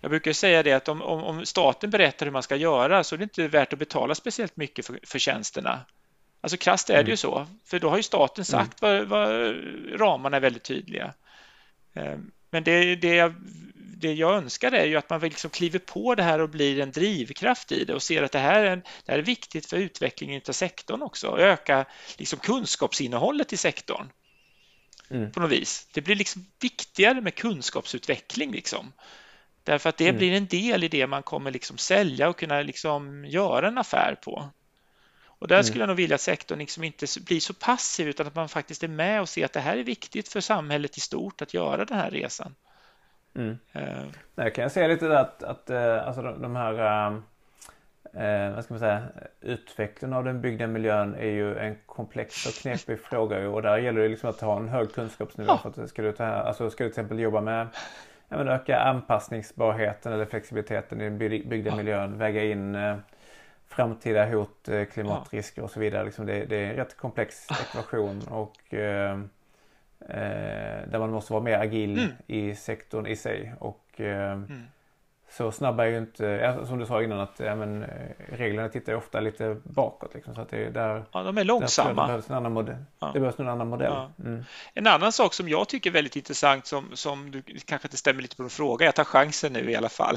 Jag 0.00 0.10
brukar 0.10 0.32
säga 0.32 0.62
det 0.62 0.72
att 0.72 0.88
om, 0.88 1.02
om, 1.02 1.24
om, 1.24 1.46
staten 1.46 1.90
berättar 1.90 2.26
hur 2.26 2.32
man 2.32 2.42
ska 2.42 2.56
göra 2.56 3.04
så 3.04 3.14
är 3.14 3.18
det 3.18 3.22
inte 3.22 3.48
värt 3.48 3.72
att 3.72 3.78
betala 3.78 4.14
speciellt 4.14 4.56
mycket 4.56 4.86
för, 4.86 4.98
för 5.02 5.18
tjänsterna. 5.18 5.80
Alltså 6.40 6.56
krasst 6.56 6.90
är 6.90 6.94
det 6.94 7.00
ju 7.00 7.04
mm. 7.04 7.16
så, 7.16 7.46
för 7.64 7.78
då 7.78 7.90
har 7.90 7.96
ju 7.96 8.02
staten 8.02 8.44
sagt 8.44 8.82
mm. 8.82 9.08
vad, 9.08 9.28
vad 9.28 9.54
ramarna 10.00 10.36
är 10.36 10.40
väldigt 10.40 10.64
tydliga. 10.64 11.14
Eh, 11.94 12.18
men 12.50 12.64
det, 12.64 12.96
det 12.96 13.14
jag 13.14 13.34
det 13.96 14.12
jag 14.12 14.36
önskar 14.36 14.72
är 14.72 14.86
ju 14.86 14.96
att 14.96 15.10
man 15.10 15.20
liksom 15.20 15.50
kliver 15.50 15.78
på 15.78 16.14
det 16.14 16.22
här 16.22 16.38
och 16.38 16.48
blir 16.48 16.80
en 16.80 16.92
drivkraft 16.92 17.72
i 17.72 17.84
det 17.84 17.94
och 17.94 18.02
ser 18.02 18.22
att 18.22 18.32
det 18.32 18.38
här 18.38 18.64
är, 18.64 18.76
det 18.76 19.12
här 19.12 19.18
är 19.18 19.22
viktigt 19.22 19.66
för 19.66 19.76
utvecklingen 19.76 20.40
av 20.48 20.52
sektorn 20.52 21.02
också 21.02 21.28
och 21.28 21.40
öka 21.40 21.84
liksom 22.16 22.38
kunskapsinnehållet 22.38 23.52
i 23.52 23.56
sektorn. 23.56 24.10
Mm. 25.10 25.32
På 25.32 25.40
något 25.40 25.50
vis. 25.50 25.88
Det 25.92 26.00
blir 26.00 26.16
liksom 26.16 26.46
viktigare 26.60 27.20
med 27.20 27.34
kunskapsutveckling 27.34 28.52
liksom. 28.52 28.92
Därför 29.62 29.88
att 29.88 29.96
det 29.96 30.08
mm. 30.08 30.18
blir 30.18 30.32
en 30.32 30.46
del 30.46 30.84
i 30.84 30.88
det 30.88 31.06
man 31.06 31.22
kommer 31.22 31.50
liksom 31.50 31.78
sälja 31.78 32.28
och 32.28 32.38
kunna 32.38 32.62
liksom 32.62 33.24
göra 33.24 33.68
en 33.68 33.78
affär 33.78 34.14
på. 34.24 34.50
Och 35.44 35.48
där 35.48 35.56
mm. 35.56 35.64
skulle 35.64 35.82
jag 35.82 35.88
nog 35.88 35.96
vilja 35.96 36.14
att 36.14 36.20
sektorn 36.20 36.58
liksom 36.58 36.84
inte 36.84 37.06
blir 37.20 37.40
så 37.40 37.54
passiv 37.54 38.08
utan 38.08 38.26
att 38.26 38.34
man 38.34 38.48
faktiskt 38.48 38.82
är 38.82 38.88
med 38.88 39.20
och 39.20 39.28
ser 39.28 39.44
att 39.44 39.52
det 39.52 39.60
här 39.60 39.76
är 39.76 39.84
viktigt 39.84 40.28
för 40.28 40.40
samhället 40.40 40.96
i 40.96 41.00
stort 41.00 41.42
att 41.42 41.54
göra 41.54 41.84
den 41.84 41.98
här 41.98 42.10
resan. 42.10 42.54
Mm. 43.34 43.58
Uh, 43.76 44.06
jag 44.34 44.54
kan 44.54 44.70
säga 44.70 44.88
lite 44.88 45.08
där 45.08 45.16
att, 45.16 45.42
att 45.42 45.70
uh, 45.70 46.06
alltså 46.06 46.22
de, 46.22 46.56
här 46.56 46.72
uh, 48.14 48.54
vad 48.54 48.64
ska 48.64 48.74
man 48.74 48.78
säga, 48.78 49.02
utvecklingen 49.40 50.16
av 50.16 50.24
den 50.24 50.40
byggda 50.40 50.66
miljön 50.66 51.14
är 51.14 51.30
ju 51.30 51.58
en 51.58 51.76
komplex 51.86 52.46
och 52.46 52.52
knepig 52.52 53.00
fråga 53.04 53.48
och 53.48 53.62
där 53.62 53.78
gäller 53.78 54.00
det 54.00 54.08
liksom 54.08 54.30
att 54.30 54.40
ha 54.40 54.56
en 54.56 54.68
hög 54.68 54.92
kunskapsnivå. 54.92 55.50
Ja. 55.50 55.58
För 55.72 55.82
att 55.82 55.90
ska, 55.90 56.02
du 56.02 56.12
ta, 56.12 56.24
alltså 56.24 56.70
ska 56.70 56.84
du 56.84 56.90
till 56.90 57.00
exempel 57.00 57.18
jobba 57.18 57.40
med 57.40 57.66
men 58.28 58.48
öka 58.48 58.80
anpassningsbarheten 58.80 60.12
eller 60.12 60.24
flexibiliteten 60.24 61.00
i 61.00 61.04
den 61.04 61.18
byggda 61.18 61.70
ja. 61.70 61.76
miljön, 61.76 62.18
väga 62.18 62.44
in 62.44 62.76
framtida 63.68 64.26
hot, 64.26 64.68
klimatrisker 64.92 65.62
och 65.62 65.70
så 65.70 65.80
vidare. 65.80 66.04
Liksom 66.04 66.26
det, 66.26 66.44
det, 66.44 66.56
är 66.56 66.70
en 66.70 66.76
rätt 66.76 66.96
komplex 66.96 67.46
ekvation 67.50 68.22
och 68.30 68.74
Eh, 68.74 69.18
där 70.86 70.98
man 70.98 71.10
måste 71.10 71.32
vara 71.32 71.42
mer 71.42 71.58
agil 71.58 71.98
mm. 71.98 72.12
i 72.26 72.54
sektorn 72.54 73.06
i 73.06 73.16
sig. 73.16 73.54
Och 73.58 74.00
eh, 74.00 74.32
mm. 74.32 74.62
så 75.30 75.52
snabba 75.52 75.84
är 75.84 75.88
ju 75.88 75.98
inte, 75.98 76.58
som 76.66 76.78
du 76.78 76.86
sa 76.86 77.02
innan 77.02 77.20
att 77.20 77.34
ja, 77.36 77.56
men, 77.56 77.82
eh, 77.82 77.88
reglerna 78.28 78.68
tittar 78.68 78.92
ju 78.92 78.98
ofta 78.98 79.20
lite 79.20 79.56
bakåt. 79.64 80.14
Liksom, 80.14 80.34
så 80.34 80.40
att 80.40 80.50
det 80.50 80.64
är 80.64 80.70
där, 80.70 81.04
ja, 81.12 81.22
de 81.22 81.38
är 81.38 81.44
långsamma. 81.44 82.02
Det 82.02 82.06
behövs 82.06 82.30
en 82.30 82.36
annan 82.36 82.52
modell. 82.52 82.84
Ja. 82.98 83.10
Det 83.14 83.20
behövs 83.20 83.38
en 83.38 83.48
annan 83.48 83.68
modell. 83.68 83.92
Ja. 83.92 84.10
Mm. 84.24 84.44
En 84.74 84.86
annan 84.86 85.12
sak 85.12 85.34
som 85.34 85.48
jag 85.48 85.68
tycker 85.68 85.90
är 85.90 85.94
väldigt 85.94 86.16
intressant 86.16 86.66
som, 86.66 86.90
som 86.94 87.30
du 87.30 87.42
kanske 87.42 87.88
inte 87.88 87.96
stämmer 87.96 88.22
lite 88.22 88.36
på 88.36 88.42
din 88.42 88.50
fråga, 88.50 88.86
jag 88.86 88.94
tar 88.94 89.04
chansen 89.04 89.52
nu 89.52 89.70
i 89.70 89.76
alla 89.76 89.88
fall. 89.88 90.16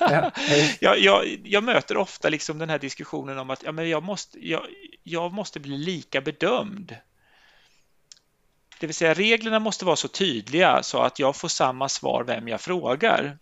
Ja. 0.00 0.30
jag, 0.80 0.98
jag, 0.98 1.24
jag, 1.44 1.64
möter 1.64 1.96
ofta 1.96 2.28
liksom 2.28 2.58
den 2.58 2.70
här 2.70 2.78
diskussionen 2.78 3.38
om 3.38 3.50
att 3.50 3.62
ja, 3.62 3.72
men 3.72 3.88
jag, 3.88 4.02
måste, 4.02 4.48
jag, 4.48 4.62
jag 5.02 5.32
måste 5.32 5.60
bli 5.60 5.78
lika 5.78 6.20
bedömd 6.20 6.96
det 8.80 8.86
vill 8.86 8.94
säga 8.94 9.14
reglerna 9.14 9.58
måste 9.58 9.84
vara 9.84 9.96
så 9.96 10.08
tydliga 10.08 10.82
så 10.82 10.98
att 10.98 11.18
jag 11.18 11.36
får 11.36 11.48
samma 11.48 11.88
svar 11.88 12.24
vem 12.24 12.48
jag 12.48 12.60
frågar. 12.60 13.38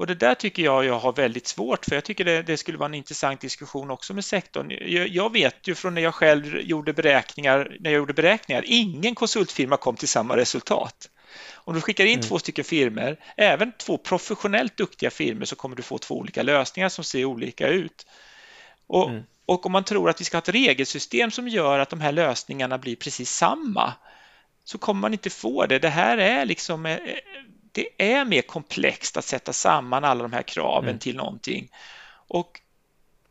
Och 0.00 0.06
det 0.06 0.14
där 0.14 0.34
tycker 0.34 0.62
jag 0.62 0.84
jag 0.84 0.98
har 0.98 1.12
väldigt 1.12 1.46
svårt 1.46 1.84
för 1.84 1.94
jag 1.94 2.04
tycker 2.04 2.24
det, 2.24 2.42
det 2.42 2.56
skulle 2.56 2.78
vara 2.78 2.88
en 2.88 2.94
intressant 2.94 3.40
diskussion 3.40 3.90
också 3.90 4.14
med 4.14 4.24
sektorn. 4.24 4.70
Jag, 4.70 5.08
jag, 5.08 5.32
vet 5.32 5.68
ju 5.68 5.74
från 5.74 5.94
när 5.94 6.02
jag 6.02 6.14
själv 6.14 6.60
gjorde 6.60 6.92
beräkningar, 6.92 7.76
när 7.80 7.90
jag 7.90 7.98
gjorde 7.98 8.12
beräkningar, 8.12 8.62
ingen 8.66 9.14
konsultfirma 9.14 9.76
kom 9.76 9.96
till 9.96 10.08
samma 10.08 10.36
resultat. 10.36 11.10
Om 11.54 11.74
du 11.74 11.80
skickar 11.80 12.04
in 12.04 12.14
mm. 12.14 12.22
två 12.22 12.38
stycken 12.38 12.64
firmer, 12.64 13.16
även 13.36 13.72
två 13.78 13.98
professionellt 13.98 14.76
duktiga 14.76 15.10
firmer, 15.10 15.44
så 15.44 15.56
kommer 15.56 15.76
du 15.76 15.82
få 15.82 15.98
två 15.98 16.18
olika 16.18 16.42
lösningar 16.42 16.88
som 16.88 17.04
ser 17.04 17.24
olika 17.24 17.68
ut. 17.68 18.06
Och, 18.86 19.10
mm. 19.10 19.22
och 19.46 19.66
om 19.66 19.72
man 19.72 19.84
tror 19.84 20.10
att 20.10 20.20
vi 20.20 20.24
ska 20.24 20.36
ha 20.36 20.42
ett 20.42 20.48
regelsystem 20.48 21.30
som 21.30 21.48
gör 21.48 21.78
att 21.78 21.90
de 21.90 22.00
här 22.00 22.12
lösningarna 22.12 22.78
blir 22.78 22.96
precis 22.96 23.30
samma, 23.30 23.92
så 24.70 24.78
kommer 24.78 25.00
man 25.00 25.12
inte 25.12 25.30
få 25.30 25.66
det. 25.66 25.78
Det 25.78 25.88
här 25.88 26.18
är 26.18 26.44
liksom 26.44 26.86
eh, 26.86 26.98
det 27.72 27.88
är 27.98 28.24
mer 28.24 28.42
komplext 28.42 29.16
att 29.16 29.24
sätta 29.24 29.52
samman 29.52 30.04
alla 30.04 30.22
de 30.22 30.32
här 30.32 30.42
kraven 30.42 30.88
mm. 30.88 30.98
till 30.98 31.16
någonting. 31.16 31.70
Och 32.12 32.60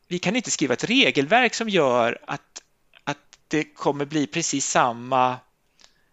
vi 0.07 0.19
kan 0.19 0.35
inte 0.35 0.51
skriva 0.51 0.73
ett 0.73 0.83
regelverk 0.83 1.53
som 1.53 1.69
gör 1.69 2.19
att, 2.27 2.61
att 3.03 3.17
det 3.47 3.63
kommer 3.63 4.05
bli 4.05 4.27
precis 4.27 4.67
samma 4.67 5.37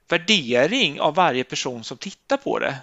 värdering 0.09 1.01
av 1.01 1.15
varje 1.15 1.45
person 1.45 1.85
som 1.85 1.97
tittar 1.97 2.37
på 2.37 2.59
det. 2.59 2.77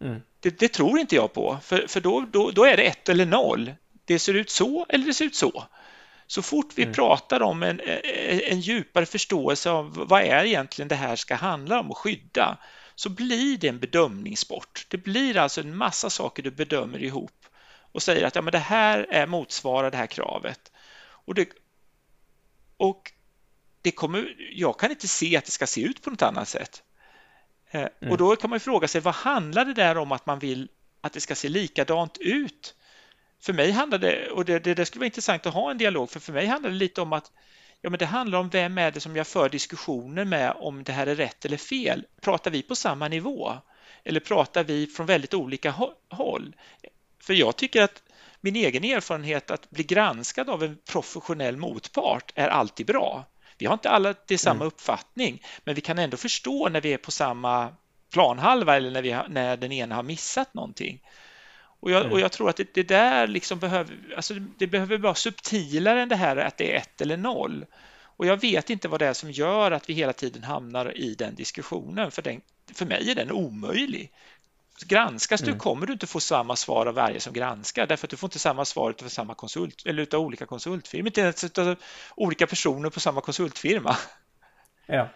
Mm. 0.00 0.20
Det, 0.40 0.58
det, 0.58 0.68
tror 0.68 0.98
inte 0.98 1.14
jag 1.14 1.32
på, 1.32 1.58
för, 1.62 1.86
för 1.86 2.00
då, 2.00 2.26
då, 2.30 2.50
då 2.50 2.64
är 2.64 2.76
det 2.76 2.82
ett 2.82 3.08
eller 3.08 3.26
noll. 3.26 3.74
Det 4.04 4.18
ser 4.18 4.34
ut 4.34 4.50
så 4.50 4.86
eller 4.88 5.06
det 5.06 5.14
ser 5.14 5.24
ut 5.24 5.36
så. 5.36 5.64
Så 6.30 6.42
fort 6.42 6.72
vi 6.74 6.82
mm. 6.82 6.94
pratar 6.94 7.42
om 7.42 7.62
en, 7.62 7.80
en 7.80 8.60
djupare 8.60 9.06
förståelse 9.06 9.70
av 9.70 10.04
vad 10.08 10.22
är 10.22 10.44
egentligen 10.44 10.88
det 10.88 10.94
här 10.94 11.16
ska 11.16 11.34
handla 11.34 11.80
om 11.80 11.90
och 11.90 11.98
skydda, 11.98 12.58
så 12.94 13.08
blir 13.08 13.58
det 13.58 13.68
en 13.68 13.78
bedömningssport. 13.78 14.86
Det 14.88 14.96
blir 14.96 15.36
alltså 15.36 15.60
en 15.60 15.76
massa 15.76 16.10
saker 16.10 16.42
du 16.42 16.50
bedömer 16.50 17.02
ihop 17.02 17.46
och 17.92 18.02
säger 18.02 18.26
att 18.26 18.34
ja, 18.34 18.42
men 18.42 18.52
det 18.52 18.58
här 18.58 19.06
är 19.10 19.26
motsvarar 19.26 19.90
det 19.90 19.96
här 19.96 20.06
kravet. 20.06 20.72
Och 21.00 21.34
det, 21.34 21.48
och 22.76 23.12
det 23.82 23.90
kommer, 23.90 24.36
jag 24.52 24.78
kan 24.78 24.90
inte 24.90 25.08
se 25.08 25.36
att 25.36 25.44
det 25.44 25.50
ska 25.50 25.66
se 25.66 25.80
ut 25.80 26.02
på 26.02 26.10
något 26.10 26.22
annat 26.22 26.48
sätt. 26.48 26.82
Eh, 27.70 27.80
mm. 27.80 28.12
Och 28.12 28.18
då 28.18 28.36
kan 28.36 28.50
man 28.50 28.60
fråga 28.60 28.88
sig, 28.88 29.00
vad 29.00 29.14
handlar 29.14 29.64
det 29.64 29.74
där 29.74 29.98
om 29.98 30.12
att 30.12 30.26
man 30.26 30.38
vill 30.38 30.68
att 31.00 31.12
det 31.12 31.20
ska 31.20 31.34
se 31.34 31.48
likadant 31.48 32.18
ut? 32.20 32.74
För 33.40 33.52
mig 33.52 33.70
handlar 33.70 33.98
det, 33.98 34.30
och 34.30 34.44
det, 34.44 34.58
det, 34.58 34.74
det 34.74 34.86
skulle 34.86 35.00
vara 35.00 35.06
intressant 35.06 35.46
att 35.46 35.54
ha 35.54 35.70
en 35.70 35.78
dialog, 35.78 36.10
för 36.10 36.20
för 36.20 36.32
mig 36.32 36.46
handlar 36.46 36.70
det 36.70 36.76
lite 36.76 37.00
om 37.00 37.12
att 37.12 37.32
Ja, 37.80 37.90
men 37.90 37.98
det 37.98 38.06
handlar 38.06 38.38
om 38.38 38.48
vem 38.48 38.78
är 38.78 38.90
det 38.90 39.00
som 39.00 39.16
jag 39.16 39.26
för 39.26 39.48
diskussioner 39.48 40.24
med 40.24 40.52
om 40.56 40.84
det 40.84 40.92
här 40.92 41.06
är 41.06 41.14
rätt 41.14 41.44
eller 41.44 41.56
fel. 41.56 42.06
Pratar 42.20 42.50
vi 42.50 42.62
på 42.62 42.76
samma 42.76 43.08
nivå? 43.08 43.52
Eller 44.04 44.20
pratar 44.20 44.64
vi 44.64 44.86
från 44.86 45.06
väldigt 45.06 45.34
olika 45.34 45.74
håll? 46.10 46.56
För 47.22 47.34
jag 47.34 47.56
tycker 47.56 47.82
att 47.82 48.02
min 48.40 48.56
egen 48.56 48.84
erfarenhet 48.84 49.50
att 49.50 49.70
bli 49.70 49.84
granskad 49.84 50.50
av 50.50 50.64
en 50.64 50.78
professionell 50.90 51.56
motpart 51.56 52.32
är 52.34 52.48
alltid 52.48 52.86
bra. 52.86 53.24
Vi 53.58 53.66
har 53.66 53.74
inte 53.74 53.90
alla 53.90 54.14
till 54.14 54.38
samma 54.38 54.56
mm. 54.56 54.66
uppfattning, 54.66 55.42
men 55.64 55.74
vi 55.74 55.80
kan 55.80 55.98
ändå 55.98 56.16
förstå 56.16 56.68
när 56.68 56.80
vi 56.80 56.92
är 56.92 56.98
på 56.98 57.10
samma 57.10 57.74
planhalva 58.12 58.76
eller 58.76 58.90
när, 58.90 59.02
vi 59.02 59.18
när 59.28 59.56
den 59.56 59.72
ena 59.72 59.94
har 59.94 60.02
missat 60.02 60.54
någonting. 60.54 61.00
Och 61.80 61.90
jag, 61.90 62.00
mm. 62.00 62.12
och 62.12 62.20
jag 62.20 62.32
tror 62.32 62.50
att 62.50 62.56
det, 62.56 62.74
det, 62.74 62.82
där 62.82 63.26
liksom 63.26 63.58
behöver, 63.58 64.14
alltså 64.16 64.34
det 64.34 64.66
behöver 64.66 64.98
vara 64.98 65.14
subtilare 65.14 66.02
än 66.02 66.08
det 66.08 66.16
här 66.16 66.36
att 66.36 66.56
det 66.56 66.72
är 66.72 66.76
ett 66.76 67.00
eller 67.00 67.16
noll. 67.16 67.66
Och 68.00 68.26
jag 68.26 68.40
vet 68.40 68.70
inte 68.70 68.88
vad 68.88 69.00
det 69.00 69.06
är 69.06 69.12
som 69.12 69.30
gör 69.30 69.70
att 69.70 69.88
vi 69.88 69.94
hela 69.94 70.12
tiden 70.12 70.44
hamnar 70.44 70.98
i 70.98 71.14
den 71.14 71.34
diskussionen, 71.34 72.10
för, 72.10 72.22
den, 72.22 72.40
för 72.74 72.86
mig 72.86 73.10
är 73.10 73.14
den 73.14 73.32
omöjlig. 73.32 74.12
Granskas 74.86 75.42
mm. 75.42 75.54
du 75.54 75.58
kommer 75.58 75.86
du 75.86 75.92
inte 75.92 76.06
få 76.06 76.20
samma 76.20 76.56
svar 76.56 76.86
av 76.86 76.94
varje 76.94 77.20
som 77.20 77.32
granskar 77.32 77.86
därför 77.86 78.06
att 78.06 78.10
du 78.10 78.16
får 78.16 78.26
inte 78.26 78.38
samma 78.38 78.64
svar 78.64 78.94
av 79.02 79.08
samma 79.08 79.34
konsult 79.34 79.86
eller 79.86 80.02
utav 80.02 80.20
olika 80.20 80.46
konsultfirmor, 80.46 81.06
inte 81.06 81.20
ens 81.20 81.44
utav 81.44 81.76
olika 82.14 82.46
personer 82.46 82.90
på 82.90 83.00
samma 83.00 83.20
konsultfirma. 83.20 83.96
Ja, 84.86 85.08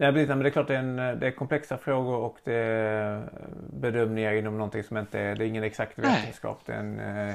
Ja, 0.00 0.12
precis, 0.12 0.28
men 0.28 0.38
det 0.38 0.48
är 0.48 0.50
klart 0.50 0.66
det 0.66 0.74
är, 0.74 0.78
en, 0.78 0.96
det 0.96 1.26
är 1.26 1.30
komplexa 1.30 1.78
frågor 1.78 2.16
och 2.16 2.38
det 2.44 2.54
är 2.54 3.22
bedömningar 3.72 4.32
inom 4.32 4.58
någonting 4.58 4.84
som 4.84 4.96
inte 4.96 5.18
är, 5.18 5.36
det 5.36 5.44
är 5.44 5.46
ingen 5.46 5.64
exakt 5.64 5.98
vetenskap. 5.98 6.60
Det 6.66 6.72
är 6.72 6.78
en, 6.78 7.00
eh, 7.00 7.34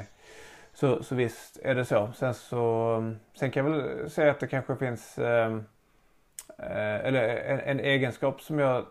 så, 0.74 1.04
så 1.04 1.16
visst 1.16 1.60
är 1.64 1.76
det 1.76 1.86
så. 1.86 2.12
Sen, 2.16 2.34
så. 2.34 3.16
sen 3.34 3.52
kan 3.52 3.66
jag 3.66 3.72
väl 3.72 4.10
säga 4.10 4.32
att 4.32 4.40
det 4.40 4.48
kanske 4.48 4.76
finns 4.76 5.18
eh, 5.18 5.54
eh, 6.58 7.06
eller 7.06 7.28
en, 7.38 7.60
en, 7.60 7.80
egenskap 7.80 8.42
som 8.42 8.60
jag 8.60 8.86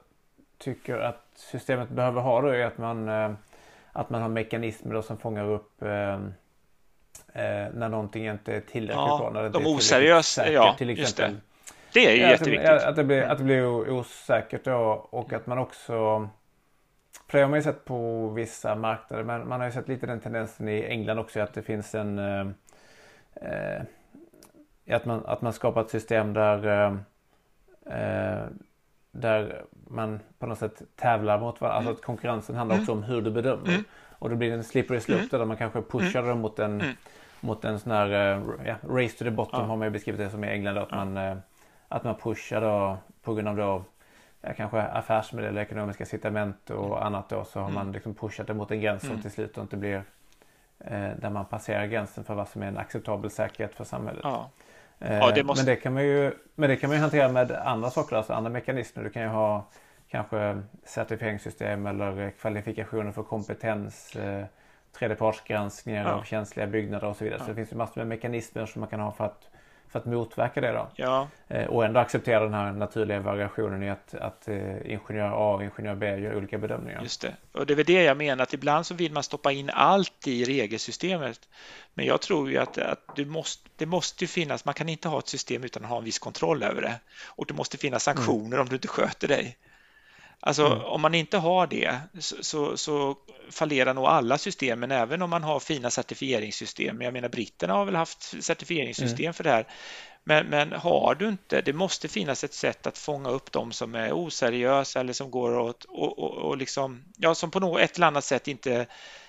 tycker 0.58 0.98
att 0.98 1.26
systemet 1.34 1.88
behöver 1.88 2.20
ha 2.20 2.40
då 2.40 2.48
är 2.48 2.66
att 2.66 2.78
man, 2.78 3.08
att 3.92 4.10
man 4.10 4.22
har 4.22 4.28
mekanismer 4.28 5.02
som 5.02 5.18
fångar 5.18 5.50
upp 5.50 5.80
när 7.34 7.88
någonting 7.88 8.26
inte 8.26 8.52
är 8.52 8.60
tillräckligt 8.60 8.96
ja, 8.96 9.18
bra. 9.18 9.30
När 9.30 9.42
det 9.42 9.48
de 9.48 9.66
oseriösa, 9.66 10.50
ja, 10.50 10.74
till 10.78 10.90
exempel. 10.90 11.36
Det. 11.92 12.00
Det 12.00 12.06
är 12.06 12.14
ju 12.14 12.22
ja, 12.22 12.30
jätteviktigt. 12.30 12.70
Att, 12.70 12.82
att, 12.82 12.96
det 12.96 13.04
blir, 13.04 13.22
att 13.22 13.38
det 13.38 13.44
blir 13.44 13.90
osäkert 13.90 14.64
då 14.64 15.06
och 15.10 15.32
att 15.32 15.46
man 15.46 15.58
också 15.58 16.28
för 17.32 17.38
det 17.38 17.44
har 17.44 17.50
man 17.50 17.58
ju 17.58 17.62
sett 17.62 17.84
på 17.84 18.28
vissa 18.28 18.74
marknader 18.74 19.24
men 19.24 19.48
man 19.48 19.60
har 19.60 19.66
ju 19.66 19.72
sett 19.72 19.88
lite 19.88 20.06
den 20.06 20.20
tendensen 20.20 20.68
i 20.68 20.82
England 20.82 21.18
också 21.18 21.40
att 21.40 21.54
det 21.54 21.62
finns 21.62 21.94
en 21.94 22.18
eh, 22.18 22.46
eh 23.34 23.82
att, 24.90 25.04
man, 25.04 25.26
att 25.26 25.42
man 25.42 25.52
skapar 25.52 25.80
ett 25.80 25.90
system 25.90 26.32
där 26.32 26.66
eh, 26.66 26.96
eh, 27.98 28.44
där 29.10 29.64
man 29.88 30.20
på 30.38 30.46
något 30.46 30.58
sätt 30.58 30.82
tävlar 30.96 31.40
mot 31.40 31.60
varandra. 31.60 31.76
Alltså 31.76 31.92
att 31.92 32.02
konkurrensen 32.02 32.56
handlar 32.56 32.78
också 32.78 32.92
om 32.92 33.02
hur 33.02 33.22
du 33.22 33.30
bedömer. 33.30 33.68
Mm. 33.68 33.84
Och 34.18 34.30
då 34.30 34.36
blir 34.36 34.48
det 34.48 34.54
en 34.54 34.64
slippery 34.64 35.00
slope 35.00 35.18
mm. 35.18 35.28
där 35.30 35.44
man 35.44 35.56
kanske 35.56 35.82
pushar 35.82 36.22
mm. 36.22 36.38
mot 36.38 36.58
en, 36.58 36.80
mm. 36.80 36.96
mot 37.40 37.64
en 37.64 37.78
sån 37.80 37.92
här 37.92 38.08
ja, 38.64 38.74
race 38.88 39.18
to 39.18 39.24
the 39.24 39.30
bottom 39.30 39.60
ja. 39.60 39.66
har 39.66 39.76
man 39.76 39.86
ju 39.86 39.90
beskrivit 39.90 40.20
det 40.20 40.30
som 40.30 40.44
i 40.44 40.48
England. 40.48 40.78
Att 40.78 40.90
man 40.90 41.40
att 41.92 42.04
man 42.04 42.14
pushar 42.14 42.60
då 42.60 42.98
på 43.22 43.34
grund 43.34 43.48
av 43.48 43.56
då 43.56 43.84
ja, 44.40 44.52
kanske 44.56 44.82
affärsmodell, 44.82 45.58
ekonomiska 45.58 46.04
incitament 46.04 46.70
och 46.70 46.86
mm. 46.86 46.98
annat 46.98 47.28
då 47.28 47.44
så 47.44 47.60
har 47.60 47.68
mm. 47.68 47.74
man 47.74 47.92
liksom 47.92 48.14
pushat 48.14 48.46
det 48.46 48.54
mot 48.54 48.70
en 48.70 48.80
gräns 48.80 49.02
som 49.02 49.10
mm. 49.10 49.22
till 49.22 49.30
slut 49.30 49.56
inte 49.56 49.76
blir 49.76 50.04
eh, 50.78 51.10
där 51.20 51.30
man 51.30 51.44
passerar 51.44 51.86
gränsen 51.86 52.24
för 52.24 52.34
vad 52.34 52.48
som 52.48 52.62
är 52.62 52.66
en 52.66 52.78
acceptabel 52.78 53.30
säkerhet 53.30 53.74
för 53.74 53.84
samhället. 53.84 54.20
Ja. 54.24 54.50
Eh, 54.98 55.18
ja, 55.18 55.30
det 55.30 55.44
måste... 55.44 55.64
men, 55.64 55.74
det 55.74 55.80
kan 55.80 55.94
man 55.94 56.02
ju, 56.04 56.32
men 56.54 56.70
det 56.70 56.76
kan 56.76 56.90
man 56.90 56.96
ju 56.96 57.00
hantera 57.00 57.28
med 57.28 57.50
andra 57.50 57.90
saker, 57.90 58.16
alltså 58.16 58.32
andra 58.32 58.50
mekanismer. 58.50 59.04
Du 59.04 59.10
kan 59.10 59.22
ju 59.22 59.28
ha 59.28 59.66
kanske 60.08 60.62
certifieringssystem 60.84 61.86
eller 61.86 62.30
kvalifikationer 62.30 63.12
för 63.12 63.22
kompetens, 63.22 64.16
eh, 64.16 64.44
tredjepartsgranskningar 64.92 66.04
ja. 66.04 66.12
av 66.12 66.22
känsliga 66.22 66.66
byggnader 66.66 67.06
och 67.06 67.16
så 67.16 67.24
vidare. 67.24 67.40
Så 67.40 67.46
det 67.46 67.54
finns 67.54 67.72
ju 67.72 67.76
massor 67.76 68.00
med 68.00 68.06
mekanismer 68.06 68.66
som 68.66 68.80
man 68.80 68.88
kan 68.88 69.00
ha 69.00 69.12
för 69.12 69.24
att 69.24 69.48
för 69.92 69.98
att 69.98 70.06
motverka 70.06 70.60
det 70.60 70.72
då. 70.72 70.88
Ja. 70.96 71.28
Eh, 71.48 71.66
och 71.66 71.84
ändå 71.84 72.00
acceptera 72.00 72.40
den 72.44 72.54
här 72.54 72.72
naturliga 72.72 73.20
variationen 73.20 73.82
i 73.82 73.90
att, 73.90 74.14
att 74.14 74.48
eh, 74.48 74.92
ingenjör 74.92 75.32
A 75.32 75.54
och 75.54 75.62
ingenjör 75.62 75.94
B 75.94 76.06
gör 76.06 76.36
olika 76.36 76.58
bedömningar. 76.58 77.02
Just 77.02 77.20
det. 77.20 77.34
Och 77.52 77.66
det 77.66 77.74
är 77.74 77.76
väl 77.76 77.86
det 77.86 78.02
jag 78.02 78.16
menar 78.16 78.42
att 78.42 78.52
ibland 78.52 78.86
så 78.86 78.94
vill 78.94 79.12
man 79.12 79.22
stoppa 79.22 79.52
in 79.52 79.70
allt 79.70 80.26
i 80.26 80.44
regelsystemet. 80.44 81.48
Men 81.94 82.06
jag 82.06 82.20
tror 82.20 82.50
ju 82.50 82.58
att, 82.58 82.78
att 82.78 83.16
du 83.16 83.24
måste, 83.24 83.68
det 83.76 83.86
måste 83.86 84.26
finnas, 84.26 84.64
man 84.64 84.74
kan 84.74 84.88
inte 84.88 85.08
ha 85.08 85.18
ett 85.18 85.28
system 85.28 85.64
utan 85.64 85.84
att 85.84 85.90
ha 85.90 85.98
en 85.98 86.04
viss 86.04 86.18
kontroll 86.18 86.62
över 86.62 86.82
det. 86.82 87.00
Och 87.26 87.46
det 87.46 87.54
måste 87.54 87.78
finnas 87.78 88.02
sanktioner 88.02 88.46
mm. 88.46 88.60
om 88.60 88.68
du 88.68 88.74
inte 88.74 88.88
sköter 88.88 89.28
dig. 89.28 89.56
Alltså 90.44 90.66
mm. 90.66 90.84
om 90.84 91.00
man 91.00 91.14
inte 91.14 91.38
har 91.38 91.66
det 91.66 91.98
så, 92.18 92.36
så, 92.40 92.76
så 92.76 93.16
fallerar 93.50 93.94
nog 93.94 94.04
alla 94.04 94.38
system, 94.38 94.80
men 94.80 94.90
även 94.90 95.22
om 95.22 95.30
man 95.30 95.42
har 95.42 95.60
fina 95.60 95.90
certifieringssystem. 95.90 97.02
Jag 97.02 97.12
menar 97.12 97.28
britterna 97.28 97.74
har 97.74 97.84
väl 97.84 97.94
haft 97.94 98.44
certifieringssystem 98.44 99.24
mm. 99.24 99.34
för 99.34 99.44
det 99.44 99.50
här. 99.50 99.66
Men, 100.24 100.46
men, 100.46 100.72
har 100.72 101.14
du 101.14 101.28
inte, 101.28 101.60
det 101.60 101.72
måste 101.72 102.08
finnas 102.08 102.44
ett 102.44 102.54
sätt 102.54 102.86
att 102.86 102.98
fånga 102.98 103.28
upp 103.30 103.52
de 103.52 103.72
som 103.72 103.94
är 103.94 104.12
oseriösa 104.12 105.00
eller 105.00 105.12
som 105.12 105.30
går 105.30 105.58
åt 105.58 105.84
och, 105.84 106.18
och, 106.18 106.32
och 106.32 106.56
liksom, 106.56 107.04
ja, 107.16 107.34
som 107.34 107.50
på 107.50 107.60
något 107.60 107.80
ett 107.80 107.96
eller 107.96 108.06
annat 108.06 108.24
sätt 108.24 108.48
inte 108.48 108.86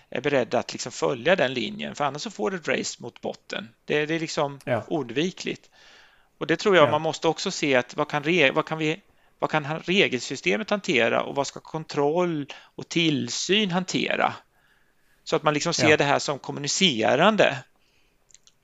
är 0.10 0.22
beredda 0.22 0.60
att 0.60 0.74
liksom 0.74 0.92
följa 0.92 1.36
den 1.36 1.54
linjen, 1.54 1.96
för 1.96 2.06
annars 2.06 2.22
så 2.22 2.32
får 2.32 2.52
du 2.52 2.58
ett 2.58 2.68
race 2.68 3.04
mot 3.04 3.22
botten. 3.22 3.70
Det, 3.86 4.06
det 4.06 4.16
är 4.16 4.20
liksom 4.20 4.60
ja. 4.66 4.84
oundvikligt. 4.88 5.70
Och 6.38 6.48
det 6.48 6.56
tror 6.56 6.76
jag 6.76 6.88
ja. 6.88 6.92
man 6.92 7.02
måste 7.02 7.28
också 7.28 7.52
se 7.52 7.76
att 7.76 7.96
vad 7.96 8.10
kan, 8.10 8.24
vad 8.54 8.66
kan 8.66 8.78
vi 8.78 9.02
vad 9.44 9.52
kan 9.52 9.80
regelsystemet 9.80 10.70
hantera 10.70 11.24
och 11.24 11.36
vad 11.36 11.48
ska 11.48 11.60
kontroll 11.60 12.48
och 12.76 12.90
tillsyn 12.90 13.72
hantera? 13.72 14.34
Så 15.24 15.36
att 15.36 15.44
man 15.44 15.54
liksom 15.54 15.74
ser 15.74 15.90
ja. 15.90 15.98
det 15.98 16.04
här 16.04 16.20
som 16.20 16.40
kommunicerande. 16.40 17.58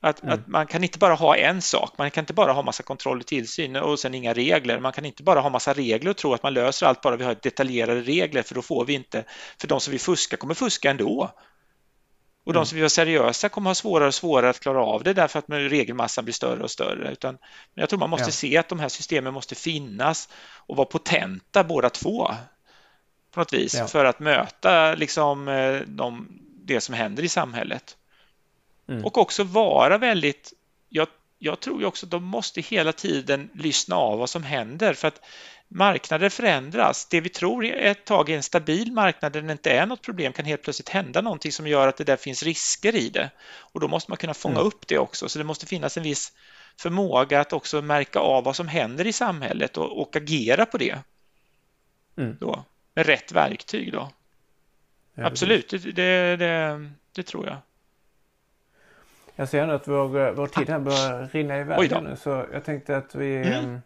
Att, 0.02 0.24
mm. 0.24 0.34
att, 0.34 0.48
man 0.48 0.68
kan 0.68 0.84
inte 0.84 1.00
bara 1.00 1.14
ha 1.14 1.36
en 1.36 1.62
sak, 1.62 1.98
man 1.98 2.12
kan 2.12 2.22
inte 2.22 2.34
bara 2.34 2.52
ha 2.52 2.62
massa 2.62 2.84
kontroll 2.84 3.20
och 3.20 3.26
tillsyn 3.26 3.76
och 3.76 4.00
sen 4.00 4.14
inga 4.14 4.34
regler. 4.34 4.80
Man 4.80 4.92
kan 4.92 5.06
inte 5.06 5.24
bara 5.24 5.40
ha 5.40 5.50
massa 5.50 5.74
regler 5.74 6.12
och 6.12 6.18
tro 6.18 6.34
att 6.34 6.44
man 6.44 6.54
löser 6.54 6.86
allt 6.86 7.02
bara 7.02 7.16
vi 7.16 7.24
har 7.24 7.36
detaljerade 7.42 8.02
regler 8.02 8.42
för 8.42 8.56
då 8.56 8.62
får 8.62 8.86
vi 8.86 8.94
inte, 8.94 9.24
för 9.62 9.68
de 9.68 9.80
som 9.80 9.92
vill 9.92 10.00
fuska 10.00 10.38
kommer 10.38 10.54
fuska 10.54 10.90
ändå. 10.90 11.32
Och 12.50 12.54
de 12.54 12.60
mm. 12.60 12.66
som 12.66 12.76
vill 12.76 12.84
vara 12.84 12.90
seriösa 12.90 13.50
kommer 13.50 13.70
ha 13.70 13.76
svårare 13.76 14.08
och 14.08 14.16
svårare 14.16 14.50
att 14.50 14.60
klara 14.60 14.84
av 14.84 15.04
det 15.04 15.14
därför 15.14 15.40
att 15.40 15.46
regelmassan 15.50 16.26
blir 16.26 16.34
större 16.34 16.64
och 16.64 16.72
större. 16.72 17.12
Utan, 17.12 17.38
jag 17.74 17.90
tror 17.90 18.00
man 18.00 18.10
måste 18.10 18.28
ja. 18.28 18.32
se 18.32 18.58
att 18.58 18.70
de 18.70 18.80
här 18.80 18.90
systemen 18.90 19.34
måste 19.34 19.56
finnas 19.56 20.30
och 20.56 20.76
vara 20.76 20.86
potenta 20.86 21.64
båda 21.64 21.90
två 21.90 22.32
på 23.32 23.40
något 23.40 23.54
vis 23.54 23.76
ja. 23.76 23.88
för 23.88 24.06
att 24.06 24.20
möta 24.20 24.96
liksom, 24.96 25.48
eh, 25.48 25.82
de, 25.88 26.28
det 26.66 26.82
som 26.82 26.96
händer 26.96 27.24
i 27.24 27.30
samhället. 27.30 27.98
Mm. 28.88 29.06
Och 29.06 29.18
också 29.18 29.44
vara 29.44 29.98
väldigt, 29.98 30.54
jag, 30.90 31.08
jag 31.40 31.60
tror 31.60 31.80
ju 31.80 31.86
också 31.86 32.06
att 32.06 32.12
de 32.12 32.24
måste 32.24 32.62
hela 32.62 32.94
tiden 32.94 33.50
lyssna 33.54 33.96
av 33.96 34.20
vad 34.20 34.30
som 34.30 34.44
händer 34.44 34.94
för 34.94 35.08
att 35.08 35.22
marknader 35.68 36.30
förändras. 36.30 37.06
Det 37.06 37.22
vi 37.22 37.30
tror 37.30 37.66
ett 37.66 38.06
tag 38.06 38.30
är 38.30 38.36
en 38.36 38.44
stabil 38.44 38.92
marknad 38.92 39.34
där 39.34 39.42
det 39.42 39.52
inte 39.52 39.72
är 39.72 39.86
något 39.86 40.02
problem 40.02 40.34
kan 40.34 40.46
helt 40.46 40.62
plötsligt 40.62 40.90
hända 40.90 41.22
någonting 41.22 41.52
som 41.52 41.68
gör 41.68 41.88
att 41.88 41.98
det 41.98 42.04
där 42.04 42.18
finns 42.18 42.44
risker 42.44 42.96
i 42.96 43.10
det. 43.10 43.30
Och 43.58 43.80
då 43.80 43.88
måste 43.88 44.12
man 44.12 44.18
kunna 44.18 44.34
fånga 44.34 44.56
mm. 44.56 44.68
upp 44.68 44.88
det 44.88 44.98
också. 44.98 45.30
Så 45.30 45.40
det 45.40 45.46
måste 45.46 45.66
finnas 45.66 45.98
en 45.98 46.04
viss 46.04 46.34
förmåga 46.78 47.40
att 47.40 47.54
också 47.54 47.82
märka 47.82 48.20
av 48.20 48.44
vad 48.44 48.56
som 48.56 48.68
händer 48.68 49.08
i 49.08 49.14
samhället 49.14 49.78
och, 49.78 50.02
och 50.02 50.16
agera 50.16 50.66
på 50.66 50.78
det. 50.78 51.00
Mm. 52.18 52.38
Då, 52.40 52.64
med 52.94 53.06
rätt 53.06 53.32
verktyg 53.32 53.92
då. 53.92 54.12
Ja, 55.14 55.26
Absolut, 55.26 55.70
det, 55.70 55.78
det, 55.78 56.36
det, 56.36 56.90
det, 57.16 57.24
tror 57.24 57.48
jag. 57.48 57.58
Jag 59.40 59.50
ser 59.50 59.68
nu 59.68 59.74
att 59.74 59.88
vår, 59.88 60.32
vår 60.32 60.48
tid 60.48 60.70
här 60.70 60.80
börjar 60.80 61.30
rinna 61.32 61.58
iväg 61.58 61.92
nu 62.04 62.16
så 62.16 62.46
jag 62.54 62.64
tänkte 62.64 62.98
att 62.98 63.16
vi 63.16 63.36
mm. 63.36 63.82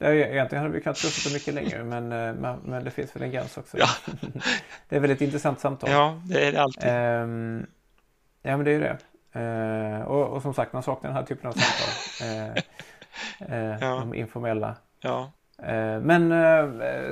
Egentligen 0.00 0.62
hade 0.62 0.74
vi 0.74 0.80
kunnat 0.80 0.98
fortsätta 0.98 1.34
mycket 1.34 1.54
längre 1.54 1.84
men, 1.84 2.08
men, 2.08 2.58
men, 2.64 2.84
det 2.84 2.90
finns 2.90 3.16
väl 3.16 3.22
en 3.22 3.30
gräns 3.30 3.56
också. 3.56 3.78
Ja. 3.78 3.86
det 4.88 4.96
är 4.96 5.00
väl 5.00 5.10
ett 5.10 5.20
intressant 5.20 5.60
samtal. 5.60 5.90
Ja, 5.90 6.20
det 6.24 6.48
är 6.48 6.52
det 6.52 6.62
alltid. 6.62 6.88
Um, 6.90 7.66
ja, 8.42 8.56
men 8.56 8.64
det 8.64 8.70
är 8.70 8.74
ju 8.74 8.80
det. 8.80 8.98
Uh, 9.40 10.02
och, 10.02 10.28
och, 10.28 10.42
som 10.42 10.54
sagt, 10.54 10.72
man 10.72 10.82
saknar 10.82 11.10
den 11.10 11.16
här 11.16 11.24
typen 11.24 11.48
av 11.48 11.52
samtal. 11.52 12.28
uh, 12.28 13.58
uh, 13.58 13.78
ja. 13.80 13.96
De 14.00 14.14
informella. 14.14 14.76
Ja. 15.00 15.30
men 16.02 16.32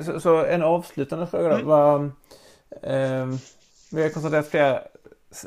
så, 0.04 0.20
så, 0.20 0.44
en 0.44 0.62
avslutande 0.62 1.26
fråga 1.26 1.48
då. 1.48 1.54
Mm. 1.54 1.66
Vad, 1.66 2.10
vi 3.92 4.02
har 4.02 4.08
konstaterat 4.08 4.48
flera 4.48 4.82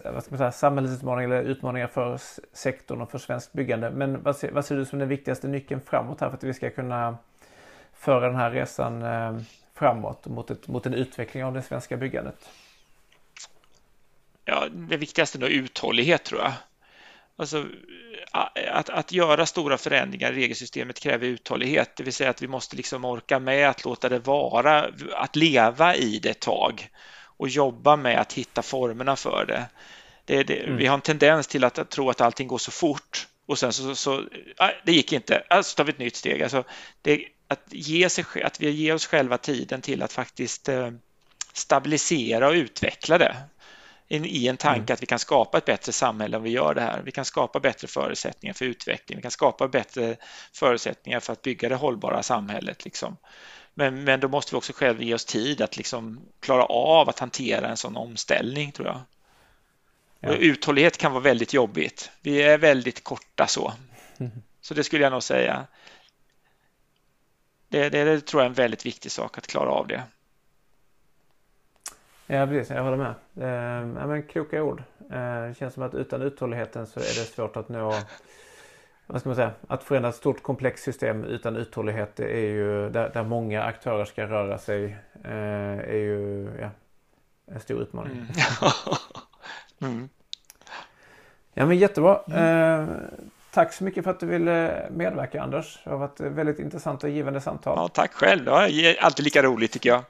vad 0.04 0.24
ska 0.24 0.32
man 0.32 0.38
säga, 0.38 0.52
samhällsutmaningar 0.52 1.30
eller 1.30 1.50
utmaningar 1.50 1.88
för 1.88 2.20
sektorn 2.54 3.02
och 3.02 3.12
för 3.12 3.18
svenskt 3.18 3.54
byggande. 3.54 3.90
Men 3.90 4.24
vad 4.24 4.36
ser, 4.36 4.52
vad 4.52 4.66
ser 4.66 4.76
du 4.76 4.86
som 4.86 5.00
den 5.00 5.10
viktigaste 5.10 5.48
nyckeln 5.48 5.82
framåt 5.82 6.22
här 6.22 6.30
för 6.30 6.38
att 6.38 6.44
vi 6.44 6.54
ska 6.54 6.70
kunna 6.70 7.18
föra 7.94 8.28
den 8.28 8.36
här 8.36 8.52
resan 8.52 9.02
eh, 9.04 9.38
framåt 9.74 10.28
mot, 10.28 10.52
ett, 10.52 10.68
mot 10.68 10.86
en 10.86 10.94
utveckling 10.94 11.44
av 11.44 11.54
det 11.54 11.62
svenska 11.62 11.98
byggandet? 11.98 12.50
Ja, 14.46 14.68
det 14.72 14.98
viktigaste 14.98 15.38
är 15.38 15.50
uthållighet 15.50 16.24
tror 16.24 16.42
jag. 16.42 16.54
Alltså, 17.38 17.66
att, 18.72 18.90
att 18.90 19.12
göra 19.12 19.46
stora 19.46 19.78
förändringar 19.78 20.32
i 20.32 20.36
regelsystemet 20.36 21.00
kräver 21.00 21.28
uthållighet, 21.28 21.96
det 21.96 22.04
vill 22.04 22.14
säga 22.14 22.30
att 22.30 22.42
vi 22.42 22.48
måste 22.48 22.76
liksom 22.76 23.06
orka 23.06 23.40
med 23.40 23.70
att 23.70 23.86
låta 23.86 24.10
det 24.10 24.20
vara, 24.20 24.90
att 25.14 25.36
leva 25.36 25.96
i 25.96 26.20
det 26.20 26.30
ett 26.30 26.40
tag 26.40 26.90
och 27.38 27.50
jobba 27.50 27.96
med 27.96 28.20
att 28.20 28.34
hitta 28.34 28.62
formerna 28.62 29.16
för 29.16 29.46
det. 29.46 29.66
det, 30.26 30.44
det 30.44 30.64
mm. 30.64 30.78
Vi 30.78 30.86
har 30.86 30.96
en 30.96 31.02
tendens 31.02 31.48
till 31.48 31.64
att, 31.64 31.80
att, 31.80 31.90
tro 31.90 32.10
att 32.10 32.22
allting 32.22 32.48
går 32.48 32.58
så 32.58 32.72
fort 32.72 33.28
och 33.46 33.60
sen 33.60 33.74
så, 33.74 33.84
så, 33.84 33.96
så 33.96 34.24
nej, 34.60 34.82
det 34.86 34.92
gick 34.92 35.14
inte, 35.14 35.44
alltså 35.50 35.76
tar 35.76 35.84
vi 35.84 35.92
ett 35.92 36.00
nytt 36.00 36.16
steg. 36.16 36.44
Alltså, 36.44 36.64
det, 37.02 37.26
att, 37.48 37.62
ge 37.70 38.10
sig, 38.10 38.26
att 38.44 38.62
vi 38.62 38.70
ger 38.70 38.94
oss 38.94 39.06
själva 39.06 39.38
tiden 39.38 39.82
till 39.82 40.04
att 40.04 40.14
faktiskt 40.14 40.70
eh, 40.70 40.92
stabilisera 41.54 42.48
och 42.48 42.54
utveckla 42.54 43.18
det 43.18 43.36
i 44.08 44.48
en 44.48 44.58
tanke 44.58 44.80
mm. 44.80 44.94
att 44.94 45.02
vi 45.02 45.06
kan 45.06 45.20
skapa 45.20 45.58
ett 45.58 45.66
bättre 45.66 45.92
samhälle 45.92 46.38
om 46.38 46.44
vi 46.44 46.50
gör 46.50 46.74
det 46.74 46.82
här. 46.82 47.02
Vi 47.06 47.12
kan 47.12 47.26
skapa 47.26 47.60
bättre 47.60 47.88
förutsättningar 47.88 48.54
för 48.54 48.66
utveckling. 48.66 49.18
Vi 49.18 49.22
kan 49.22 49.32
skapa 49.32 49.68
bättre 49.68 50.16
förutsättningar 50.54 51.20
för 51.20 51.34
att 51.34 51.42
bygga 51.42 51.70
det 51.70 51.76
hållbara 51.76 52.24
samhället. 52.24 52.86
Liksom. 52.86 53.18
Men, 53.78 54.04
men 54.04 54.20
då 54.20 54.28
måste 54.28 54.56
vi 54.56 54.58
också 54.58 54.74
själva 54.74 55.04
ge 55.04 55.14
oss 55.14 55.26
tid 55.26 55.62
att 55.62 55.78
liksom 55.78 56.20
klara 56.40 56.66
av 56.66 57.10
att 57.10 57.20
hantera 57.20 57.68
en 57.68 57.78
sån 57.78 57.98
omställning 57.98 58.72
tror 58.72 58.88
jag. 58.88 59.00
Ja. 60.20 60.30
Och 60.30 60.38
uthållighet 60.40 60.98
kan 60.98 61.12
vara 61.12 61.24
väldigt 61.24 61.54
jobbigt. 61.54 62.12
Vi 62.22 62.42
är 62.42 62.58
väldigt 62.58 63.04
korta 63.04 63.48
så. 63.48 63.74
Så 64.62 64.74
det 64.74 64.84
skulle 64.84 65.04
jag 65.04 65.12
nog 65.12 65.24
säga. 65.24 65.68
Det, 67.68 67.90
det, 67.90 68.04
det 68.04 68.22
tror 68.22 68.42
jag 68.42 68.46
är 68.46 68.50
en 68.50 68.54
väldigt 68.54 68.86
viktig 68.86 69.12
sak 69.12 69.38
att 69.38 69.48
klara 69.48 69.70
av 69.70 69.88
det. 69.88 70.04
Ja 72.28 72.48
precis, 72.48 72.76
jag 72.76 72.84
håller 72.84 72.98
med. 72.98 73.16
Eh, 73.38 74.00
ja, 74.00 74.08
men 74.08 74.24
kloka 74.24 74.64
ord. 74.64 74.84
Eh, 75.12 75.48
det 75.48 75.56
känns 75.60 75.74
som 75.74 75.84
att 75.84 75.94
utan 75.96 76.22
uthålligheten 76.22 76.88
så 76.88 77.00
är 77.00 77.04
det 77.04 77.34
svårt 77.34 77.58
att 77.58 77.70
nå 77.70 77.94
vad 79.08 79.20
ska 79.20 79.30
man 79.30 79.36
säga, 79.36 79.52
att 79.68 79.84
förändra 79.84 80.10
ett 80.10 80.16
stort 80.16 80.44
komplext 80.44 80.84
system 80.84 81.24
utan 81.24 81.56
uthållighet 81.56 82.20
är 82.20 82.48
ju 82.48 82.90
där, 82.90 83.10
där 83.14 83.24
många 83.24 83.64
aktörer 83.64 84.06
ska 84.06 84.28
röra 84.28 84.58
sig 84.58 84.98
eh, 85.24 85.80
är 85.80 85.98
ju 85.98 86.50
ja, 86.62 86.70
en 87.46 87.60
stor 87.60 87.82
utmaning. 87.82 88.12
Mm. 88.12 88.28
mm. 89.94 90.10
Ja 91.54 91.66
men 91.66 91.78
jättebra. 91.78 92.22
Mm. 92.28 92.90
Eh, 92.90 92.96
tack 93.52 93.74
så 93.74 93.84
mycket 93.84 94.04
för 94.04 94.12
att 94.12 94.20
du 94.20 94.26
ville 94.26 94.88
medverka 94.92 95.42
Anders. 95.42 95.80
Det 95.84 95.90
har 95.90 95.98
varit 95.98 96.20
väldigt 96.20 96.60
intressant 96.60 97.04
och 97.04 97.10
givande 97.10 97.42
samtal. 97.42 97.74
Ja, 97.78 97.88
tack 97.88 98.14
själv. 98.14 98.46
Det 98.46 98.52
är 98.52 99.04
alltid 99.04 99.24
lika 99.24 99.44
roligt 99.44 99.72
tycker 99.72 99.90
jag. 99.90 100.04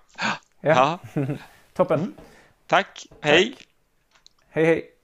Ja. 0.61 0.99
ja. 1.13 1.25
Toppen. 1.73 2.13
Tack. 2.67 3.07
Hej. 3.21 3.51
Tack. 3.51 3.67
Hej 4.49 4.65
hej. 4.65 4.94